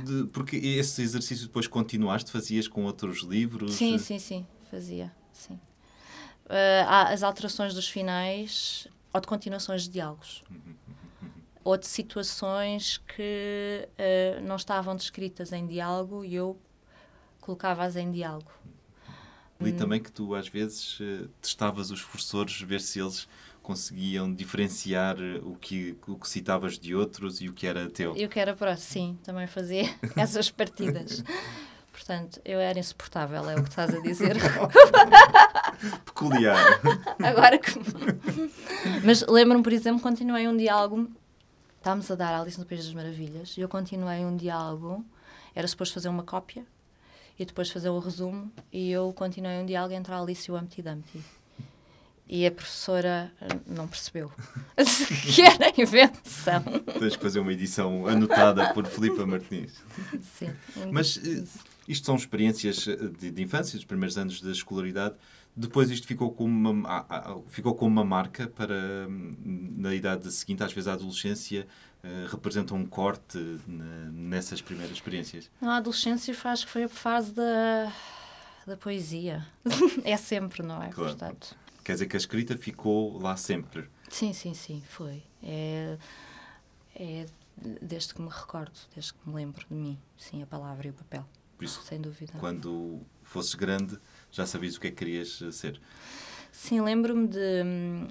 De, 0.05 0.27
porque 0.33 0.57
esse 0.57 1.01
exercício 1.03 1.47
depois 1.47 1.67
continuaste, 1.67 2.31
fazias 2.31 2.67
com 2.67 2.85
outros 2.85 3.23
livros? 3.23 3.75
Sim, 3.75 3.99
sim, 3.99 4.19
sim. 4.19 4.47
Fazia, 4.71 5.13
sim. 5.33 5.55
Uh, 5.55 6.85
há 6.87 7.13
as 7.13 7.23
alterações 7.23 7.73
dos 7.73 7.89
finais 7.89 8.89
ou 9.13 9.21
de 9.21 9.27
continuações 9.27 9.83
de 9.83 9.91
diálogos. 9.91 10.43
Uhum 10.51 10.75
ou 11.65 11.79
de 11.79 11.87
situações 11.87 12.99
que 12.99 13.89
uh, 13.89 14.43
não 14.47 14.57
estavam 14.57 14.95
descritas 14.95 15.51
em 15.51 15.67
diálogo 15.67 16.23
e 16.23 16.35
eu 16.35 16.59
colocava-as 17.41 17.97
em 17.97 18.11
diálogo. 18.11 18.53
Li 19.65 19.73
hum. 19.73 19.77
também 19.77 20.01
que 20.01 20.13
tu 20.13 20.35
às 20.35 20.49
vezes 20.49 21.01
uh, 21.01 21.29
testavas 21.41 21.91
os 21.91 22.03
professores, 22.03 22.61
ver 22.61 22.81
se 22.81 23.01
eles 23.01 23.27
conseguiam 23.63 24.33
diferenciar 24.33 25.17
eh, 25.19 25.41
o 25.43 25.57
que, 25.57 25.97
o 26.07 26.17
que 26.17 26.29
citavas 26.29 26.79
de 26.79 26.95
outros 26.95 27.41
e 27.41 27.49
o 27.49 27.55
que 27.55 27.67
era 27.67 27.89
teu. 27.89 28.15
E 28.15 28.27
o 28.27 28.29
que 28.29 28.39
era 28.39 28.55
para 28.55 28.77
sim, 28.77 29.19
também 29.25 29.47
fazia 29.47 29.85
essas 30.17 30.51
partidas. 30.51 31.25
Portanto, 31.91 32.43
eu 32.45 32.61
era 32.61 32.79
insuportável, 32.79 33.49
é 33.49 33.55
o 33.55 33.63
que 33.63 33.71
estás 33.71 33.95
a 33.95 34.01
dizer. 34.01 34.37
Peculiar. 36.05 36.59
Agora 37.25 37.57
que. 37.57 37.73
Mas 39.03 39.27
lembro-me, 39.27 39.63
por 39.63 39.73
exemplo, 39.73 40.03
continuei 40.03 40.47
um 40.47 40.57
diálogo 40.57 41.09
estávamos 41.85 42.11
a 42.11 42.15
dar 42.15 42.41
Alice 42.41 42.59
no 42.59 42.65
País 42.65 42.87
das 42.87 42.95
Maravilhas 42.95 43.59
e 43.59 43.61
eu 43.61 43.69
continuei 43.69 44.25
um 44.25 44.37
diálogo. 44.37 45.05
Era 45.55 45.69
suposto 45.69 45.93
fazer 45.93 46.09
uma 46.09 46.23
cópia 46.23 46.65
e 47.39 47.45
depois 47.45 47.71
fazer 47.71 47.89
o 47.89 47.99
resumo. 47.99 48.51
E 48.73 48.91
eu 48.91 49.13
continuei 49.13 49.59
um 49.59 49.67
diálogo 49.67 49.95
entre 49.95 50.13
a 50.13 50.21
Alice 50.21 50.51
e 50.51 50.53
o 50.53 50.57
Humpty 50.57 50.83
Dumpty. 50.83 51.21
E 52.27 52.47
a 52.47 52.51
professora 52.51 53.31
eh, 53.41 53.49
não 53.67 53.87
percebeu 53.87 54.33
que 55.35 55.43
era 55.43 55.69
invenção. 55.79 56.63
Tens 56.99 57.17
que 57.17 57.23
fazer 57.23 57.39
uma 57.39 57.53
edição 57.53 58.07
anotada 58.07 58.73
por 58.73 58.87
Filipa 58.87 59.27
Martins. 59.27 59.73
Sim. 60.23 60.51
Mas 60.91 61.21
eh, 61.23 61.45
isto 61.87 62.07
são 62.07 62.17
experiências 62.17 62.89
eh, 62.89 62.97
de, 63.19 63.31
de 63.31 63.43
infância, 63.43 63.77
dos 63.77 63.85
primeiros 63.85 64.17
anos 64.17 64.41
da 64.41 64.53
escolaridade. 64.53 65.15
Depois 65.55 65.91
isto 65.91 66.07
ficou 66.07 66.33
como 66.33 66.71
uma, 66.71 67.07
ficou 67.49 67.75
como 67.75 67.91
uma 67.91 68.05
marca 68.05 68.49
para, 68.49 69.07
na 69.45 69.95
idade 69.95 70.33
seguinte, 70.33 70.65
às 70.65 70.73
vezes 70.73 70.89
a 70.89 70.95
adolescência 70.95 71.67
uh, 72.05 72.27
representa 72.29 72.75
um 72.75 72.85
corte 72.85 73.39
na, 73.67 74.11
nessas 74.13 74.61
primeiras 74.61 74.95
experiências. 74.95 75.51
A 75.61 75.77
adolescência 75.77 76.35
faz 76.35 76.65
que 76.65 76.71
foi 76.71 76.85
a 76.85 76.89
fase 76.89 77.33
da, 77.33 77.93
da 78.67 78.77
poesia. 78.77 79.47
é 80.05 80.17
sempre, 80.17 80.63
não 80.63 80.83
é? 80.83 80.91
Claro. 80.91 81.17
Portanto. 81.17 81.57
Quer 81.83 81.95
dizer 81.95 82.07
que 82.07 82.17
a 82.17 82.19
escrita 82.19 82.57
ficou 82.57 83.19
lá 83.19 83.37
sempre. 83.37 83.89
Sim, 84.09 84.33
sim, 84.33 84.55
sim, 84.55 84.83
foi. 84.89 85.23
É, 85.43 85.99
é 86.95 87.27
desde 87.57 88.15
que 88.15 88.23
me 88.23 88.29
recordo, 88.29 88.79
desde 88.95 89.15
que 89.15 89.29
me 89.29 89.35
lembro 89.35 89.67
de 89.69 89.75
mim, 89.75 89.99
sim, 90.17 90.43
a 90.43 90.47
palavra 90.47 90.87
e 90.87 90.91
o 90.91 90.95
papel. 90.95 91.27
Por 91.57 91.65
isso, 91.65 91.83
sem 91.83 92.01
dúvida. 92.01 92.33
Quando 92.39 93.01
fosses 93.23 93.55
grande, 93.55 93.99
já 94.31 94.47
sabias 94.47 94.77
o 94.77 94.81
que 94.81 94.89
é 94.89 94.91
que 94.91 94.97
querias 94.97 95.41
eh, 95.43 95.53
ser? 95.53 95.81
Sim, 96.51 96.81
lembro-me 96.81 97.29
de. 97.29 98.09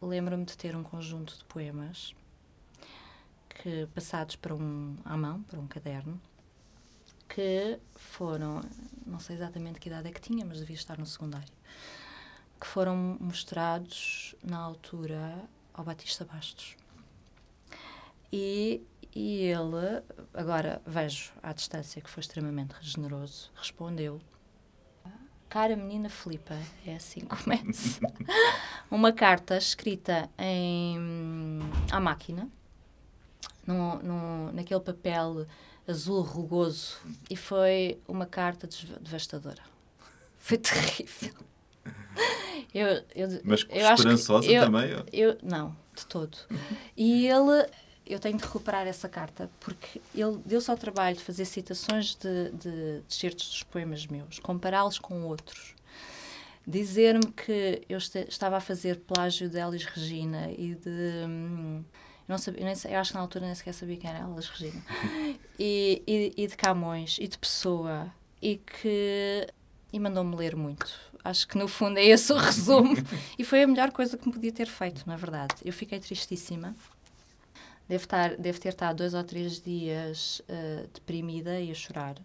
Lembro-me 0.00 0.44
de 0.44 0.56
ter 0.56 0.76
um 0.76 0.82
conjunto 0.82 1.38
de 1.38 1.44
poemas 1.44 2.14
que 3.64 3.88
passados 3.94 4.36
para 4.36 4.54
um 4.54 4.94
à 5.06 5.16
mão, 5.16 5.42
para 5.44 5.58
um 5.58 5.66
caderno, 5.66 6.20
que 7.26 7.80
foram, 7.96 8.60
não 9.06 9.18
sei 9.18 9.36
exatamente 9.36 9.80
que 9.80 9.88
idade 9.88 10.06
é 10.06 10.12
que 10.12 10.20
tinha, 10.20 10.44
mas 10.44 10.58
devia 10.58 10.76
estar 10.76 10.98
no 10.98 11.06
secundário, 11.06 11.48
que 12.60 12.66
foram 12.66 13.16
mostrados 13.18 14.34
na 14.42 14.58
altura 14.58 15.42
ao 15.72 15.82
Batista 15.82 16.26
Bastos. 16.26 16.76
E, 18.30 18.82
e 19.14 19.44
ele, 19.44 20.02
agora 20.34 20.82
vejo 20.86 21.32
à 21.42 21.54
distância 21.54 22.02
que 22.02 22.10
foi 22.10 22.20
extremamente 22.20 22.74
generoso, 22.82 23.50
respondeu 23.54 24.20
Cara 25.48 25.74
menina 25.76 26.10
Filipa, 26.10 26.54
é 26.84 26.96
assim 26.96 27.20
que 27.20 27.44
começa. 27.44 28.00
uma 28.90 29.12
carta 29.12 29.56
escrita 29.56 30.28
em, 30.36 31.60
à 31.90 32.00
máquina, 32.00 32.50
num, 33.66 33.96
num, 34.02 34.52
naquele 34.52 34.80
papel 34.80 35.46
azul 35.86 36.22
rugoso 36.22 36.96
e 37.30 37.36
foi 37.36 37.98
uma 38.08 38.26
carta 38.26 38.68
devastadora. 39.00 39.62
Foi 40.38 40.58
terrível. 40.58 41.34
Eu, 42.72 42.88
eu, 43.14 43.40
Mas 43.44 43.66
eu 43.68 43.90
esperançosa 43.90 44.50
eu, 44.50 44.64
também? 44.64 44.90
Eu, 45.12 45.38
não, 45.42 45.76
de 45.94 46.06
todo. 46.06 46.36
E 46.96 47.26
ele, 47.26 47.68
eu 48.06 48.18
tenho 48.18 48.36
de 48.36 48.44
recuperar 48.44 48.86
essa 48.86 49.08
carta, 49.08 49.50
porque 49.60 50.00
ele 50.14 50.38
deu-se 50.44 50.70
ao 50.70 50.76
trabalho 50.76 51.16
de 51.16 51.22
fazer 51.22 51.44
citações 51.44 52.16
de, 52.16 52.50
de, 52.50 53.00
de 53.06 53.14
certos 53.14 53.48
dos 53.48 53.62
poemas 53.62 54.06
meus, 54.06 54.38
compará-los 54.38 54.98
com 54.98 55.22
outros. 55.22 55.74
Dizer-me 56.66 57.26
que 57.26 57.82
eu 57.88 57.98
estava 57.98 58.56
a 58.56 58.60
fazer 58.60 59.00
plágio 59.00 59.48
de 59.48 59.58
Elis 59.58 59.84
Regina 59.84 60.50
e 60.50 60.74
de. 60.74 61.24
Hum, 61.28 61.84
não 62.26 62.38
sabia, 62.38 62.64
nem, 62.64 62.74
eu 62.92 62.98
acho 62.98 63.10
que 63.10 63.16
na 63.16 63.20
altura 63.22 63.46
nem 63.46 63.54
sequer 63.54 63.74
sabia 63.74 63.96
quem 63.96 64.10
era 64.10 64.26
Elis 64.28 64.48
Regina. 64.48 64.82
E, 65.56 66.02
e, 66.04 66.34
e 66.36 66.46
de 66.48 66.56
Camões 66.56 67.16
e 67.20 67.28
de 67.28 67.38
Pessoa. 67.38 68.12
E 68.42 68.56
que. 68.56 69.46
E 69.92 70.00
mandou-me 70.00 70.34
ler 70.34 70.56
muito. 70.56 70.92
Acho 71.22 71.46
que 71.46 71.56
no 71.56 71.68
fundo 71.68 71.96
é 71.96 72.04
esse 72.04 72.32
o 72.32 72.36
resumo. 72.36 72.96
e 73.38 73.44
foi 73.44 73.62
a 73.62 73.66
melhor 73.66 73.92
coisa 73.92 74.18
que 74.18 74.26
me 74.26 74.34
podia 74.34 74.50
ter 74.50 74.66
feito, 74.66 75.06
na 75.06 75.14
verdade. 75.14 75.54
Eu 75.64 75.72
fiquei 75.72 76.00
tristíssima. 76.00 76.74
Devo, 77.88 78.02
estar, 78.02 78.36
devo 78.36 78.58
ter 78.58 78.70
estado 78.70 78.96
dois 78.96 79.14
ou 79.14 79.22
três 79.22 79.60
dias 79.60 80.42
uh, 80.48 80.88
deprimida 80.92 81.60
e 81.60 81.70
a 81.70 81.74
chorar. 81.74 82.16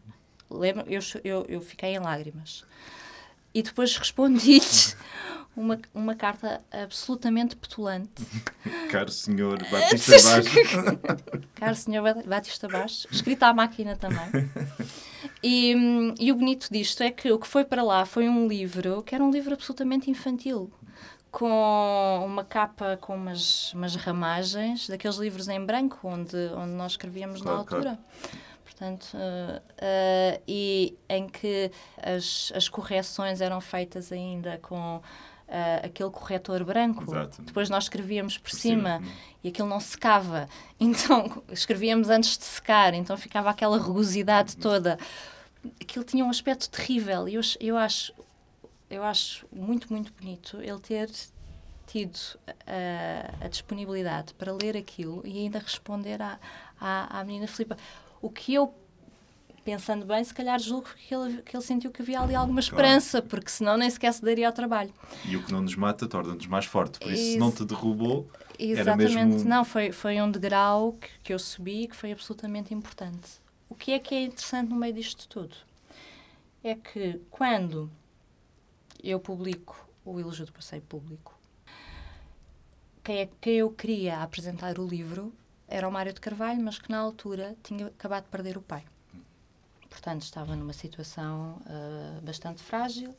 Lembro, 0.50 0.86
eu, 0.88 1.02
eu, 1.24 1.46
eu 1.48 1.62
fiquei 1.62 1.94
em 1.94 2.00
lágrimas. 2.00 2.66
E 3.60 3.62
depois 3.62 3.98
respondi-lhe 3.98 4.62
uma, 5.54 5.78
uma 5.94 6.16
carta 6.16 6.62
absolutamente 6.72 7.58
petulante. 7.58 8.26
Caro 8.90 9.12
senhor 9.12 9.58
Batista 9.70 10.14
Bastos. 10.14 11.44
Caro 11.56 11.76
senhor 11.76 12.24
Batista 12.26 12.70
Bastos, 12.70 13.08
escrita 13.12 13.48
à 13.48 13.54
máquina 13.54 13.98
também. 13.98 14.50
E, 15.44 15.76
e 16.18 16.32
o 16.32 16.36
bonito 16.36 16.70
disto 16.72 17.04
é 17.04 17.12
que 17.12 17.30
o 17.34 17.38
que 17.38 17.48
foi 17.50 17.66
para 17.66 17.84
lá 17.84 18.06
foi 18.06 18.30
um 18.30 18.48
livro 18.48 19.04
que 19.04 19.14
era 19.14 19.22
um 19.22 19.30
livro 19.30 19.54
absolutamente 19.54 20.10
infantil 20.10 20.72
com 21.30 22.24
uma 22.26 22.46
capa 22.46 22.98
com 23.02 23.14
umas, 23.14 23.74
umas 23.74 23.94
ramagens, 23.96 24.88
daqueles 24.88 25.18
livros 25.18 25.50
em 25.50 25.64
branco 25.64 26.00
onde, 26.08 26.38
onde 26.56 26.72
nós 26.72 26.94
escrevíamos 26.94 27.42
claro, 27.42 27.58
na 27.58 27.62
altura. 27.62 27.82
Claro. 27.82 28.40
Portanto, 28.80 29.10
uh, 29.14 29.58
uh, 29.58 30.42
e 30.48 30.98
em 31.10 31.28
que 31.28 31.70
as, 32.02 32.50
as 32.56 32.70
correções 32.70 33.42
eram 33.42 33.60
feitas 33.60 34.10
ainda 34.10 34.58
com 34.60 34.96
uh, 34.96 35.02
aquele 35.84 36.10
corretor 36.10 36.64
branco. 36.64 37.04
Exato. 37.04 37.42
Depois 37.42 37.70
nós 37.70 37.84
escrevíamos 37.84 38.38
por, 38.38 38.50
por 38.50 38.58
cima, 38.58 39.00
cima, 39.00 39.12
e 39.44 39.50
aquilo 39.50 39.68
não 39.68 39.82
secava. 39.82 40.48
Então, 40.80 41.44
escrevíamos 41.52 42.10
antes 42.10 42.38
de 42.38 42.46
secar, 42.46 42.94
então 42.94 43.18
ficava 43.18 43.50
aquela 43.50 43.78
rugosidade 43.78 44.56
toda. 44.56 44.98
Aquilo 45.82 46.06
tinha 46.06 46.24
um 46.24 46.30
aspecto 46.30 46.70
terrível. 46.70 47.28
E 47.28 47.36
eu, 47.36 47.42
eu, 47.60 47.76
acho, 47.76 48.14
eu 48.90 49.04
acho 49.04 49.46
muito, 49.52 49.92
muito 49.92 50.14
bonito 50.14 50.62
ele 50.62 50.80
ter 50.80 51.12
tido 51.86 52.18
a, 52.66 53.46
a 53.46 53.48
disponibilidade 53.50 54.34
para 54.36 54.54
ler 54.54 54.78
aquilo 54.78 55.22
e 55.26 55.40
ainda 55.40 55.60
responder 55.60 56.22
à, 56.22 56.40
à, 56.80 57.20
à 57.20 57.24
menina 57.26 57.46
Filipa 57.46 57.76
o 58.22 58.30
que 58.30 58.54
eu 58.54 58.74
pensando 59.64 60.06
bem, 60.06 60.24
se 60.24 60.34
calhar 60.34 60.60
julgo 60.60 60.88
que 60.96 61.14
ele, 61.14 61.42
que 61.44 61.56
ele 61.56 61.64
sentiu 61.64 61.92
que 61.92 62.02
havia 62.02 62.22
ali 62.22 62.34
alguma 62.34 62.60
esperança, 62.60 63.22
claro. 63.22 63.28
porque 63.28 63.52
senão 63.52 63.78
nem 63.78 63.90
sequer 63.90 64.14
se 64.14 64.24
daria 64.24 64.48
ao 64.48 64.54
trabalho. 64.54 64.92
E 65.26 65.36
o 65.36 65.44
que 65.44 65.52
não 65.52 65.62
nos 65.62 65.76
mata 65.76 66.08
torna-nos 66.08 66.48
mais 66.48 66.66
forte, 66.66 66.98
por 67.00 67.12
isso, 67.12 67.34
se 67.34 67.38
não 67.38 67.52
te 67.52 67.64
derrubou, 67.64 68.28
Exatamente, 68.58 69.12
era 69.14 69.26
mesmo... 69.26 69.48
não, 69.48 69.64
foi, 69.64 69.92
foi 69.92 70.20
um 70.22 70.32
degrau 70.32 70.94
que, 70.94 71.10
que 71.24 71.34
eu 71.34 71.40
subi 71.40 71.88
que 71.88 71.96
foi 71.96 72.12
absolutamente 72.12 72.74
importante. 72.74 73.40
O 73.70 73.76
que 73.76 73.92
é 73.92 74.00
que 74.00 74.16
é 74.16 74.24
interessante 74.24 74.70
no 74.70 74.76
meio 74.76 74.94
disto 74.94 75.28
tudo? 75.28 75.56
É 76.64 76.74
que 76.74 77.22
quando 77.30 77.90
eu 79.04 79.20
publico 79.20 79.88
o 80.04 80.20
Elogio 80.20 80.46
do 80.46 80.52
Passeio 80.52 80.82
Público, 80.82 81.38
quem, 83.04 83.20
é, 83.20 83.30
quem 83.40 83.54
eu 83.58 83.70
queria 83.70 84.22
apresentar 84.22 84.80
o 84.80 84.86
livro 84.86 85.32
era 85.70 85.88
o 85.88 85.92
Mário 85.92 86.12
de 86.12 86.20
Carvalho, 86.20 86.62
mas 86.62 86.80
que 86.80 86.92
na 86.92 86.98
altura 86.98 87.56
tinha 87.64 87.88
acabado 87.88 88.24
de 88.24 88.30
perder 88.30 88.58
o 88.58 88.62
pai. 88.62 88.84
Portanto, 89.88 90.24
estava 90.24 90.56
numa 90.56 90.74
situação 90.74 91.62
uh, 91.62 92.22
bastante 92.22 92.62
frágil. 92.62 93.16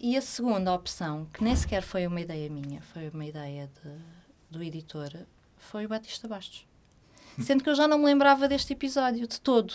E 0.00 0.16
a 0.16 0.20
segunda 0.20 0.72
opção, 0.74 1.26
que 1.32 1.42
nem 1.42 1.54
sequer 1.54 1.82
foi 1.82 2.06
uma 2.06 2.20
ideia 2.20 2.48
minha, 2.50 2.80
foi 2.82 3.08
uma 3.08 3.24
ideia 3.24 3.70
de, 3.82 3.90
do 4.50 4.62
editor, 4.62 5.10
foi 5.56 5.86
o 5.86 5.88
Batista 5.88 6.28
Bastos. 6.28 6.66
Sendo 7.40 7.62
que 7.62 7.70
eu 7.70 7.74
já 7.74 7.86
não 7.86 7.98
me 7.98 8.04
lembrava 8.04 8.48
deste 8.48 8.72
episódio 8.72 9.26
de 9.26 9.40
todo. 9.40 9.74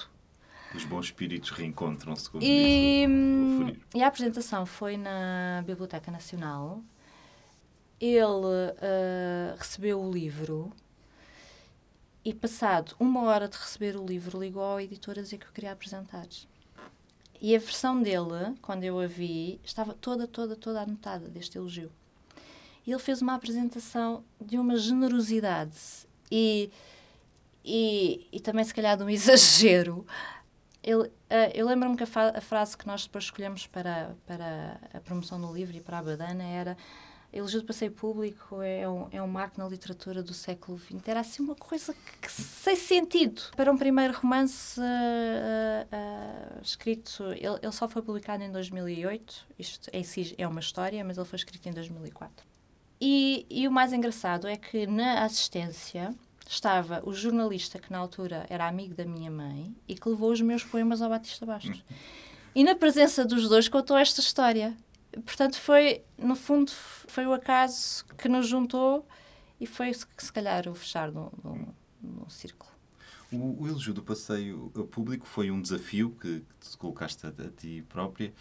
Os 0.74 0.86
bons 0.86 1.06
espíritos 1.06 1.50
reencontram-se, 1.52 2.30
como 2.30 2.44
e, 2.44 3.06
diz 3.66 3.78
E 3.96 4.04
a 4.04 4.08
apresentação 4.08 4.66
foi 4.66 4.98
na 4.98 5.64
Biblioteca 5.66 6.12
Nacional. 6.12 6.82
Ele 8.00 8.18
uh, 8.18 9.56
recebeu 9.58 10.02
o 10.02 10.12
livro 10.12 10.74
e 12.26 12.34
passado 12.34 12.96
uma 13.00 13.24
hora 13.24 13.48
de 13.48 13.58
receber 13.58 13.96
o 13.96 14.06
livro, 14.06 14.40
ligou 14.40 14.64
ao 14.64 14.80
editor 14.80 15.20
a 15.20 15.22
dizer 15.22 15.38
que 15.38 15.46
eu 15.46 15.52
queria 15.52 15.72
apresentar. 15.72 16.26
E 17.42 17.56
a 17.56 17.60
versão 17.60 18.02
dele, 18.02 18.56
quando 18.62 18.86
eu 18.86 19.00
a 19.00 19.08
vi, 19.08 19.60
estava 19.64 19.94
toda, 19.94 20.26
toda, 20.26 20.56
toda 20.56 20.82
anotada 20.82 21.28
deste 21.28 21.58
elogio. 21.58 21.92
E 22.86 22.92
ele 22.92 23.00
fez 23.00 23.22
uma 23.22 23.36
apresentação 23.36 24.24
de 24.40 24.58
uma 24.58 24.78
generosidade 24.78 26.08
e, 26.32 26.72
e, 27.64 28.28
e 28.32 28.40
também, 28.40 28.64
se 28.64 28.74
calhar, 28.74 28.96
de 28.98 29.04
um 29.04 29.10
exagero. 29.12 30.06
Ele, 30.82 31.04
uh, 31.04 31.12
eu 31.54 31.66
lembro-me 31.68 31.98
que 31.98 32.04
a, 32.04 32.08
a, 32.38 32.42
frase 32.42 32.78
que 32.78 32.88
nós 32.88 33.04
depois 33.04 33.26
escolhemos 33.26 33.68
para, 33.68 34.16
para 34.26 34.80
a 34.94 35.00
promoção 35.00 35.40
do 35.40 35.54
livro 35.54 35.76
e 35.76 35.82
para 35.82 36.00
a 36.00 36.04
Badana 36.04 36.44
era 36.44 36.78
Elogio 37.34 37.62
do 37.62 37.66
Passeio 37.66 37.92
Público 37.92 38.62
é 38.62 38.88
um, 38.88 39.08
é 39.12 39.22
um 39.22 39.28
marco 39.28 39.60
na 39.60 39.68
literatura 39.68 40.22
do 40.22 40.34
século 40.34 40.78
XX. 40.78 41.08
Era 41.08 41.22
assim 41.22 41.42
uma 41.42 41.56
coisa 41.56 41.92
que, 41.94 42.18
que 42.22 42.32
sem 42.32 42.76
sentido. 42.76 43.42
Para 43.56 43.72
um 43.72 43.78
primeiro 43.78 44.14
romance 44.14 44.80
uh, 44.80 44.84
uh, 44.84 46.62
escrito, 46.62 47.24
ele, 47.32 47.58
ele, 47.62 47.72
só 47.72 47.90
foi 47.90 48.04
publicado 48.04 48.44
em 48.44 48.52
2008. 48.52 49.48
Isto 49.58 49.90
em 49.92 50.04
si 50.04 50.36
é 50.38 50.48
uma 50.48 50.60
história, 50.60 51.04
mas 51.04 51.18
ele 51.18 51.26
foi 51.26 51.38
escrito 51.38 51.68
em 51.68 51.72
2004. 51.72 52.46
E, 53.02 53.48
e 53.50 53.68
o 53.68 53.72
mais 53.72 53.92
engraçado 53.92 54.48
é 54.48 54.56
que 54.56 54.86
na 54.86 55.24
assistência 55.24 56.14
estava 56.48 57.02
o 57.04 57.14
jornalista 57.14 57.80
que 57.80 57.92
na 57.92 57.98
altura 57.98 58.46
era 58.48 58.68
amigo 58.68 58.94
da 58.94 59.06
minha 59.06 59.32
mãe 59.32 59.76
e 59.88 59.96
que 59.96 60.08
levou 60.08 60.32
os 60.32 60.40
meus 60.42 60.64
poemas 60.64 61.02
ao 61.02 61.10
Batista 61.10 61.46
Bastos. 61.48 61.84
E 62.54 62.64
na 62.64 62.76
presença 62.76 63.26
dos 63.26 63.50
dois 63.50 63.68
contou 63.68 63.98
esta 63.98 64.22
história 64.22 64.78
portanto, 65.26 65.60
foi, 65.60 66.04
no 66.18 66.36
fundo, 66.36 66.72
foi 66.72 67.26
o 67.26 67.34
acaso 67.34 68.06
que 68.18 68.28
nos 68.28 68.48
juntou 68.48 69.08
e 69.60 69.66
foi, 69.66 69.94
se 69.94 70.32
calhar, 70.32 70.68
o 70.68 70.76
fechar 70.76 71.12
do, 71.12 71.32
do, 72.02 72.30
círculo. 72.30 72.72
O, 73.32 73.64
o 73.64 73.68
elogio 73.68 73.94
do 73.94 74.04
passeio 74.04 74.70
público 74.92 75.26
foi 75.26 75.50
um 75.50 75.62
desafio 75.62 76.12
que, 76.20 76.42
que 76.60 76.70
te 76.70 76.78
colocaste 76.78 77.26
a, 77.26 77.30
a 77.30 77.50
ti 77.50 77.84
própria 77.88 78.34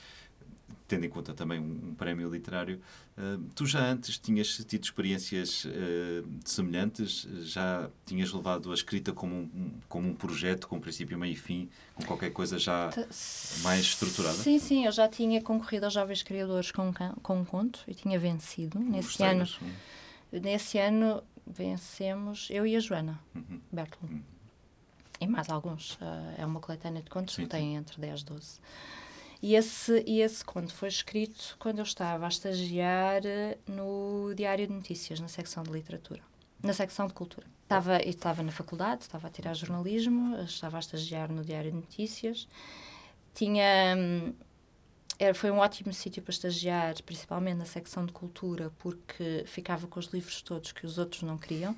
tendo 0.89 1.05
em 1.07 1.09
conta 1.09 1.33
também 1.33 1.59
um, 1.59 1.91
um 1.91 1.95
prémio 1.95 2.31
literário, 2.31 2.81
uh, 3.19 3.43
tu 3.55 3.67
já 3.67 3.81
antes 3.81 4.19
tinhas 4.19 4.57
tido 4.67 4.85
experiências 4.85 5.65
uh, 5.65 6.29
semelhantes? 6.45 7.27
Já 7.43 7.89
tinhas 8.05 8.33
levado 8.33 8.71
a 8.71 8.75
escrita 8.75 9.13
como 9.13 9.35
um, 9.35 9.71
como 9.89 10.09
um 10.09 10.15
projeto, 10.15 10.69
com 10.69 10.81
princípio, 10.81 11.19
meio 11.19 11.33
e 11.33 11.37
fim, 11.37 11.69
com 11.95 12.05
qualquer 12.05 12.31
coisa 12.31 12.59
já 12.59 12.91
mais 13.63 13.81
estruturada? 13.81 14.35
Sim, 14.35 14.59
sim, 14.59 14.87
eu 14.87 14.93
já 14.93 15.09
tinha 15.09 15.41
concorrido 15.43 15.85
aos 15.87 15.95
Jovens 15.95 16.23
Criadores 16.23 16.71
com, 16.71 16.93
com 17.23 17.41
um 17.41 17.45
conto 17.45 17.81
e 17.87 17.95
tinha 17.95 18.19
vencido. 18.19 18.79
Nesse 18.79 19.23
ano, 19.23 19.47
nesse 20.33 20.79
ano 20.79 21.23
vencemos 21.47 22.49
eu 22.51 22.67
e 22.67 22.77
a 22.77 22.81
Joana 22.81 23.19
uhum. 23.35 23.61
Bertolo. 23.71 24.13
Uhum. 24.13 24.23
E 25.21 25.27
mais 25.27 25.49
alguns. 25.49 25.95
Uh, 25.95 26.35
é 26.37 26.45
uma 26.45 26.59
coletânea 26.59 27.01
de 27.01 27.09
contos 27.09 27.37
sim, 27.37 27.43
que 27.43 27.49
tem 27.49 27.77
entre 27.77 28.01
10 28.01 28.21
e 28.21 28.25
12. 28.25 28.61
E 29.43 29.57
esse, 29.57 30.05
e 30.07 30.21
esse 30.21 30.45
conto 30.45 30.73
foi 30.73 30.89
escrito 30.89 31.57
quando 31.59 31.81
eu 31.81 31.83
estava 31.83 32.27
a 32.27 32.29
estagiar 32.29 33.27
eh, 33.27 33.59
no 33.67 34.33
Diário 34.37 34.69
de 34.69 34.73
Notícias, 34.73 35.19
na 35.19 35.27
secção 35.27 35.65
de 35.65 35.73
literatura, 35.73 36.23
na 36.63 36.73
secção 36.73 37.09
de 37.09 37.13
cultura. 37.13 37.45
Estava, 37.65 38.01
estava 38.03 38.43
na 38.45 38.53
faculdade, 38.53 39.03
estava 39.03 39.27
a 39.27 39.31
tirar 39.31 39.55
jornalismo, 39.55 40.37
estava 40.43 40.77
a 40.77 40.81
estagiar 40.81 41.33
no 41.33 41.45
Diário 41.45 41.73
de 41.73 41.77
Notícias. 41.77 42.47
Tinha. 43.35 43.97
Hum, 43.99 44.33
era, 45.19 45.35
foi 45.35 45.51
um 45.51 45.59
ótimo 45.59 45.93
sítio 45.93 46.23
para 46.23 46.33
estagiar, 46.33 47.03
principalmente 47.03 47.57
na 47.57 47.65
secção 47.65 48.07
de 48.07 48.13
cultura, 48.13 48.71
porque 48.79 49.43
ficava 49.47 49.89
com 49.89 49.99
os 49.99 50.07
livros 50.07 50.41
todos 50.43 50.71
que 50.71 50.87
os 50.87 50.99
outros 50.99 51.23
não 51.23 51.37
queriam. 51.37 51.77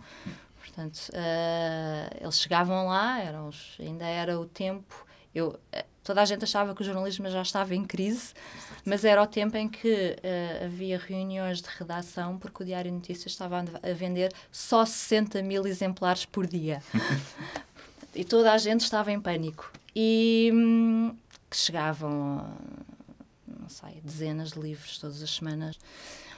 Portanto, 0.58 1.10
uh, 1.10 2.16
eles 2.20 2.40
chegavam 2.40 2.86
lá, 2.86 3.20
eram 3.20 3.50
ainda 3.78 4.06
era 4.06 4.38
o 4.38 4.46
tempo 4.46 5.06
Eu, 5.34 5.58
eh, 5.72 5.84
toda 6.02 6.22
a 6.22 6.24
gente 6.24 6.44
achava 6.44 6.74
que 6.74 6.82
o 6.82 6.84
jornalismo 6.84 7.28
já 7.28 7.42
estava 7.42 7.74
em 7.74 7.84
crise, 7.84 8.32
mas 8.84 9.04
era 9.04 9.22
o 9.22 9.26
tempo 9.26 9.56
em 9.56 9.68
que 9.68 10.16
uh, 10.18 10.64
havia 10.66 10.98
reuniões 10.98 11.60
de 11.60 11.68
redação 11.68 12.38
porque 12.38 12.62
o 12.62 12.66
Diário 12.66 12.92
Notícias 12.92 13.32
estava 13.32 13.58
a 13.58 13.92
vender 13.94 14.32
só 14.52 14.84
60 14.84 15.42
mil 15.42 15.66
exemplares 15.66 16.24
por 16.24 16.46
dia. 16.46 16.82
e 18.14 18.24
toda 18.24 18.52
a 18.52 18.58
gente 18.58 18.82
estava 18.82 19.10
em 19.10 19.20
pânico. 19.20 19.72
E 19.96 20.50
hum, 20.52 21.16
chegavam, 21.50 22.54
não 23.46 23.68
sei, 23.68 24.00
dezenas 24.02 24.52
de 24.52 24.60
livros 24.60 24.98
todas 24.98 25.22
as 25.22 25.30
semanas. 25.30 25.78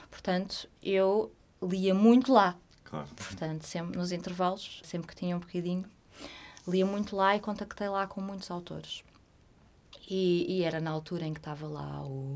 Portanto, 0.09 0.67
eu 0.81 1.31
lia 1.61 1.93
muito 1.93 2.31
lá. 2.31 2.55
Claro. 2.83 3.07
Portanto, 3.15 3.63
sempre 3.63 3.97
nos 3.97 4.11
intervalos, 4.11 4.81
sempre 4.83 5.07
que 5.07 5.15
tinha 5.15 5.35
um 5.35 5.39
bocadinho, 5.39 5.85
lia 6.67 6.85
muito 6.85 7.15
lá 7.15 7.35
e 7.35 7.39
contactei 7.39 7.89
lá 7.89 8.05
com 8.07 8.21
muitos 8.21 8.51
autores. 8.51 9.03
E, 10.09 10.45
e 10.49 10.63
era 10.63 10.79
na 10.79 10.91
altura 10.91 11.25
em 11.25 11.33
que 11.33 11.39
estava 11.39 11.67
lá 11.67 12.01
o, 12.03 12.35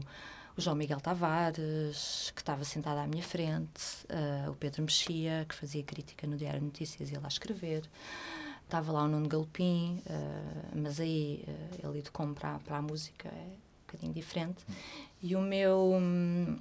o 0.57 0.61
João 0.61 0.75
Miguel 0.75 0.99
Tavares, 0.99 2.31
que 2.35 2.41
estava 2.41 2.63
sentado 2.63 2.99
à 2.99 3.07
minha 3.07 3.23
frente, 3.23 4.05
uh, 4.09 4.51
o 4.51 4.55
Pedro 4.55 4.83
Mexia, 4.83 5.45
que 5.47 5.55
fazia 5.55 5.83
crítica 5.83 6.27
no 6.27 6.37
Diário 6.37 6.59
de 6.59 6.65
Notícias 6.65 7.09
e 7.09 7.13
ia 7.13 7.19
lá 7.19 7.27
escrever. 7.27 7.83
Estava 8.63 8.91
lá 8.91 9.03
o 9.03 9.07
Nuno 9.07 9.27
Galpim, 9.27 10.01
uh, 10.05 10.71
mas 10.75 10.99
aí 10.99 11.43
uh, 11.83 11.89
ele 11.89 11.99
educou-me 11.99 12.33
para, 12.33 12.59
para 12.59 12.77
a 12.77 12.81
música, 12.81 13.29
é 13.29 13.31
um 13.31 13.85
bocadinho 13.85 14.13
diferente. 14.13 14.65
E 15.21 15.35
o 15.35 15.41
meu. 15.41 15.93
Um, 15.93 16.57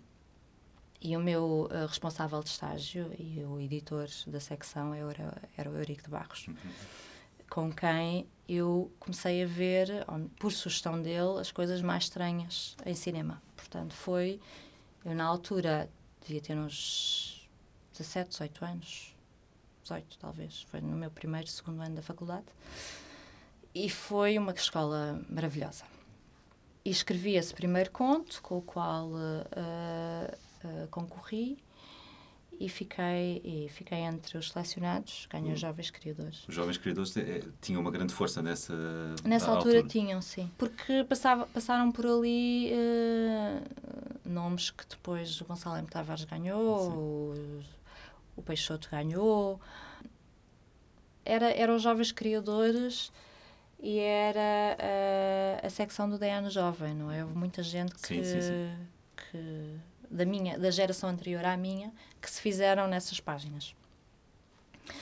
e 1.03 1.17
o 1.17 1.21
meu 1.21 1.67
uh, 1.71 1.87
responsável 1.87 2.43
de 2.43 2.51
estágio 2.51 3.11
e 3.19 3.43
o 3.43 3.59
editor 3.59 4.07
da 4.27 4.39
secção 4.39 4.93
era, 4.93 5.35
era 5.57 5.71
o 5.71 5.77
Eurico 5.77 6.03
de 6.03 6.11
Barros, 6.11 6.47
uhum. 6.47 6.55
Com 7.51 7.71
quem 7.73 8.27
eu 8.49 8.91
comecei 8.99 9.43
a 9.43 9.47
ver, 9.47 9.89
por 10.39 10.53
sugestão 10.53 11.01
dele, 11.03 11.41
as 11.41 11.53
coisas 11.53 11.83
mais 11.83 12.05
estranhas 12.05 12.77
em 12.87 12.95
cinema. 12.95 13.43
Portanto, 13.57 13.93
foi. 13.93 14.41
Eu, 15.05 15.15
na 15.15 15.25
altura, 15.25 15.91
devia 16.21 16.41
ter 16.41 16.57
uns 16.57 17.49
17, 17.93 18.31
18 18.31 18.65
anos. 18.65 19.17
18, 19.83 20.19
talvez. 20.19 20.63
Foi 20.63 20.81
no 20.81 20.97
meu 20.97 21.11
primeiro, 21.11 21.49
segundo 21.49 21.81
ano 21.83 21.97
da 21.97 22.03
faculdade. 22.03 22.47
E 23.75 23.91
foi 23.91 24.39
uma 24.39 24.53
escola 24.53 25.21
maravilhosa. 25.29 25.85
E 26.85 26.91
escrevi 26.91 27.37
esse 27.37 27.53
primeiro 27.53 27.91
conto, 27.91 28.41
com 28.43 28.59
o 28.59 28.63
qual. 28.63 29.09
Uh, 29.09 30.35
uh, 30.65 30.89
concorri 30.89 31.63
e 32.61 32.69
fiquei, 32.69 33.41
e 33.43 33.71
fiquei 33.71 34.01
entre 34.01 34.37
os 34.37 34.51
selecionados, 34.51 35.27
ganhei 35.31 35.55
os 35.55 35.59
Jovens 35.59 35.91
Criadores. 35.91 36.47
Os 36.47 36.55
Jovens 36.55 36.77
Criadores 36.77 37.17
é, 37.17 37.41
tinham 37.59 37.81
uma 37.81 37.91
grande 37.91 38.13
força 38.13 38.43
nessa 38.43 38.75
Nessa 39.25 39.51
altura, 39.51 39.79
altura, 39.79 39.89
tinham, 39.89 40.21
sim. 40.21 40.51
Porque 40.59 41.03
passava, 41.05 41.47
passaram 41.47 41.91
por 41.91 42.05
ali 42.05 42.71
uh, 42.71 44.29
nomes 44.29 44.71
que 44.71 44.87
depois 44.87 45.41
o 45.41 45.47
Gonçalo 45.47 45.79
M. 45.79 45.89
Tavares 45.89 46.25
ganhou, 46.25 46.91
o, 46.91 47.63
o 48.37 48.43
Peixoto 48.43 48.91
ganhou. 48.91 49.59
Era, 51.25 51.51
eram 51.53 51.77
os 51.77 51.83
Jovens 51.83 52.13
Criadores 52.13 53.11
e 53.83 53.99
era 53.99 54.77
uh, 54.79 55.67
a 55.67 55.71
secção 55.71 56.11
do 56.11 56.19
DN 56.19 56.51
Jovem, 56.51 56.93
não 56.95 57.11
é? 57.11 57.25
Houve 57.25 57.39
muita 57.39 57.63
gente 57.63 57.95
que... 57.95 58.07
Sim, 58.07 58.23
sim, 58.23 58.43
sim. 58.43 58.77
que 59.17 59.81
da 60.11 60.25
minha 60.25 60.59
da 60.59 60.71
geração 60.71 61.09
anterior 61.09 61.45
à 61.45 61.57
minha 61.57 61.93
que 62.21 62.31
se 62.31 62.41
fizeram 62.41 62.89
nessas 62.89 63.21
páginas. 63.21 63.75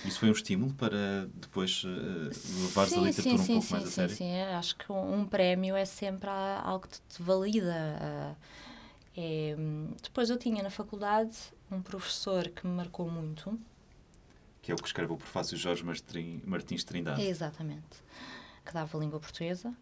Isso 0.05 0.21
foi 0.21 0.29
um 0.29 0.33
estímulo 0.33 0.75
para 0.75 1.27
depois 1.35 1.83
uh, 1.85 1.89
levares 1.89 2.93
sim, 2.93 2.99
a 2.99 3.03
literatura 3.03 3.39
sim, 3.39 3.53
um 3.53 3.57
pouco 3.57 3.63
sim, 3.63 3.73
mais 3.73 3.85
a 3.85 3.91
sério? 3.91 4.11
Sim, 4.11 4.17
sim, 4.17 4.31
é, 4.31 4.55
acho 4.55 4.77
que 4.77 4.93
um, 4.93 5.21
um, 5.21 5.25
prémio 5.25 5.75
é 5.75 5.85
sempre 5.85 6.29
algo 6.29 6.87
que 6.87 7.01
te 7.01 7.23
valida. 7.23 7.75
Uh, 7.75 8.37
é, 9.17 9.57
depois 10.03 10.29
eu 10.29 10.37
tinha 10.37 10.63
na 10.63 10.71
faculdade 10.71 11.37
um 11.71 11.81
professor 11.81 12.49
que 12.49 12.67
me 12.67 12.75
marcou 12.75 13.11
muito. 13.11 13.59
Que 14.61 14.73
é 14.73 14.75
o 14.75 14.79
que 14.79 14.87
escreve 14.87 15.13
o 15.13 15.17
prefácio 15.17 15.57
Jorge 15.57 15.83
Martins 16.45 16.85
Trindade. 16.85 17.23
exatamente. 17.23 18.03
Que 18.65 18.75
dava 18.75 18.99
língua 18.99 19.19
portuguesa 19.19 19.75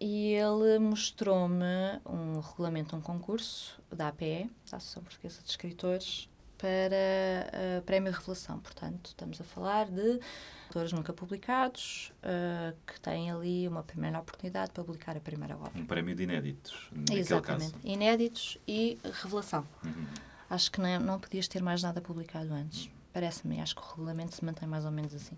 e 0.00 0.32
ele 0.32 0.78
mostrou-me 0.78 1.64
um 2.06 2.40
regulamento, 2.40 2.94
um 2.94 3.00
concurso 3.00 3.80
da 3.90 4.08
APE, 4.08 4.50
da 4.70 4.76
Associação 4.76 5.02
Portuguesa 5.02 5.42
de 5.42 5.50
Escritores, 5.50 6.28
para 6.58 7.78
uh, 7.78 7.82
Prémio 7.82 8.12
Revelação. 8.12 8.58
Portanto, 8.58 9.06
estamos 9.06 9.40
a 9.40 9.44
falar 9.44 9.86
de 9.86 10.20
autores 10.66 10.92
nunca 10.92 11.12
publicados 11.12 12.12
uh, 12.18 12.76
que 12.86 13.00
têm 13.00 13.30
ali 13.30 13.66
uma 13.66 13.82
primeira 13.82 14.18
oportunidade 14.18 14.72
para 14.72 14.84
publicar 14.84 15.16
a 15.16 15.20
primeira 15.20 15.56
obra. 15.56 15.72
Um 15.74 15.86
prémio 15.86 16.14
de 16.14 16.24
inéditos, 16.24 16.90
naquele 16.92 17.20
Exatamente. 17.20 17.72
Caso. 17.72 17.86
Inéditos 17.86 18.58
e 18.66 18.98
revelação. 19.22 19.66
Uhum. 19.84 20.06
Acho 20.50 20.70
que 20.70 20.80
não, 20.80 21.00
não 21.00 21.20
podias 21.20 21.46
ter 21.48 21.62
mais 21.62 21.82
nada 21.82 22.00
publicado 22.00 22.52
antes. 22.52 22.86
Uhum. 22.86 22.92
Parece-me, 23.12 23.60
acho 23.60 23.74
que 23.74 23.80
o 23.80 23.84
regulamento 23.84 24.34
se 24.34 24.44
mantém 24.44 24.68
mais 24.68 24.84
ou 24.84 24.90
menos 24.90 25.14
assim. 25.14 25.36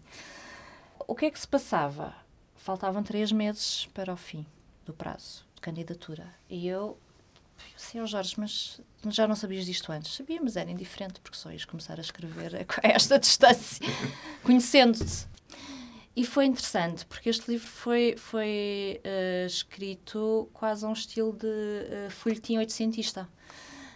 O 1.06 1.14
que 1.14 1.26
é 1.26 1.30
que 1.30 1.38
se 1.38 1.48
passava? 1.48 2.14
Faltavam 2.60 3.02
três 3.02 3.32
meses 3.32 3.88
para 3.94 4.12
o 4.12 4.16
fim 4.16 4.46
do 4.84 4.92
prazo 4.92 5.44
de 5.54 5.60
candidatura. 5.60 6.26
E 6.48 6.68
eu 6.68 6.98
ao 7.98 8.06
Jorge, 8.06 8.34
mas 8.38 8.80
já 9.08 9.26
não 9.26 9.34
sabias 9.34 9.66
disto 9.66 9.90
antes? 9.90 10.14
Sabia, 10.14 10.40
mas 10.42 10.56
era 10.56 10.70
indiferente, 10.70 11.20
porque 11.20 11.36
só 11.36 11.50
ias 11.50 11.64
começar 11.64 11.98
a 11.98 12.00
escrever 12.00 12.56
a 12.56 12.66
esta 12.88 13.18
distância, 13.18 13.84
conhecendo-te. 14.42 15.28
E 16.14 16.24
foi 16.24 16.46
interessante, 16.46 17.06
porque 17.06 17.28
este 17.28 17.50
livro 17.50 17.66
foi, 17.66 18.14
foi 18.16 19.00
uh, 19.04 19.46
escrito 19.46 20.48
quase 20.52 20.84
a 20.84 20.88
um 20.88 20.92
estilo 20.92 21.32
de 21.32 21.46
uh, 21.46 22.10
folhetim 22.10 22.58
oitocentista. 22.58 23.28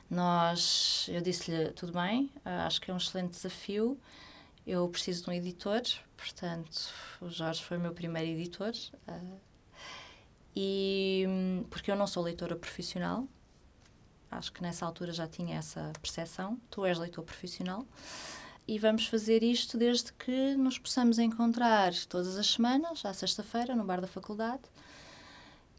Nós, 0.08 1.06
eu 1.10 1.20
disse-lhe, 1.20 1.70
tudo 1.72 1.92
bem, 1.92 2.30
uh, 2.36 2.66
acho 2.66 2.80
que 2.80 2.90
é 2.90 2.94
um 2.94 2.98
excelente 2.98 3.30
desafio, 3.30 3.98
eu 4.66 4.88
preciso 4.88 5.24
de 5.24 5.30
um 5.30 5.32
editor, 5.32 5.82
portanto, 6.16 6.88
o 7.20 7.28
Jorge 7.28 7.62
foi 7.62 7.76
o 7.76 7.80
meu 7.80 7.92
primeiro 7.92 8.30
editor. 8.30 8.72
Uh, 9.08 9.38
e 10.56 11.26
porque 11.68 11.90
eu 11.90 11.96
não 11.96 12.06
sou 12.06 12.22
leitora 12.22 12.54
profissional, 12.54 13.26
acho 14.30 14.52
que 14.52 14.62
nessa 14.62 14.86
altura 14.86 15.12
já 15.12 15.26
tinha 15.26 15.58
essa 15.58 15.92
percepção. 16.00 16.58
Tu 16.70 16.84
és 16.84 16.98
leitor 16.98 17.24
profissional 17.24 17.84
e 18.66 18.78
vamos 18.78 19.06
fazer 19.06 19.42
isto 19.42 19.76
desde 19.76 20.12
que 20.12 20.54
nos 20.56 20.78
possamos 20.78 21.18
encontrar 21.18 21.92
todas 22.08 22.36
as 22.38 22.46
semanas, 22.46 23.04
à 23.04 23.12
sexta-feira, 23.12 23.74
no 23.74 23.84
bar 23.84 24.00
da 24.00 24.06
faculdade. 24.06 24.62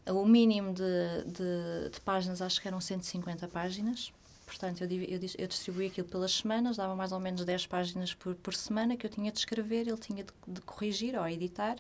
O 0.08 0.26
mínimo 0.26 0.72
de, 0.72 0.84
de, 1.26 1.90
de 1.90 2.02
páginas, 2.02 2.42
acho 2.42 2.62
que 2.62 2.68
eram 2.68 2.80
150 2.80 3.48
páginas. 3.48 4.14
Portanto, 4.46 4.82
eu, 4.84 4.90
eu, 4.90 5.20
eu 5.38 5.48
distribuí 5.48 5.88
aquilo 5.88 6.08
pelas 6.08 6.32
semanas, 6.32 6.78
dava 6.78 6.96
mais 6.96 7.12
ou 7.12 7.20
menos 7.20 7.44
10 7.44 7.68
páginas 7.68 8.14
por, 8.14 8.36
por 8.36 8.54
semana 8.54 8.96
que 8.96 9.06
eu 9.06 9.10
tinha 9.10 9.32
de 9.32 9.40
escrever, 9.40 9.88
ele 9.88 9.98
tinha 9.98 10.24
de, 10.24 10.32
de 10.48 10.62
corrigir 10.62 11.18
ou 11.18 11.28
editar. 11.28 11.78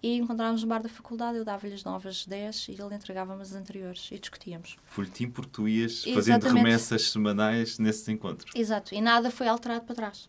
E 0.00 0.16
encontrávamos 0.16 0.62
no 0.62 0.68
bar 0.68 0.80
da 0.80 0.88
faculdade, 0.88 1.38
eu 1.38 1.44
dava-lhe 1.44 1.74
as 1.74 1.82
novas 1.82 2.24
10 2.24 2.68
e 2.68 2.72
ele 2.80 2.94
entregava-me 2.94 3.42
as 3.42 3.52
anteriores 3.52 4.08
e 4.12 4.18
discutíamos. 4.18 4.76
Folhetim 4.84 5.28
porque 5.28 5.50
tu 5.50 5.68
ias 5.68 6.04
fazendo 6.04 6.44
remessas 6.44 7.10
semanais 7.10 7.80
nesses 7.80 8.06
encontros. 8.08 8.52
Exato, 8.54 8.94
e 8.94 9.00
nada 9.00 9.28
foi 9.28 9.48
alterado 9.48 9.84
para 9.84 9.96
trás. 9.96 10.28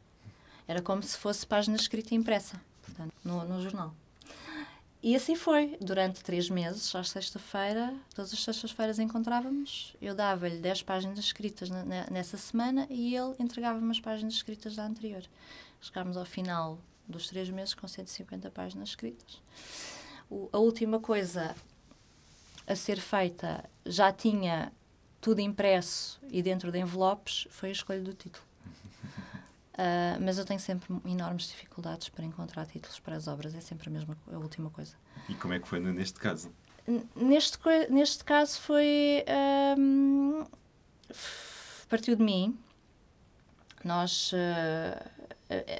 Era 0.67 0.81
como 0.81 1.03
se 1.03 1.15
fosse 1.17 1.45
página 1.45 1.75
escrita 1.75 2.15
impressa, 2.15 2.59
portanto, 2.81 3.13
no, 3.23 3.45
no 3.45 3.61
jornal. 3.61 3.93
E 5.01 5.15
assim 5.15 5.33
foi, 5.33 5.77
durante 5.79 6.21
três 6.21 6.49
meses, 6.49 6.93
à 6.93 7.03
sexta-feira, 7.05 7.95
todas 8.13 8.33
as 8.33 8.43
sextas-feiras 8.43 8.99
encontrávamos, 8.99 9.95
eu 10.01 10.13
dava-lhe 10.13 10.57
10 10.57 10.83
páginas 10.83 11.17
escritas 11.17 11.69
nessa 12.11 12.35
semana 12.35 12.85
e 12.89 13.15
ele 13.15 13.33
entregava-me 13.39 13.89
as 13.91 13.99
páginas 14.01 14.33
escritas 14.33 14.75
da 14.75 14.85
anterior. 14.85 15.23
Chegámos 15.79 16.17
ao 16.17 16.25
final 16.25 16.77
dos 17.07 17.27
três 17.27 17.49
meses 17.49 17.73
com 17.73 17.87
150 17.87 18.51
páginas 18.51 18.89
escritas. 18.89 19.41
O, 20.29 20.49
a 20.51 20.57
última 20.57 20.99
coisa 20.99 21.55
a 22.67 22.75
ser 22.75 22.99
feita 22.99 23.63
já 23.85 24.11
tinha 24.11 24.71
tudo 25.21 25.39
impresso 25.39 26.19
e 26.29 26.43
dentro 26.43 26.71
de 26.71 26.79
envelopes, 26.79 27.47
foi 27.49 27.69
a 27.69 27.71
escolha 27.71 28.01
do 28.01 28.13
título. 28.13 28.48
Uh, 29.79 30.19
mas 30.21 30.37
eu 30.37 30.43
tenho 30.43 30.59
sempre 30.59 30.93
enormes 31.05 31.47
dificuldades 31.47 32.09
para 32.09 32.25
encontrar 32.25 32.65
títulos 32.65 32.99
para 32.99 33.15
as 33.15 33.29
obras, 33.29 33.55
é 33.55 33.61
sempre 33.61 33.87
a 33.87 33.91
mesma 33.91 34.17
a 34.29 34.37
última 34.37 34.69
coisa. 34.69 34.93
E 35.29 35.33
como 35.35 35.53
é 35.53 35.59
que 35.59 35.69
foi 35.69 35.79
neste 35.79 36.19
caso? 36.19 36.51
Neste, 37.15 37.57
neste 37.89 38.25
caso 38.25 38.59
foi. 38.59 39.23
Um, 39.77 40.43
partiu 41.87 42.17
de 42.17 42.23
mim. 42.23 42.59
Nós. 43.81 44.33
Uh, 44.33 45.19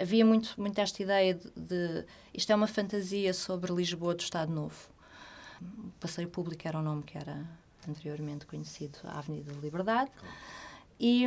havia 0.01 0.25
muito, 0.25 0.53
muito 0.57 0.79
esta 0.79 1.03
ideia 1.03 1.33
de, 1.33 1.51
de, 1.55 2.05
Isto 2.33 2.53
é 2.53 2.55
uma 2.55 2.67
fantasia 2.67 3.33
sobre 3.33 3.73
Lisboa 3.73 4.15
do 4.15 4.21
Estado 4.21 4.51
Novo. 4.51 4.77
O 5.61 5.91
passeio 5.99 6.29
público 6.29 6.65
era 6.65 6.79
o 6.79 6.81
nome 6.81 7.03
que 7.03 7.17
era 7.17 7.45
anteriormente 7.87 8.45
conhecido, 8.45 8.97
a 9.03 9.19
Avenida 9.19 9.51
da 9.51 9.59
Liberdade. 9.59 10.09
E, 10.99 11.25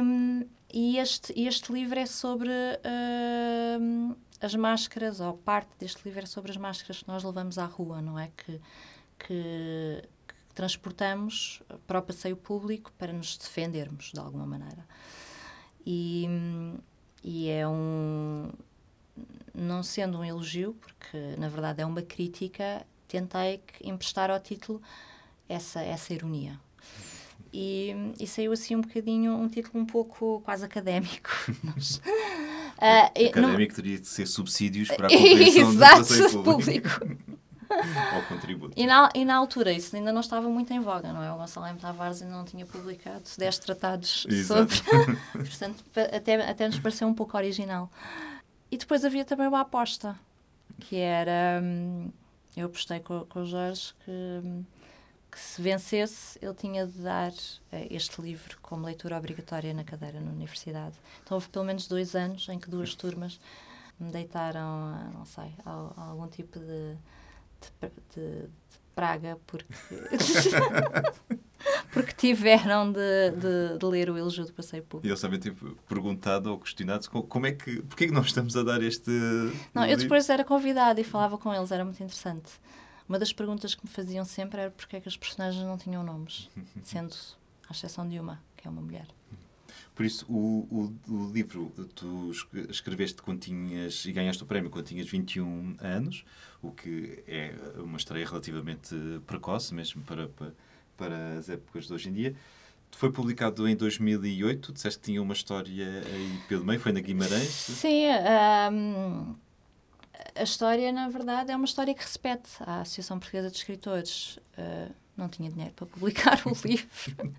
e 0.72 0.98
este, 0.98 1.32
este 1.40 1.72
livro 1.72 1.98
é 1.98 2.06
sobre 2.06 2.50
uh, 2.50 4.16
as 4.40 4.54
máscaras, 4.54 5.20
ou 5.20 5.34
parte 5.34 5.70
deste 5.78 6.04
livro 6.04 6.22
é 6.22 6.26
sobre 6.26 6.50
as 6.50 6.56
máscaras 6.56 7.02
que 7.02 7.08
nós 7.08 7.24
levamos 7.24 7.58
à 7.58 7.64
rua, 7.64 8.02
não 8.02 8.18
é? 8.18 8.30
Que, 8.36 8.60
que, 9.18 10.08
que 10.26 10.34
transportamos 10.54 11.62
para 11.86 12.00
o 12.00 12.02
passeio 12.02 12.36
público 12.36 12.92
para 12.98 13.12
nos 13.12 13.36
defendermos, 13.36 14.12
de 14.12 14.20
alguma 14.20 14.46
maneira. 14.46 14.86
E, 15.86 16.26
e 17.22 17.48
é 17.48 17.66
um. 17.66 18.50
Não 19.54 19.82
sendo 19.82 20.18
um 20.18 20.24
elogio, 20.24 20.74
porque 20.74 21.36
na 21.38 21.48
verdade 21.48 21.82
é 21.82 21.86
uma 21.86 22.02
crítica, 22.02 22.86
tentei 23.06 23.62
emprestar 23.84 24.30
ao 24.30 24.40
título 24.40 24.80
essa, 25.48 25.82
essa 25.82 26.14
ironia. 26.14 26.58
E, 27.52 28.14
e, 28.18 28.26
saiu 28.26 28.52
assim 28.52 28.74
um 28.74 28.80
bocadinho, 28.80 29.34
um 29.34 29.46
título 29.46 29.78
um 29.78 29.84
pouco 29.84 30.40
quase 30.40 30.64
académico. 30.64 31.30
Mas, 31.62 31.96
uh, 32.00 33.28
académico 33.28 33.72
não... 33.72 33.76
teria 33.76 33.98
de 33.98 34.08
ser 34.08 34.26
subsídios 34.26 34.88
para 34.88 35.08
a 35.08 35.10
compreensão 35.12 35.72
do 35.72 35.78
passeio 35.78 36.42
público. 36.42 36.88
Ou 38.14 38.22
contributo. 38.28 38.72
E 38.76 38.86
na, 38.86 39.08
e 39.14 39.24
na 39.24 39.36
altura 39.36 39.72
isso 39.72 39.94
ainda 39.96 40.12
não 40.12 40.20
estava 40.20 40.48
muito 40.48 40.72
em 40.72 40.80
voga, 40.80 41.12
não 41.12 41.22
é? 41.22 41.32
O 41.32 41.36
Gonçalo 41.36 41.66
M. 41.66 41.78
Tavares 41.78 42.22
ainda 42.22 42.34
não 42.34 42.44
tinha 42.44 42.66
publicado 42.66 43.22
10 43.36 43.58
tratados 43.58 44.26
Exato. 44.28 44.74
sobre. 44.74 45.16
Portanto, 45.32 45.84
até, 46.12 46.50
até 46.50 46.66
nos 46.66 46.78
pareceu 46.78 47.08
um 47.08 47.14
pouco 47.14 47.36
original. 47.36 47.90
E 48.70 48.76
depois 48.76 49.04
havia 49.04 49.24
também 49.24 49.46
uma 49.46 49.60
aposta, 49.60 50.18
que 50.80 50.96
era. 50.96 51.60
Hum, 51.62 52.10
eu 52.56 52.66
apostei 52.66 53.00
com, 53.00 53.24
com 53.26 53.40
o 53.40 53.46
Jorge 53.46 53.94
que 54.04 54.10
hum, 54.10 54.64
que 55.32 55.40
se 55.40 55.62
vencesse, 55.62 56.38
ele 56.42 56.52
tinha 56.52 56.86
de 56.86 57.00
dar 57.00 57.30
uh, 57.30 57.86
este 57.90 58.20
livro 58.20 58.58
como 58.60 58.84
leitura 58.84 59.16
obrigatória 59.16 59.72
na 59.72 59.82
cadeira 59.82 60.20
na 60.20 60.30
universidade. 60.30 60.94
Então 61.24 61.36
houve 61.36 61.48
pelo 61.48 61.64
menos 61.64 61.88
dois 61.88 62.14
anos 62.14 62.46
em 62.50 62.58
que 62.58 62.68
duas 62.68 62.94
turmas 62.94 63.40
me 63.98 64.12
deitaram, 64.12 64.92
uh, 64.92 65.18
não 65.18 65.24
sei, 65.24 65.54
a, 65.64 65.70
a 65.96 66.04
algum 66.10 66.28
tipo 66.28 66.58
de, 66.58 66.94
de, 67.80 67.88
de, 68.14 68.42
de 68.42 68.78
praga, 68.94 69.38
porque, 69.46 69.72
porque 71.94 72.12
tiveram 72.12 72.92
de, 72.92 73.30
de, 73.30 73.78
de, 73.78 73.86
ler 73.86 74.10
o 74.10 74.18
elogio 74.18 74.44
do 74.44 74.52
passeio 74.52 74.82
público. 74.82 75.06
E 75.06 75.10
eles 75.10 75.20
também 75.22 75.40
tipo, 75.40 75.74
perguntado 75.88 76.50
ou 76.50 76.58
questionado 76.58 77.08
como 77.08 77.46
é 77.46 77.52
que, 77.52 77.80
porquê 77.84 78.04
é 78.04 78.06
que 78.08 78.12
nós 78.12 78.26
estamos 78.26 78.54
a 78.54 78.62
dar 78.62 78.82
este... 78.82 79.10
Não, 79.72 79.86
eu 79.86 79.96
depois 79.96 80.28
era 80.28 80.44
convidada 80.44 81.00
e 81.00 81.04
falava 81.04 81.38
com 81.38 81.54
eles, 81.54 81.72
era 81.72 81.86
muito 81.86 82.02
interessante. 82.02 82.52
Uma 83.12 83.18
das 83.18 83.30
perguntas 83.30 83.74
que 83.74 83.84
me 83.84 83.92
faziam 83.92 84.24
sempre 84.24 84.62
era 84.62 84.70
porque 84.70 84.96
é 84.96 85.00
que 85.00 85.06
as 85.06 85.18
personagens 85.18 85.62
não 85.66 85.76
tinham 85.76 86.02
nomes, 86.02 86.48
sendo 86.82 87.14
à 87.68 87.72
exceção 87.72 88.08
de 88.08 88.18
uma, 88.18 88.42
que 88.56 88.66
é 88.66 88.70
uma 88.70 88.80
mulher. 88.80 89.06
Por 89.94 90.06
isso, 90.06 90.24
o, 90.32 90.66
o, 91.06 91.12
o, 91.12 91.30
livro 91.30 91.70
tu 91.94 92.30
escreveste 92.70 93.20
quando 93.20 93.40
tinhas 93.40 94.06
e 94.06 94.12
ganhaste 94.12 94.42
o 94.42 94.46
prémio 94.46 94.70
quando 94.70 94.86
tinhas 94.86 95.06
21 95.06 95.76
anos, 95.80 96.24
o 96.62 96.72
que 96.72 97.22
é 97.28 97.54
uma 97.76 97.98
estreia 97.98 98.26
relativamente 98.26 98.96
precoce, 99.26 99.74
mesmo 99.74 100.02
para, 100.04 100.28
para, 100.28 100.54
para 100.96 101.34
as 101.36 101.50
épocas 101.50 101.88
de 101.88 101.92
hoje 101.92 102.08
em 102.08 102.14
dia. 102.14 102.34
Foi 102.92 103.12
publicado 103.12 103.68
em 103.68 103.76
2008, 103.76 104.72
disseste 104.72 105.00
que 105.00 105.04
tinha 105.04 105.20
uma 105.20 105.34
história 105.34 106.02
aí 106.06 106.40
pelo 106.48 106.64
meio, 106.64 106.80
foi 106.80 106.92
na 106.92 107.00
Guimarães? 107.00 107.50
Sim, 107.50 108.06
um, 108.72 109.34
a 110.34 110.42
história, 110.42 110.92
na 110.92 111.08
verdade, 111.08 111.52
é 111.52 111.56
uma 111.56 111.64
história 111.64 111.94
que 111.94 112.04
repete. 112.04 112.50
A 112.60 112.80
Associação 112.80 113.18
Portuguesa 113.18 113.50
de 113.50 113.56
Escritores 113.56 114.38
uh, 114.58 114.92
não 115.16 115.28
tinha 115.28 115.50
dinheiro 115.50 115.74
para 115.74 115.86
publicar 115.86 116.40
o 116.46 116.50
livro. 116.66 117.34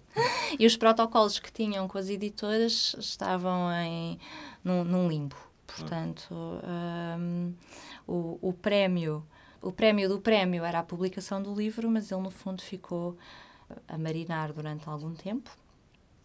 e 0.58 0.66
os 0.66 0.78
protocolos 0.78 1.39
que 1.39 1.52
tinham 1.52 1.88
com 1.88 1.98
as 1.98 2.10
editoras 2.10 2.96
estavam 3.00 3.72
em, 3.74 4.20
num, 4.64 4.84
num 4.84 5.08
limbo. 5.08 5.36
Portanto, 5.66 6.36
um, 7.18 7.54
o, 8.06 8.50
o 8.50 8.54
prémio 8.54 9.26
o 9.64 9.72
prémio 9.72 10.10
do 10.10 10.20
prémio 10.20 10.66
era 10.66 10.80
a 10.80 10.84
publicação 10.84 11.41
do 11.41 11.56
livro, 11.56 11.89
mas 11.89 12.12
ele, 12.12 12.22
no 12.22 12.30
fundo, 12.30 12.62
ficou 12.62 13.18
a 13.88 13.98
marinar 13.98 14.52
durante 14.52 14.89
algum 14.89 15.14
tempo. 15.14 15.50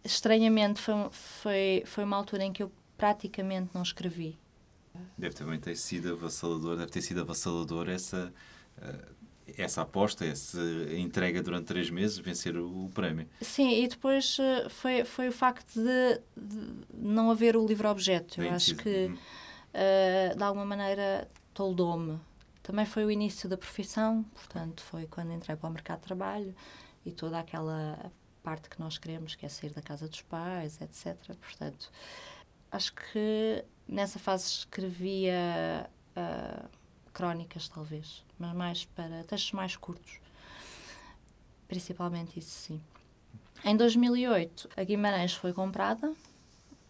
Estranhamente, 0.03 0.81
foi, 0.81 0.95
foi, 1.13 1.83
foi 1.87 2.05
uma 2.05 2.17
altura 2.17 2.45
em 2.45 2.53
que 2.53 2.65
eu 2.65 2.73
praticamente 2.97 3.71
não 3.73 3.83
escrevi. 3.83 4.37
Deve 5.17 5.35
também 5.35 5.59
ter 5.59 5.77
sido 5.77 6.13
avassalador, 6.13 6.77
deve 6.77 6.91
ter 6.91 7.03
sido 7.03 7.21
avassalador 7.21 7.89
essa, 7.89 8.33
eh, 8.81 9.09
essa 9.57 9.83
aposta, 9.83 10.25
essa 10.25 10.61
entrega 10.97 11.43
durante 11.43 11.67
três 11.67 11.91
meses, 11.91 12.19
vencer 12.19 12.57
o, 12.57 12.91
prémio. 12.95 13.27
Sim, 13.41 13.83
e 13.83 13.89
depois 13.89 14.37
eh, 14.41 14.69
foi, 14.69 15.05
foi 15.05 15.29
o 15.29 15.33
facto 15.33 15.75
de, 15.75 16.21
de 16.37 16.83
não 16.93 17.31
haver 17.31 17.57
o 17.57 17.67
livre-objeto. 17.67 18.43
Eu 18.43 18.51
acho 18.53 18.77
que, 18.77 19.07
uh, 19.07 20.37
de 20.37 20.43
alguma 20.43 20.65
maneira, 20.65 21.29
toldou-me. 21.55 22.19
Também 22.63 22.85
foi 22.85 23.05
o 23.05 23.11
início 23.11 23.49
da 23.49 23.57
profissão, 23.57 24.23
portanto, 24.35 24.83
foi 24.83 25.07
quando 25.07 25.33
entrei 25.33 25.57
para 25.57 25.69
o 25.69 25.73
mercado 25.73 26.01
de 26.01 26.05
trabalho 26.05 26.55
e 27.05 27.11
toda 27.11 27.39
aquela 27.39 28.13
parte 28.43 28.69
que 28.69 28.79
nós 28.79 28.99
queremos, 28.99 29.35
que 29.35 29.47
é 29.47 29.49
sair 29.49 29.71
da 29.71 29.83
casa 29.83 30.09
dos 30.09 30.23
pais, 30.23 30.81
etc. 30.81 31.17
Portanto, 31.41 31.91
acho 32.71 32.93
que 32.93 33.65
nessa 33.87 34.19
fase 34.19 34.45
escrevia 34.45 35.89
uh, 36.17 36.69
crónicas, 37.13 37.69
talvez, 37.69 38.25
mas 38.39 38.55
mais 38.55 38.85
para 38.85 39.25
textos 39.25 39.53
mais 39.53 39.77
curtos. 39.77 40.21
Principalmente 41.67 42.39
isso, 42.39 42.51
sim. 42.51 42.81
Em 43.65 43.77
2008, 43.77 44.69
a 44.77 44.85
Guimarães 44.85 45.35
foi 45.35 45.53
comprada. 45.53 46.11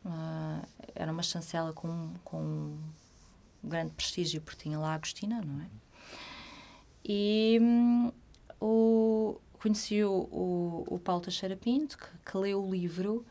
Uh, 0.05 0.67
era 0.95 1.11
uma 1.11 1.23
chancela 1.23 1.73
com, 1.73 2.13
com 2.25 2.39
um 2.39 3.69
grande 3.69 3.93
prestígio, 3.93 4.41
porque 4.41 4.65
tinha 4.65 4.79
lá 4.79 4.93
a 4.93 4.95
Agostina, 4.95 5.41
não 5.41 5.63
é? 5.63 5.67
E 7.05 7.59
um, 7.61 8.13
o, 8.61 9.41
conheci 9.55 10.05
o, 10.05 10.29
o, 10.31 10.85
o 10.89 10.99
Paulo 10.99 11.23
Teixeira 11.23 11.57
Pinto, 11.57 11.97
que, 11.97 12.31
que 12.31 12.37
leu 12.37 12.63
o 12.63 12.71
livro 12.71 13.25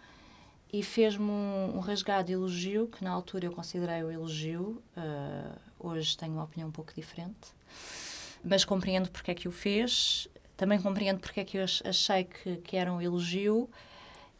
e 0.71 0.83
fez-me 0.83 1.29
um, 1.29 1.77
um 1.77 1.79
rasgado 1.79 2.31
elogio, 2.31 2.87
que 2.87 3.03
na 3.03 3.11
altura 3.11 3.45
eu 3.45 3.51
considerei 3.51 4.03
o 4.03 4.11
elogio, 4.11 4.81
uh, 4.97 5.59
hoje 5.79 6.17
tenho 6.17 6.33
uma 6.33 6.43
opinião 6.43 6.69
um 6.69 6.71
pouco 6.71 6.93
diferente, 6.93 7.53
mas 8.43 8.65
compreendo 8.65 9.09
porque 9.09 9.31
é 9.31 9.33
que 9.33 9.47
o 9.47 9.51
fez, 9.51 10.27
também 10.55 10.79
compreendo 10.81 11.19
porque 11.19 11.39
é 11.39 11.45
que 11.45 11.57
eu 11.57 11.63
achei 11.63 12.25
que, 12.25 12.57
que 12.57 12.75
era 12.75 12.91
um 12.91 13.01
elogio, 13.01 13.69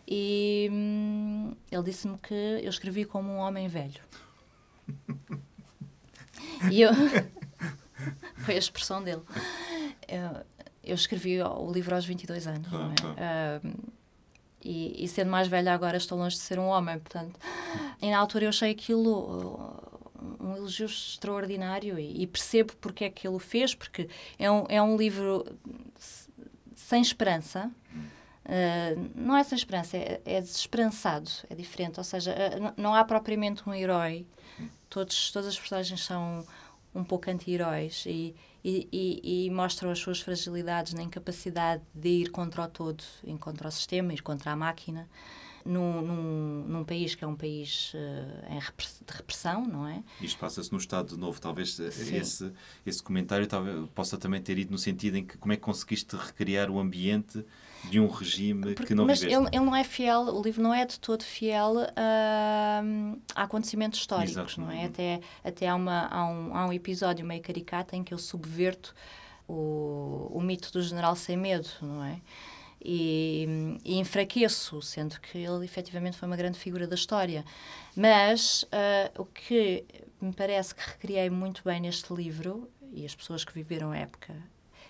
e 0.08 0.70
hum, 0.72 1.54
ele 1.70 1.84
disse-me 1.84 2.18
que 2.18 2.34
eu 2.34 2.70
escrevi 2.70 3.04
como 3.04 3.30
um 3.30 3.38
homem 3.38 3.68
velho. 3.68 4.02
e 6.72 6.82
eu. 6.82 6.92
Foi 8.38 8.56
a 8.56 8.58
expressão 8.58 9.04
dele. 9.04 9.22
Eu, 10.08 10.46
eu 10.84 10.96
escrevi 10.96 11.42
o 11.42 11.72
livro 11.72 11.94
aos 11.94 12.06
22 12.06 12.48
anos, 12.48 12.72
não 12.72 12.92
é? 12.92 13.60
Uh, 13.66 13.97
e, 14.68 15.06
e, 15.06 15.08
sendo 15.08 15.32
mais 15.32 15.48
velha 15.48 15.74
agora 15.74 15.96
estou 15.96 16.18
longe 16.18 16.36
de 16.36 16.42
ser 16.42 16.60
um 16.60 16.66
homem, 16.66 17.00
portanto. 17.00 17.40
E 18.02 18.12
na 18.12 18.18
altura 18.18 18.46
eu 18.46 18.50
achei 18.50 18.72
aquilo 18.72 19.12
uh, 19.12 20.44
um 20.44 20.56
elogio 20.58 20.86
extraordinário 20.86 21.98
e, 21.98 22.24
e, 22.24 22.28
percebo 22.28 22.76
porque 22.82 23.06
é 23.06 23.10
que 23.10 23.26
ele 23.26 23.36
o 23.36 23.40
fez, 23.40 23.74
porque 23.74 24.10
é 24.38 24.52
um, 24.52 24.66
é 24.68 24.82
um 24.82 24.98
livro 24.98 25.46
sem 26.76 27.02
esperança. 27.02 27.72
Uh, 28.46 29.10
não 29.16 29.38
é 29.38 29.44
sem 29.44 29.58
esperança, 29.58 29.96
é, 29.96 30.22
é, 30.26 30.42
desesperançado, 30.42 31.30
é 31.50 31.56
diferente. 31.56 31.98
Ou 32.00 32.04
seja, 32.04 32.34
uh, 32.34 32.74
não 32.82 32.94
há 32.94 33.06
propriamente 33.06 33.68
um 33.68 33.74
herói. 33.74 34.26
Todos, 34.90 35.32
todas 35.32 35.48
as 35.50 35.60
personagens 35.60 36.04
são 36.04 36.46
um 36.94 37.04
pouco 37.04 37.30
anti-heróis 37.30 38.04
e, 38.06 38.36
e, 38.70 38.90
e, 38.92 39.46
e, 39.46 39.50
mostram 39.50 39.90
as 39.90 40.00
suas 40.00 40.20
fragilidades 40.20 40.94
na 40.94 41.02
incapacidade 41.02 41.82
de 41.94 42.10
ir 42.10 42.32
contra 42.32 42.64
o 42.64 42.68
todo, 42.68 43.02
ir 43.24 43.38
contra 43.38 43.70
o 43.70 43.72
sistema, 43.72 44.12
ir 44.12 44.22
contra 44.22 44.52
a 44.52 44.58
máquina, 44.58 45.08
num, 45.68 46.02
num, 46.02 46.66
num 46.68 46.84
país 46.84 47.14
que 47.14 47.24
é 47.24 47.28
um 47.28 47.36
país 47.36 47.94
uh, 47.94 49.06
de 49.06 49.14
repressão, 49.14 49.66
não 49.66 49.88
é? 49.88 50.04
Isto 50.22 50.40
passa-se 50.40 50.72
no 50.72 50.78
Estado 50.78 51.18
Novo. 51.18 51.40
Talvez 51.40 51.80
eh, 51.80 51.88
esse, 51.88 52.52
esse 52.86 53.04
comentário 53.04 53.46
talvez, 53.46 53.88
possa 53.94 54.18
também 54.18 54.42
ter 54.42 54.58
ido 54.58 54.72
no 54.72 54.78
sentido 54.78 55.18
em 55.18 55.26
que 55.26 55.38
como 55.38 55.54
é 55.54 55.56
que 55.56 55.62
conseguiste 55.62 56.16
recriar 56.16 56.72
o 56.72 56.80
ambiente 56.80 57.46
de 57.90 58.00
um 58.00 58.08
regime 58.08 58.74
Porque, 58.74 58.88
que 58.88 58.96
não 58.96 59.06
mas 59.06 59.20
viveste. 59.20 59.40
Mas 59.40 59.54
ele, 59.54 59.58
ele, 59.58 59.66
não 59.66 59.76
é 59.76 59.84
fiel, 59.84 60.22
o 60.22 60.42
livro 60.42 60.62
não 60.64 60.74
é 60.74 60.86
de 60.86 61.00
todo 61.00 61.24
fiel 61.24 61.76
uh, 61.76 63.22
a 63.36 63.44
acontecimentos 63.44 64.00
históricos, 64.00 64.32
Exato. 64.32 64.62
não 64.62 64.72
é? 64.72 64.86
Até, 64.86 65.22
até 65.44 65.68
há, 65.68 65.76
uma, 65.76 66.08
há, 66.08 66.26
um, 66.26 66.56
há 66.56 66.66
um 66.66 66.74
episódio 66.74 67.26
meio 67.26 67.42
caricato 67.42 67.96
em 67.96 68.04
que 68.04 68.14
eu 68.14 68.18
subverto 68.18 68.94
o, 69.48 70.30
o 70.34 70.42
mito 70.42 70.72
do 70.72 70.82
general 70.82 71.16
sem 71.16 71.38
medo, 71.38 71.70
não 71.82 72.04
é? 72.04 72.20
E, 72.84 73.78
e, 73.84 73.98
enfraqueço, 73.98 74.82
sendo 74.82 75.20
que 75.20 75.38
ele 75.38 75.66
efetivamente 75.66 76.18
foi 76.18 76.28
uma 76.28 76.38
grande 76.38 76.60
figura 76.60 76.88
da 76.88 76.96
história. 76.96 77.44
Mas 77.96 78.64
uh, 78.64 79.22
o 79.22 79.26
que 79.26 79.84
me 80.22 80.32
parece 80.32 80.74
que 80.76 80.82
recriei 80.82 81.30
muito 81.30 81.62
bem 81.66 81.82
neste 81.82 82.14
livro, 82.14 82.70
e 82.94 83.06
as 83.06 83.16
pessoas 83.16 83.44
que 83.44 83.54
viveram 83.54 83.92
a 83.92 83.98
época, 83.98 84.36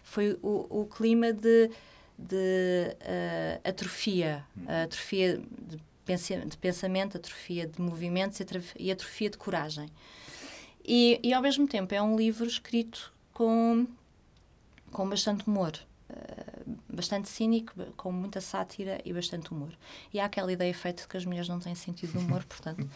foi 0.03 0.38
o, 0.41 0.81
o 0.81 0.85
clima 0.85 1.33
de 1.33 1.71
de 2.17 2.95
uh, 2.95 3.69
atrofia, 3.69 4.43
uh, 4.57 4.83
atrofia 4.85 5.38
de, 5.38 5.77
de, 5.77 6.57
pensamento, 6.57 7.17
atrofia 7.17 7.67
de 7.67 7.81
movimentos 7.81 8.39
e 8.79 8.91
atrofia 8.91 9.29
de 9.29 9.38
coragem. 9.38 9.89
E, 10.83 11.19
e 11.21 11.33
ao 11.33 11.41
mesmo 11.41 11.67
tempo 11.67 11.93
é 11.93 12.01
um 12.01 12.15
livro 12.15 12.47
escrito 12.47 13.13
com, 13.33 13.85
com 14.91 15.07
bastante 15.07 15.45
humor. 15.47 15.73
Uh, 16.09 16.56
bastante 16.89 17.30
cínico, 17.30 17.74
com 17.95 18.11
muita 18.11 18.41
sátira 18.41 18.99
e 19.05 19.13
bastante 19.13 19.51
humor. 19.51 19.74
E 20.13 20.20
há 20.20 20.26
aquela 20.26 20.51
ideia 20.51 20.74
feita 20.74 21.03
de 21.03 21.07
que 21.07 21.18
as 21.18 21.26
mulheres 21.26 21.47
não 21.47 21.59
têm 21.59 21.76
sentido 21.76 22.11
de 22.11 22.18
humor, 22.18 22.43
portanto. 22.49 22.88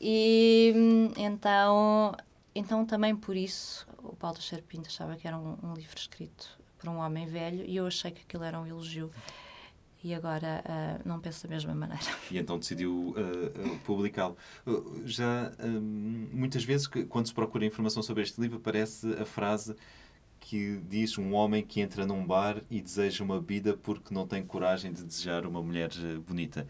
E 0.00 0.72
então, 1.16 2.14
então 2.54 2.84
também 2.84 3.16
por 3.16 3.36
isso 3.36 3.86
o 4.02 4.14
Paulo 4.14 4.36
Teixeira 4.36 4.64
Pinto 4.66 4.88
achava 4.88 5.16
que 5.16 5.26
era 5.26 5.38
um, 5.38 5.56
um 5.62 5.74
livro 5.74 5.96
escrito 5.96 6.58
por 6.78 6.88
um 6.88 6.98
homem 6.98 7.26
velho 7.26 7.64
e 7.64 7.76
eu 7.76 7.86
achei 7.86 8.10
que 8.10 8.22
aquilo 8.22 8.44
era 8.44 8.60
um 8.60 8.66
elogio 8.66 9.10
e 10.02 10.12
agora 10.12 10.62
uh, 10.66 11.08
não 11.08 11.18
penso 11.18 11.44
da 11.44 11.48
mesma 11.48 11.74
maneira. 11.74 12.04
E 12.30 12.36
então 12.36 12.58
decidiu 12.58 13.14
uh, 13.16 13.78
publicá-lo. 13.84 14.36
Já 15.06 15.50
muitas 16.30 16.62
vezes, 16.62 16.86
quando 16.86 17.26
se 17.26 17.32
procura 17.32 17.64
informação 17.64 18.02
sobre 18.02 18.22
este 18.22 18.38
livro, 18.38 18.58
aparece 18.58 19.10
a 19.14 19.24
frase 19.24 19.74
que 20.44 20.78
diz 20.90 21.16
um 21.16 21.32
homem 21.32 21.64
que 21.64 21.80
entra 21.80 22.06
num 22.06 22.24
bar 22.24 22.62
e 22.70 22.78
deseja 22.78 23.24
uma 23.24 23.40
bebida 23.40 23.78
porque 23.78 24.12
não 24.12 24.26
tem 24.26 24.44
coragem 24.44 24.92
de 24.92 25.02
desejar 25.02 25.46
uma 25.46 25.62
mulher 25.62 25.88
bonita. 26.26 26.66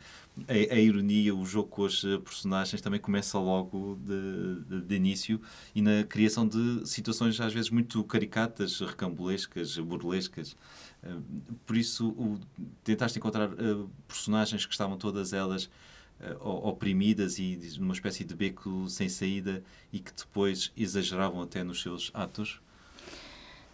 A, 0.46 0.74
a 0.74 0.78
ironia, 0.78 1.34
o 1.34 1.44
jogo 1.44 1.68
com 1.68 1.84
as 1.84 2.00
personagens 2.22 2.80
também 2.80 3.00
começa 3.00 3.36
logo 3.36 3.98
de, 4.00 4.64
de, 4.64 4.80
de, 4.86 4.94
início 4.94 5.40
e 5.74 5.82
na 5.82 6.04
criação 6.04 6.46
de 6.46 6.88
situações 6.88 7.40
às 7.40 7.52
vezes 7.52 7.68
muito 7.68 8.02
caricatas, 8.04 8.78
recambulescas, 8.78 9.76
burlescas. 9.78 10.56
Por 11.66 11.76
isso, 11.76 12.10
o, 12.10 12.38
tentaste 12.84 13.18
encontrar 13.18 13.52
uh, 13.52 13.90
personagens 14.06 14.64
que 14.64 14.72
estavam 14.72 14.96
todas 14.96 15.32
elas 15.32 15.68
oprimidas 16.40 17.40
e 17.40 17.58
numa 17.78 17.92
espécie 17.92 18.24
de 18.24 18.34
beco 18.36 18.88
sem 18.88 19.08
saída 19.08 19.64
e 19.92 19.98
que 19.98 20.12
depois 20.14 20.72
exageravam 20.76 21.42
até 21.42 21.64
nos 21.64 21.82
seus 21.82 22.12
atos? 22.14 22.62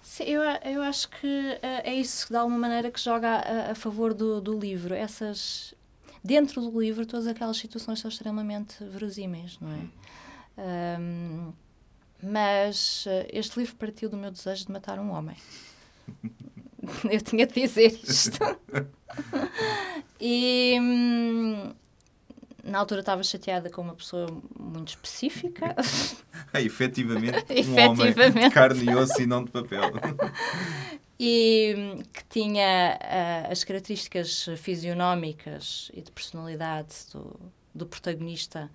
Sim, 0.02 0.24
eu, 0.24 0.42
eu 0.42 0.82
acho 0.82 1.08
que 1.08 1.26
uh, 1.26 1.58
é 1.84 1.94
isso 1.94 2.28
de 2.28 2.36
alguma 2.36 2.58
maneira 2.58 2.90
que 2.90 3.00
joga 3.00 3.28
a, 3.28 3.70
a 3.72 3.74
favor 3.74 4.14
do, 4.14 4.40
do 4.40 4.58
livro. 4.58 4.94
Essas 4.94 5.74
dentro 6.22 6.60
do 6.60 6.80
livro 6.80 7.06
todas 7.06 7.26
aquelas 7.26 7.56
situações 7.56 7.98
são 8.00 8.08
extremamente 8.08 8.82
verosímeis, 8.84 9.58
não 9.60 9.72
é? 9.72 10.98
Um, 10.98 11.52
mas 12.22 13.06
este 13.32 13.58
livro 13.58 13.76
partiu 13.76 14.10
do 14.10 14.16
meu 14.16 14.30
desejo 14.30 14.66
de 14.66 14.72
matar 14.72 14.98
um 14.98 15.10
homem. 15.10 15.36
eu 17.10 17.20
tinha 17.20 17.46
de 17.46 17.54
dizer 17.54 17.98
isto. 18.04 18.38
e 20.20 20.76
hum, 20.80 21.72
na 22.64 22.78
altura 22.78 23.00
estava 23.00 23.22
chateada 23.22 23.70
com 23.70 23.82
uma 23.82 23.94
pessoa 23.94 24.26
muito 24.58 24.88
específica. 24.88 25.74
É, 26.52 26.62
efetivamente, 26.62 27.36
um 27.48 27.52
efetivamente. 27.52 28.20
homem 28.20 28.48
de 28.48 28.50
carne 28.50 28.84
e 28.84 28.94
osso 28.94 29.22
e 29.22 29.26
não 29.26 29.44
de 29.44 29.52
papel. 29.52 29.82
e 31.20 31.74
hum, 31.76 32.02
que 32.12 32.24
tinha 32.28 32.98
uh, 33.00 33.52
as 33.52 33.62
características 33.62 34.48
fisionómicas 34.56 35.92
e 35.94 36.00
de 36.00 36.10
personalidade 36.10 36.94
do, 37.12 37.38
do 37.72 37.86
protagonista 37.86 38.68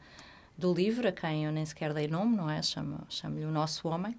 do 0.58 0.74
livro, 0.74 1.08
a 1.08 1.12
quem 1.12 1.46
eu 1.46 1.52
nem 1.52 1.66
sequer 1.66 1.94
dei 1.94 2.08
nome, 2.08 2.38
não 2.38 2.50
é? 2.50 2.62
Chamo-lhe 2.62 3.04
chamo 3.10 3.40
o 3.42 3.52
Nosso 3.52 3.90
Homem 3.90 4.16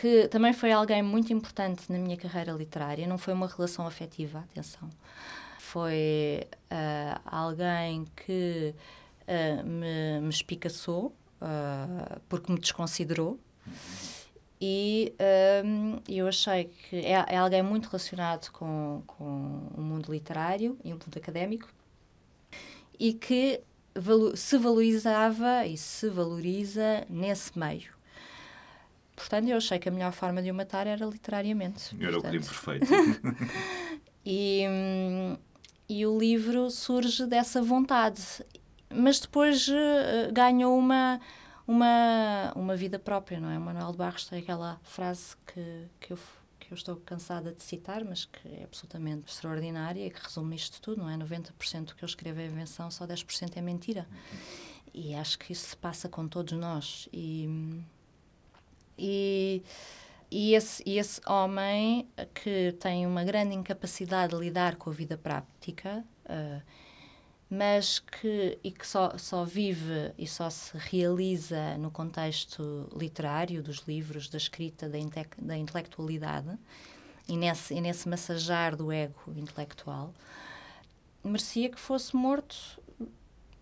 que 0.00 0.28
também 0.28 0.52
foi 0.52 0.72
alguém 0.72 1.02
muito 1.02 1.32
importante 1.32 1.90
na 1.90 1.98
minha 1.98 2.16
carreira 2.16 2.52
literária. 2.52 3.06
Não 3.06 3.18
foi 3.18 3.32
uma 3.32 3.46
relação 3.46 3.86
afetiva, 3.86 4.40
atenção. 4.40 4.88
Foi 5.76 6.40
uh, 6.72 7.20
alguém 7.26 8.06
que 8.16 8.74
uh, 9.28 9.66
me, 9.66 10.22
me 10.22 10.30
espicaçou, 10.30 11.14
uh, 11.42 12.18
porque 12.30 12.50
me 12.50 12.58
desconsiderou. 12.58 13.38
E 14.58 15.12
eu 16.08 16.26
achei 16.26 16.64
que 16.64 16.96
é, 16.96 17.26
é, 17.28 17.36
alguém 17.36 17.62
muito 17.62 17.90
relacionado 17.90 18.50
com, 18.52 19.02
com 19.06 19.68
o 19.76 19.82
mundo 19.82 20.10
literário 20.10 20.78
e 20.82 20.94
o 20.94 20.96
mundo 20.96 21.18
académico 21.18 21.68
e 22.98 23.12
que 23.12 23.60
se 24.34 24.56
valorizava 24.56 25.66
e 25.66 25.76
se 25.76 26.08
valoriza 26.08 27.04
nesse 27.10 27.58
meio. 27.58 27.92
Portanto, 29.14 29.46
eu 29.48 29.58
achei 29.58 29.78
que 29.78 29.90
a 29.90 29.92
melhor 29.92 30.12
forma 30.12 30.40
de 30.40 30.50
o 30.50 30.54
matar 30.54 30.86
era 30.86 31.04
literariamente. 31.04 31.94
Era 32.00 32.12
portanto. 32.12 32.24
o 32.24 32.28
crime 32.30 32.44
perfeito. 32.46 32.86
e, 34.24 34.64
e 35.88 36.06
o 36.06 36.18
livro 36.18 36.70
surge 36.70 37.26
dessa 37.26 37.62
vontade. 37.62 38.22
Mas 38.88 39.18
depois 39.20 39.68
uh, 39.68 40.32
ganhou 40.32 40.78
uma, 40.78 41.20
uma, 41.66 42.52
uma 42.54 42.76
vida 42.76 42.98
própria, 42.98 43.40
não 43.40 43.50
é? 43.50 43.58
O 43.58 43.60
Manuel 43.60 43.92
de 43.92 43.98
Barros 43.98 44.26
tem 44.26 44.38
aquela 44.38 44.80
frase 44.82 45.36
que, 45.46 45.86
que, 46.00 46.12
eu, 46.12 46.18
que 46.60 46.72
eu 46.72 46.74
estou 46.74 46.96
cansada 46.96 47.52
de 47.52 47.62
citar, 47.62 48.04
mas 48.04 48.24
que 48.24 48.48
é 48.48 48.64
absolutamente 48.64 49.30
extraordinária 49.30 50.06
e 50.06 50.10
que 50.10 50.22
resume 50.22 50.56
isto 50.56 50.80
tudo, 50.80 51.02
não 51.02 51.10
é? 51.10 51.16
90% 51.16 51.84
do 51.84 51.94
que 51.94 52.04
eu 52.04 52.06
escrevo 52.06 52.40
é 52.40 52.46
invenção, 52.46 52.90
só 52.90 53.06
10% 53.06 53.56
é 53.56 53.60
mentira. 53.60 54.06
E 54.94 55.14
acho 55.14 55.38
que 55.38 55.52
isso 55.52 55.68
se 55.70 55.76
passa 55.76 56.08
com 56.08 56.26
todos 56.26 56.52
nós. 56.58 57.08
E 57.12 57.48
e, 58.98 59.62
e, 60.30 60.54
esse, 60.54 60.82
esse 60.88 61.20
homem 61.26 62.08
que 62.34 62.72
tem 62.80 63.06
uma 63.06 63.24
grande 63.24 63.54
incapacidade 63.54 64.34
de 64.34 64.40
lidar 64.40 64.76
com 64.76 64.90
a 64.90 64.92
vida 64.92 65.16
prática, 65.16 66.04
uh, 66.24 66.62
mas 67.48 68.00
que, 68.00 68.58
e 68.62 68.72
que 68.72 68.86
só, 68.86 69.16
só 69.16 69.44
vive 69.44 70.12
e 70.18 70.26
só 70.26 70.50
se 70.50 70.76
realiza 70.76 71.78
no 71.78 71.90
contexto 71.90 72.88
literário 72.96 73.62
dos 73.62 73.78
livros, 73.86 74.28
da 74.28 74.36
escrita, 74.36 74.88
da, 74.88 74.98
inte 74.98 75.26
da 75.38 75.56
intelectualidade, 75.56 76.58
e 77.28 77.36
nesse, 77.36 77.74
e 77.74 77.80
nesse 77.80 78.08
massajar 78.08 78.74
do 78.74 78.90
ego 78.90 79.32
intelectual, 79.36 80.12
merecia 81.22 81.68
que 81.68 81.78
fosse 81.78 82.16
morto 82.16 82.80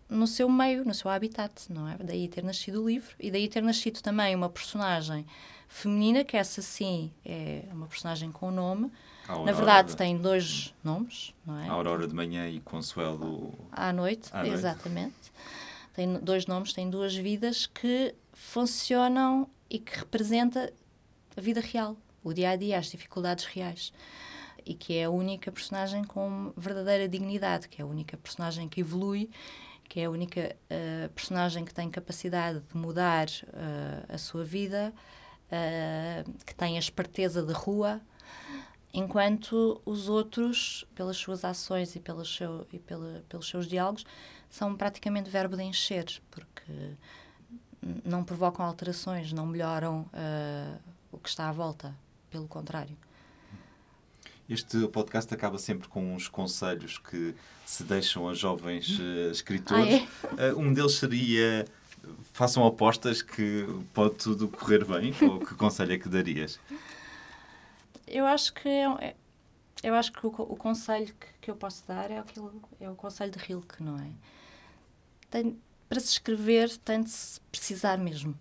no 0.09 0.26
seu 0.26 0.48
meio, 0.48 0.84
no 0.84 0.94
seu 0.94 1.11
habitat, 1.11 1.52
não 1.70 1.88
é? 1.88 1.96
Daí 1.98 2.28
ter 2.28 2.42
nascido 2.44 2.82
o 2.82 2.88
livro 2.88 3.14
e 3.18 3.30
daí 3.30 3.48
ter 3.48 3.62
nascido 3.62 4.00
também 4.00 4.34
uma 4.34 4.48
personagem 4.48 5.26
feminina, 5.68 6.24
que 6.24 6.36
essa 6.36 6.62
sim 6.62 7.12
é 7.24 7.64
uma 7.72 7.86
personagem 7.86 8.30
com 8.30 8.50
nome. 8.50 8.90
Na 9.28 9.52
verdade, 9.52 9.96
tem 9.96 10.16
dois 10.18 10.74
nomes, 10.84 11.34
não 11.46 11.59
é? 11.59 11.68
Aurora 11.68 12.07
de 12.07 12.14
manhã 12.14 12.48
e 12.48 12.61
Consuelo 12.61 13.52
à 13.72 13.92
noite, 13.92 14.28
à 14.32 14.38
noite. 14.42 14.52
exatamente. 14.55 15.32
Tem 15.94 16.18
dois 16.18 16.46
nomes, 16.46 16.72
tem 16.72 16.90
duas 16.90 17.14
vidas 17.14 17.66
que 17.66 18.14
funcionam 18.32 19.48
e 19.70 19.78
que 19.78 19.98
representa 19.98 20.72
a 21.36 21.40
vida 21.40 21.61
real, 21.61 21.96
o 22.22 22.32
dia 22.32 22.50
a 22.50 22.57
dia, 22.57 22.78
as 22.78 22.86
dificuldades 22.86 23.44
reais 23.46 23.92
e 24.66 24.74
que 24.74 24.96
é 24.96 25.05
a 25.05 25.11
única 25.11 25.52
personagem 25.52 26.05
com 26.05 26.52
verdadeira 26.57 27.09
dignidade, 27.09 27.68
que 27.68 27.80
é 27.80 27.84
a 27.84 27.86
única 27.86 28.16
personagem 28.16 28.68
que 28.68 28.80
evolui 28.80 29.30
que 29.89 30.01
é 30.01 30.05
a 30.07 30.11
única 30.11 30.57
uh, 30.70 31.09
personagem 31.11 31.64
que 31.64 31.72
tem 31.72 31.91
capacidade 31.91 32.61
de 32.61 32.76
mudar 32.76 33.26
uh, 33.28 34.14
a 34.14 34.18
sua 34.18 34.45
vida, 34.45 34.93
uh, 35.47 36.32
que 36.45 36.55
tem 36.55 36.76
a 36.76 36.78
esperteza 36.78 37.43
de 37.43 37.53
rua, 37.53 38.01
enquanto 38.93 39.80
os 39.85 40.09
outros, 40.09 40.87
pelas 40.95 41.16
suas 41.16 41.45
ações 41.45 41.95
e, 41.97 42.01
pelos, 42.01 42.35
seu, 42.35 42.66
e 42.72 42.78
pelos 42.78 43.49
seus 43.49 43.66
diálogos, 43.66 44.05
são 44.49 44.74
praticamente 44.76 45.28
verbo 45.28 45.57
de 45.57 45.64
encher, 45.64 46.07
porque 46.30 46.97
não 48.05 48.24
provocam 48.24 48.64
alterações, 48.64 49.32
não 49.32 49.47
melhoram 49.47 50.09
o 51.11 51.18
que 51.18 51.28
está 51.28 51.49
à 51.49 51.53
volta, 51.53 51.95
pelo 52.30 52.47
contrário. 52.47 52.97
Este 54.49 54.86
podcast 54.88 55.32
acaba 55.32 55.59
sempre 55.59 55.88
com 55.88 56.14
uns 56.14 56.28
conselhos 56.28 56.99
que 56.99 57.34
se 57.64 57.82
deixam 57.82 58.28
a 58.28 58.34
jovens 58.34 58.99
uh, 58.99 59.30
escritores. 59.30 60.07
Ah, 60.38 60.45
é? 60.45 60.53
uh, 60.53 60.59
um 60.59 60.72
deles 60.72 60.97
seria 60.97 61.64
façam 62.32 62.66
apostas 62.66 63.22
que 63.22 63.66
pode 63.92 64.16
tudo 64.16 64.49
correr 64.49 64.84
bem 64.84 65.14
ou 65.22 65.40
que 65.40 65.55
conselho 65.55 65.92
é 65.92 65.99
que 65.99 66.09
darias? 66.09 66.61
Eu 68.07 68.26
acho 68.26 68.53
que 68.53 68.68
é, 68.68 68.84
é 69.01 69.16
eu 69.82 69.95
acho 69.95 70.12
que 70.12 70.26
o, 70.26 70.30
o 70.30 70.57
conselho 70.57 71.14
que, 71.14 71.26
que, 71.42 71.51
eu 71.51 71.57
posso 71.57 71.86
dar 71.86 72.11
é 72.11 72.18
aquilo 72.18 72.62
é 72.80 72.88
o 72.88 72.95
conselho 72.95 73.30
de 73.30 73.38
Rilke, 73.38 73.82
não 73.82 73.97
é? 73.97 74.11
Tem, 75.30 75.59
para 75.88 76.01
se 76.01 76.09
escrever 76.09 76.76
tem 76.78 77.03
de 77.03 77.11
se 77.11 77.40
precisar 77.53 77.99
mesmo. 77.99 78.38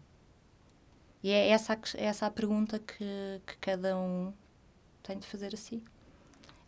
E 1.22 1.30
é 1.32 1.50
essa, 1.50 1.80
é 1.96 2.06
essa 2.06 2.26
a 2.26 2.32
pergunta 2.32 2.80
que, 2.80 3.42
que 3.46 3.58
cada 3.58 3.98
um 3.98 4.34
tem 5.02 5.18
de 5.18 5.28
fazer 5.28 5.54
assim. 5.54 5.82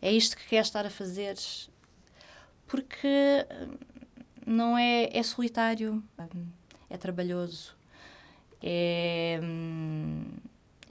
É 0.06 0.12
isto 0.12 0.36
que 0.36 0.46
quer 0.46 0.62
estar 0.62 0.86
a 0.86 0.90
fazer 0.90 1.34
porque 2.64 3.44
hum, 3.50 3.76
não 4.46 4.78
é, 4.78 5.10
é 5.12 5.20
solitário, 5.24 6.00
hum, 6.32 6.46
é 6.88 6.96
trabalhoso, 6.96 7.76
é, 8.62 9.40
hum, 9.42 10.28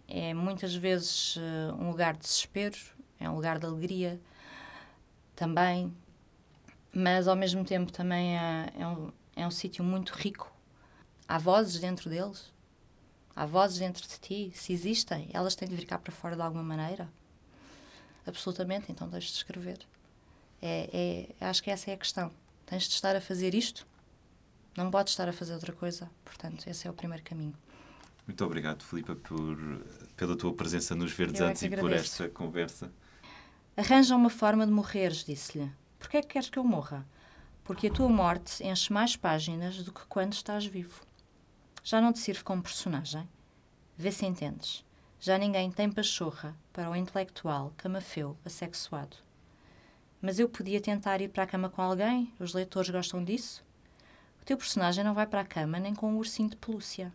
é 0.06 0.34
muitas 0.34 0.76
vezes 0.76 1.38
um 1.80 1.92
lugar 1.92 2.16
de 2.16 2.24
desespero, 2.24 2.76
é 3.18 3.30
um 3.30 3.36
lugar 3.36 3.58
de 3.58 3.66
alegria 3.66 4.20
também, 5.34 5.96
mas 6.94 7.26
ao 7.30 7.38
mesmo 7.38 7.64
tempo 7.64 7.94
também 7.94 8.38
é, 8.38 8.70
é 8.78 8.86
um, 8.86 9.14
é 9.34 9.48
um 9.48 9.52
sítio 9.52 9.82
muito 9.82 10.12
rico. 10.12 10.52
Há 11.26 11.38
vozes 11.38 11.80
dentro 11.80 12.10
deles? 12.10 12.52
Há 13.34 13.46
vozes 13.46 13.80
dentro 13.80 14.06
de 14.06 14.20
ti? 14.20 14.52
Se 14.54 14.74
existem, 14.74 15.30
elas 15.32 15.56
têm 15.56 15.70
de 15.70 15.76
vir 15.78 15.86
cá 15.86 15.98
para 15.98 16.12
fora 16.12 16.36
de 16.36 16.42
alguma 16.42 16.64
maneira? 16.64 17.10
Absolutamente, 18.26 18.92
então 18.92 19.08
deixe 19.08 19.28
de 19.28 19.38
escrever. 19.38 19.80
É, 20.62 21.28
é, 21.40 21.46
acho 21.46 21.62
que 21.62 21.70
essa 21.70 21.92
é 21.92 21.94
a 21.94 21.98
questão. 21.98 22.32
Tens 22.66 22.84
de 22.84 22.94
estar 22.94 23.16
a 23.16 23.22
fazer 23.22 23.54
isto, 23.54 23.86
não 24.76 24.90
podes 24.92 25.14
estar 25.14 25.30
a 25.30 25.34
fazer 25.34 25.54
outra 25.54 25.72
coisa. 25.72 26.10
Portanto, 26.24 26.68
esse 26.68 26.88
é 26.88 26.92
o 26.92 26.94
primeiro 26.94 27.24
caminho. 27.24 27.56
Muito 28.28 28.44
obrigado, 28.44 28.84
Filipa, 28.84 29.16
por, 29.16 29.58
pela 30.18 30.36
tua 30.36 30.54
presença 30.54 30.96
nos 30.96 31.12
Verdes 31.12 31.40
Eu 31.40 31.48
é 31.48 31.50
Antes 31.52 31.62
que 31.62 31.68
e 31.68 31.78
por 31.78 31.92
esta 31.92 32.28
conversa. 32.30 32.92
Arranja 33.78 34.16
uma 34.16 34.30
forma 34.30 34.66
de 34.66 34.72
morreres, 34.72 35.24
disse-lhe. 35.24 35.72
Porquê 36.00 36.18
é 36.18 36.22
que 36.22 36.30
queres 36.30 36.50
que 36.50 36.58
eu 36.58 36.64
morra? 36.64 37.06
Porque 37.64 37.88
a 37.88 37.92
tua 37.92 38.10
morte 38.10 38.64
enche 38.64 38.92
mais 38.92 39.16
páginas 39.16 39.78
do 39.84 39.92
que 39.92 40.06
quando 40.08 40.34
estás 40.34 40.66
vivo. 40.66 41.02
Já 41.84 42.02
não 42.02 42.12
te 42.12 42.20
sirve 42.20 42.44
como 42.44 42.64
personagem? 42.64 43.28
Vê 43.98 44.12
se 44.12 44.26
entendes. 44.26 44.84
Já 45.26 45.40
ninguém 45.40 45.72
tem 45.72 45.92
pachorra 45.92 46.56
para 46.72 46.88
o 46.88 46.96
intelectual 46.96 47.74
camafeu 47.78 48.38
assexuado. 48.46 49.18
Mas 50.22 50.38
eu 50.38 50.48
podia 50.48 50.80
tentar 50.80 51.20
ir 51.20 51.30
para 51.30 51.42
a 51.42 51.48
cama 51.48 51.68
com 51.68 51.82
alguém? 51.82 52.32
Os 52.40 52.54
leitores 52.54 52.92
gostam 52.92 53.24
disso? 53.24 53.66
O 54.40 54.46
teu 54.46 54.56
personagem 54.56 55.04
não 55.04 55.16
vai 55.16 55.26
para 55.26 55.42
a 55.42 55.46
cama 55.46 55.80
nem 55.80 55.96
com 55.96 56.12
um 56.12 56.18
ursinho 56.18 56.52
de 56.52 56.56
pelúcia. 56.56 57.12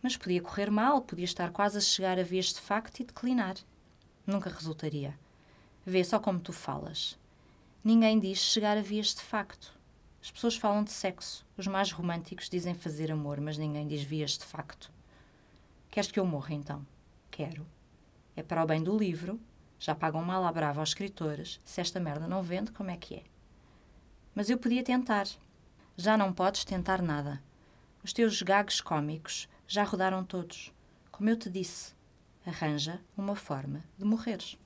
Mas 0.00 0.16
podia 0.16 0.40
correr 0.40 0.70
mal, 0.70 1.02
podia 1.02 1.24
estar 1.24 1.50
quase 1.50 1.78
a 1.78 1.80
chegar 1.80 2.20
a 2.20 2.22
vez 2.22 2.52
de 2.52 2.60
facto 2.60 3.00
e 3.00 3.04
declinar. 3.04 3.56
Nunca 4.24 4.48
resultaria. 4.48 5.12
Vê 5.84 6.04
só 6.04 6.20
como 6.20 6.38
tu 6.38 6.52
falas. 6.52 7.18
Ninguém 7.82 8.20
diz 8.20 8.38
chegar 8.38 8.78
a 8.78 8.80
vias 8.80 9.12
de 9.12 9.22
facto. 9.22 9.74
As 10.22 10.30
pessoas 10.30 10.54
falam 10.54 10.84
de 10.84 10.92
sexo. 10.92 11.44
Os 11.56 11.66
mais 11.66 11.90
românticos 11.90 12.48
dizem 12.48 12.74
fazer 12.74 13.10
amor, 13.10 13.40
mas 13.40 13.58
ninguém 13.58 13.88
diz 13.88 14.04
vias 14.04 14.38
de 14.38 14.44
facto. 14.44 14.92
Queres 15.90 16.12
que 16.12 16.20
eu 16.20 16.24
morra 16.24 16.54
então? 16.54 16.86
Quero. 17.38 17.64
É 18.34 18.42
para 18.42 18.64
o 18.64 18.66
bem 18.66 18.82
do 18.82 18.98
livro. 18.98 19.40
Já 19.78 19.94
pagam 19.94 20.20
mal 20.20 20.44
à 20.44 20.50
brava 20.50 20.80
aos 20.80 20.88
escritores. 20.88 21.60
Se 21.64 21.80
esta 21.80 22.00
merda 22.00 22.26
não 22.26 22.42
vende, 22.42 22.72
como 22.72 22.90
é 22.90 22.96
que 22.96 23.14
é? 23.14 23.22
Mas 24.34 24.50
eu 24.50 24.58
podia 24.58 24.82
tentar. 24.82 25.28
Já 25.96 26.16
não 26.16 26.32
podes 26.32 26.64
tentar 26.64 27.00
nada. 27.00 27.40
Os 28.02 28.12
teus 28.12 28.42
gags 28.42 28.80
cómicos 28.80 29.48
já 29.68 29.84
rodaram 29.84 30.24
todos. 30.24 30.74
Como 31.12 31.30
eu 31.30 31.36
te 31.36 31.48
disse, 31.48 31.94
arranja 32.44 33.00
uma 33.16 33.36
forma 33.36 33.84
de 33.96 34.04
morreres. 34.04 34.58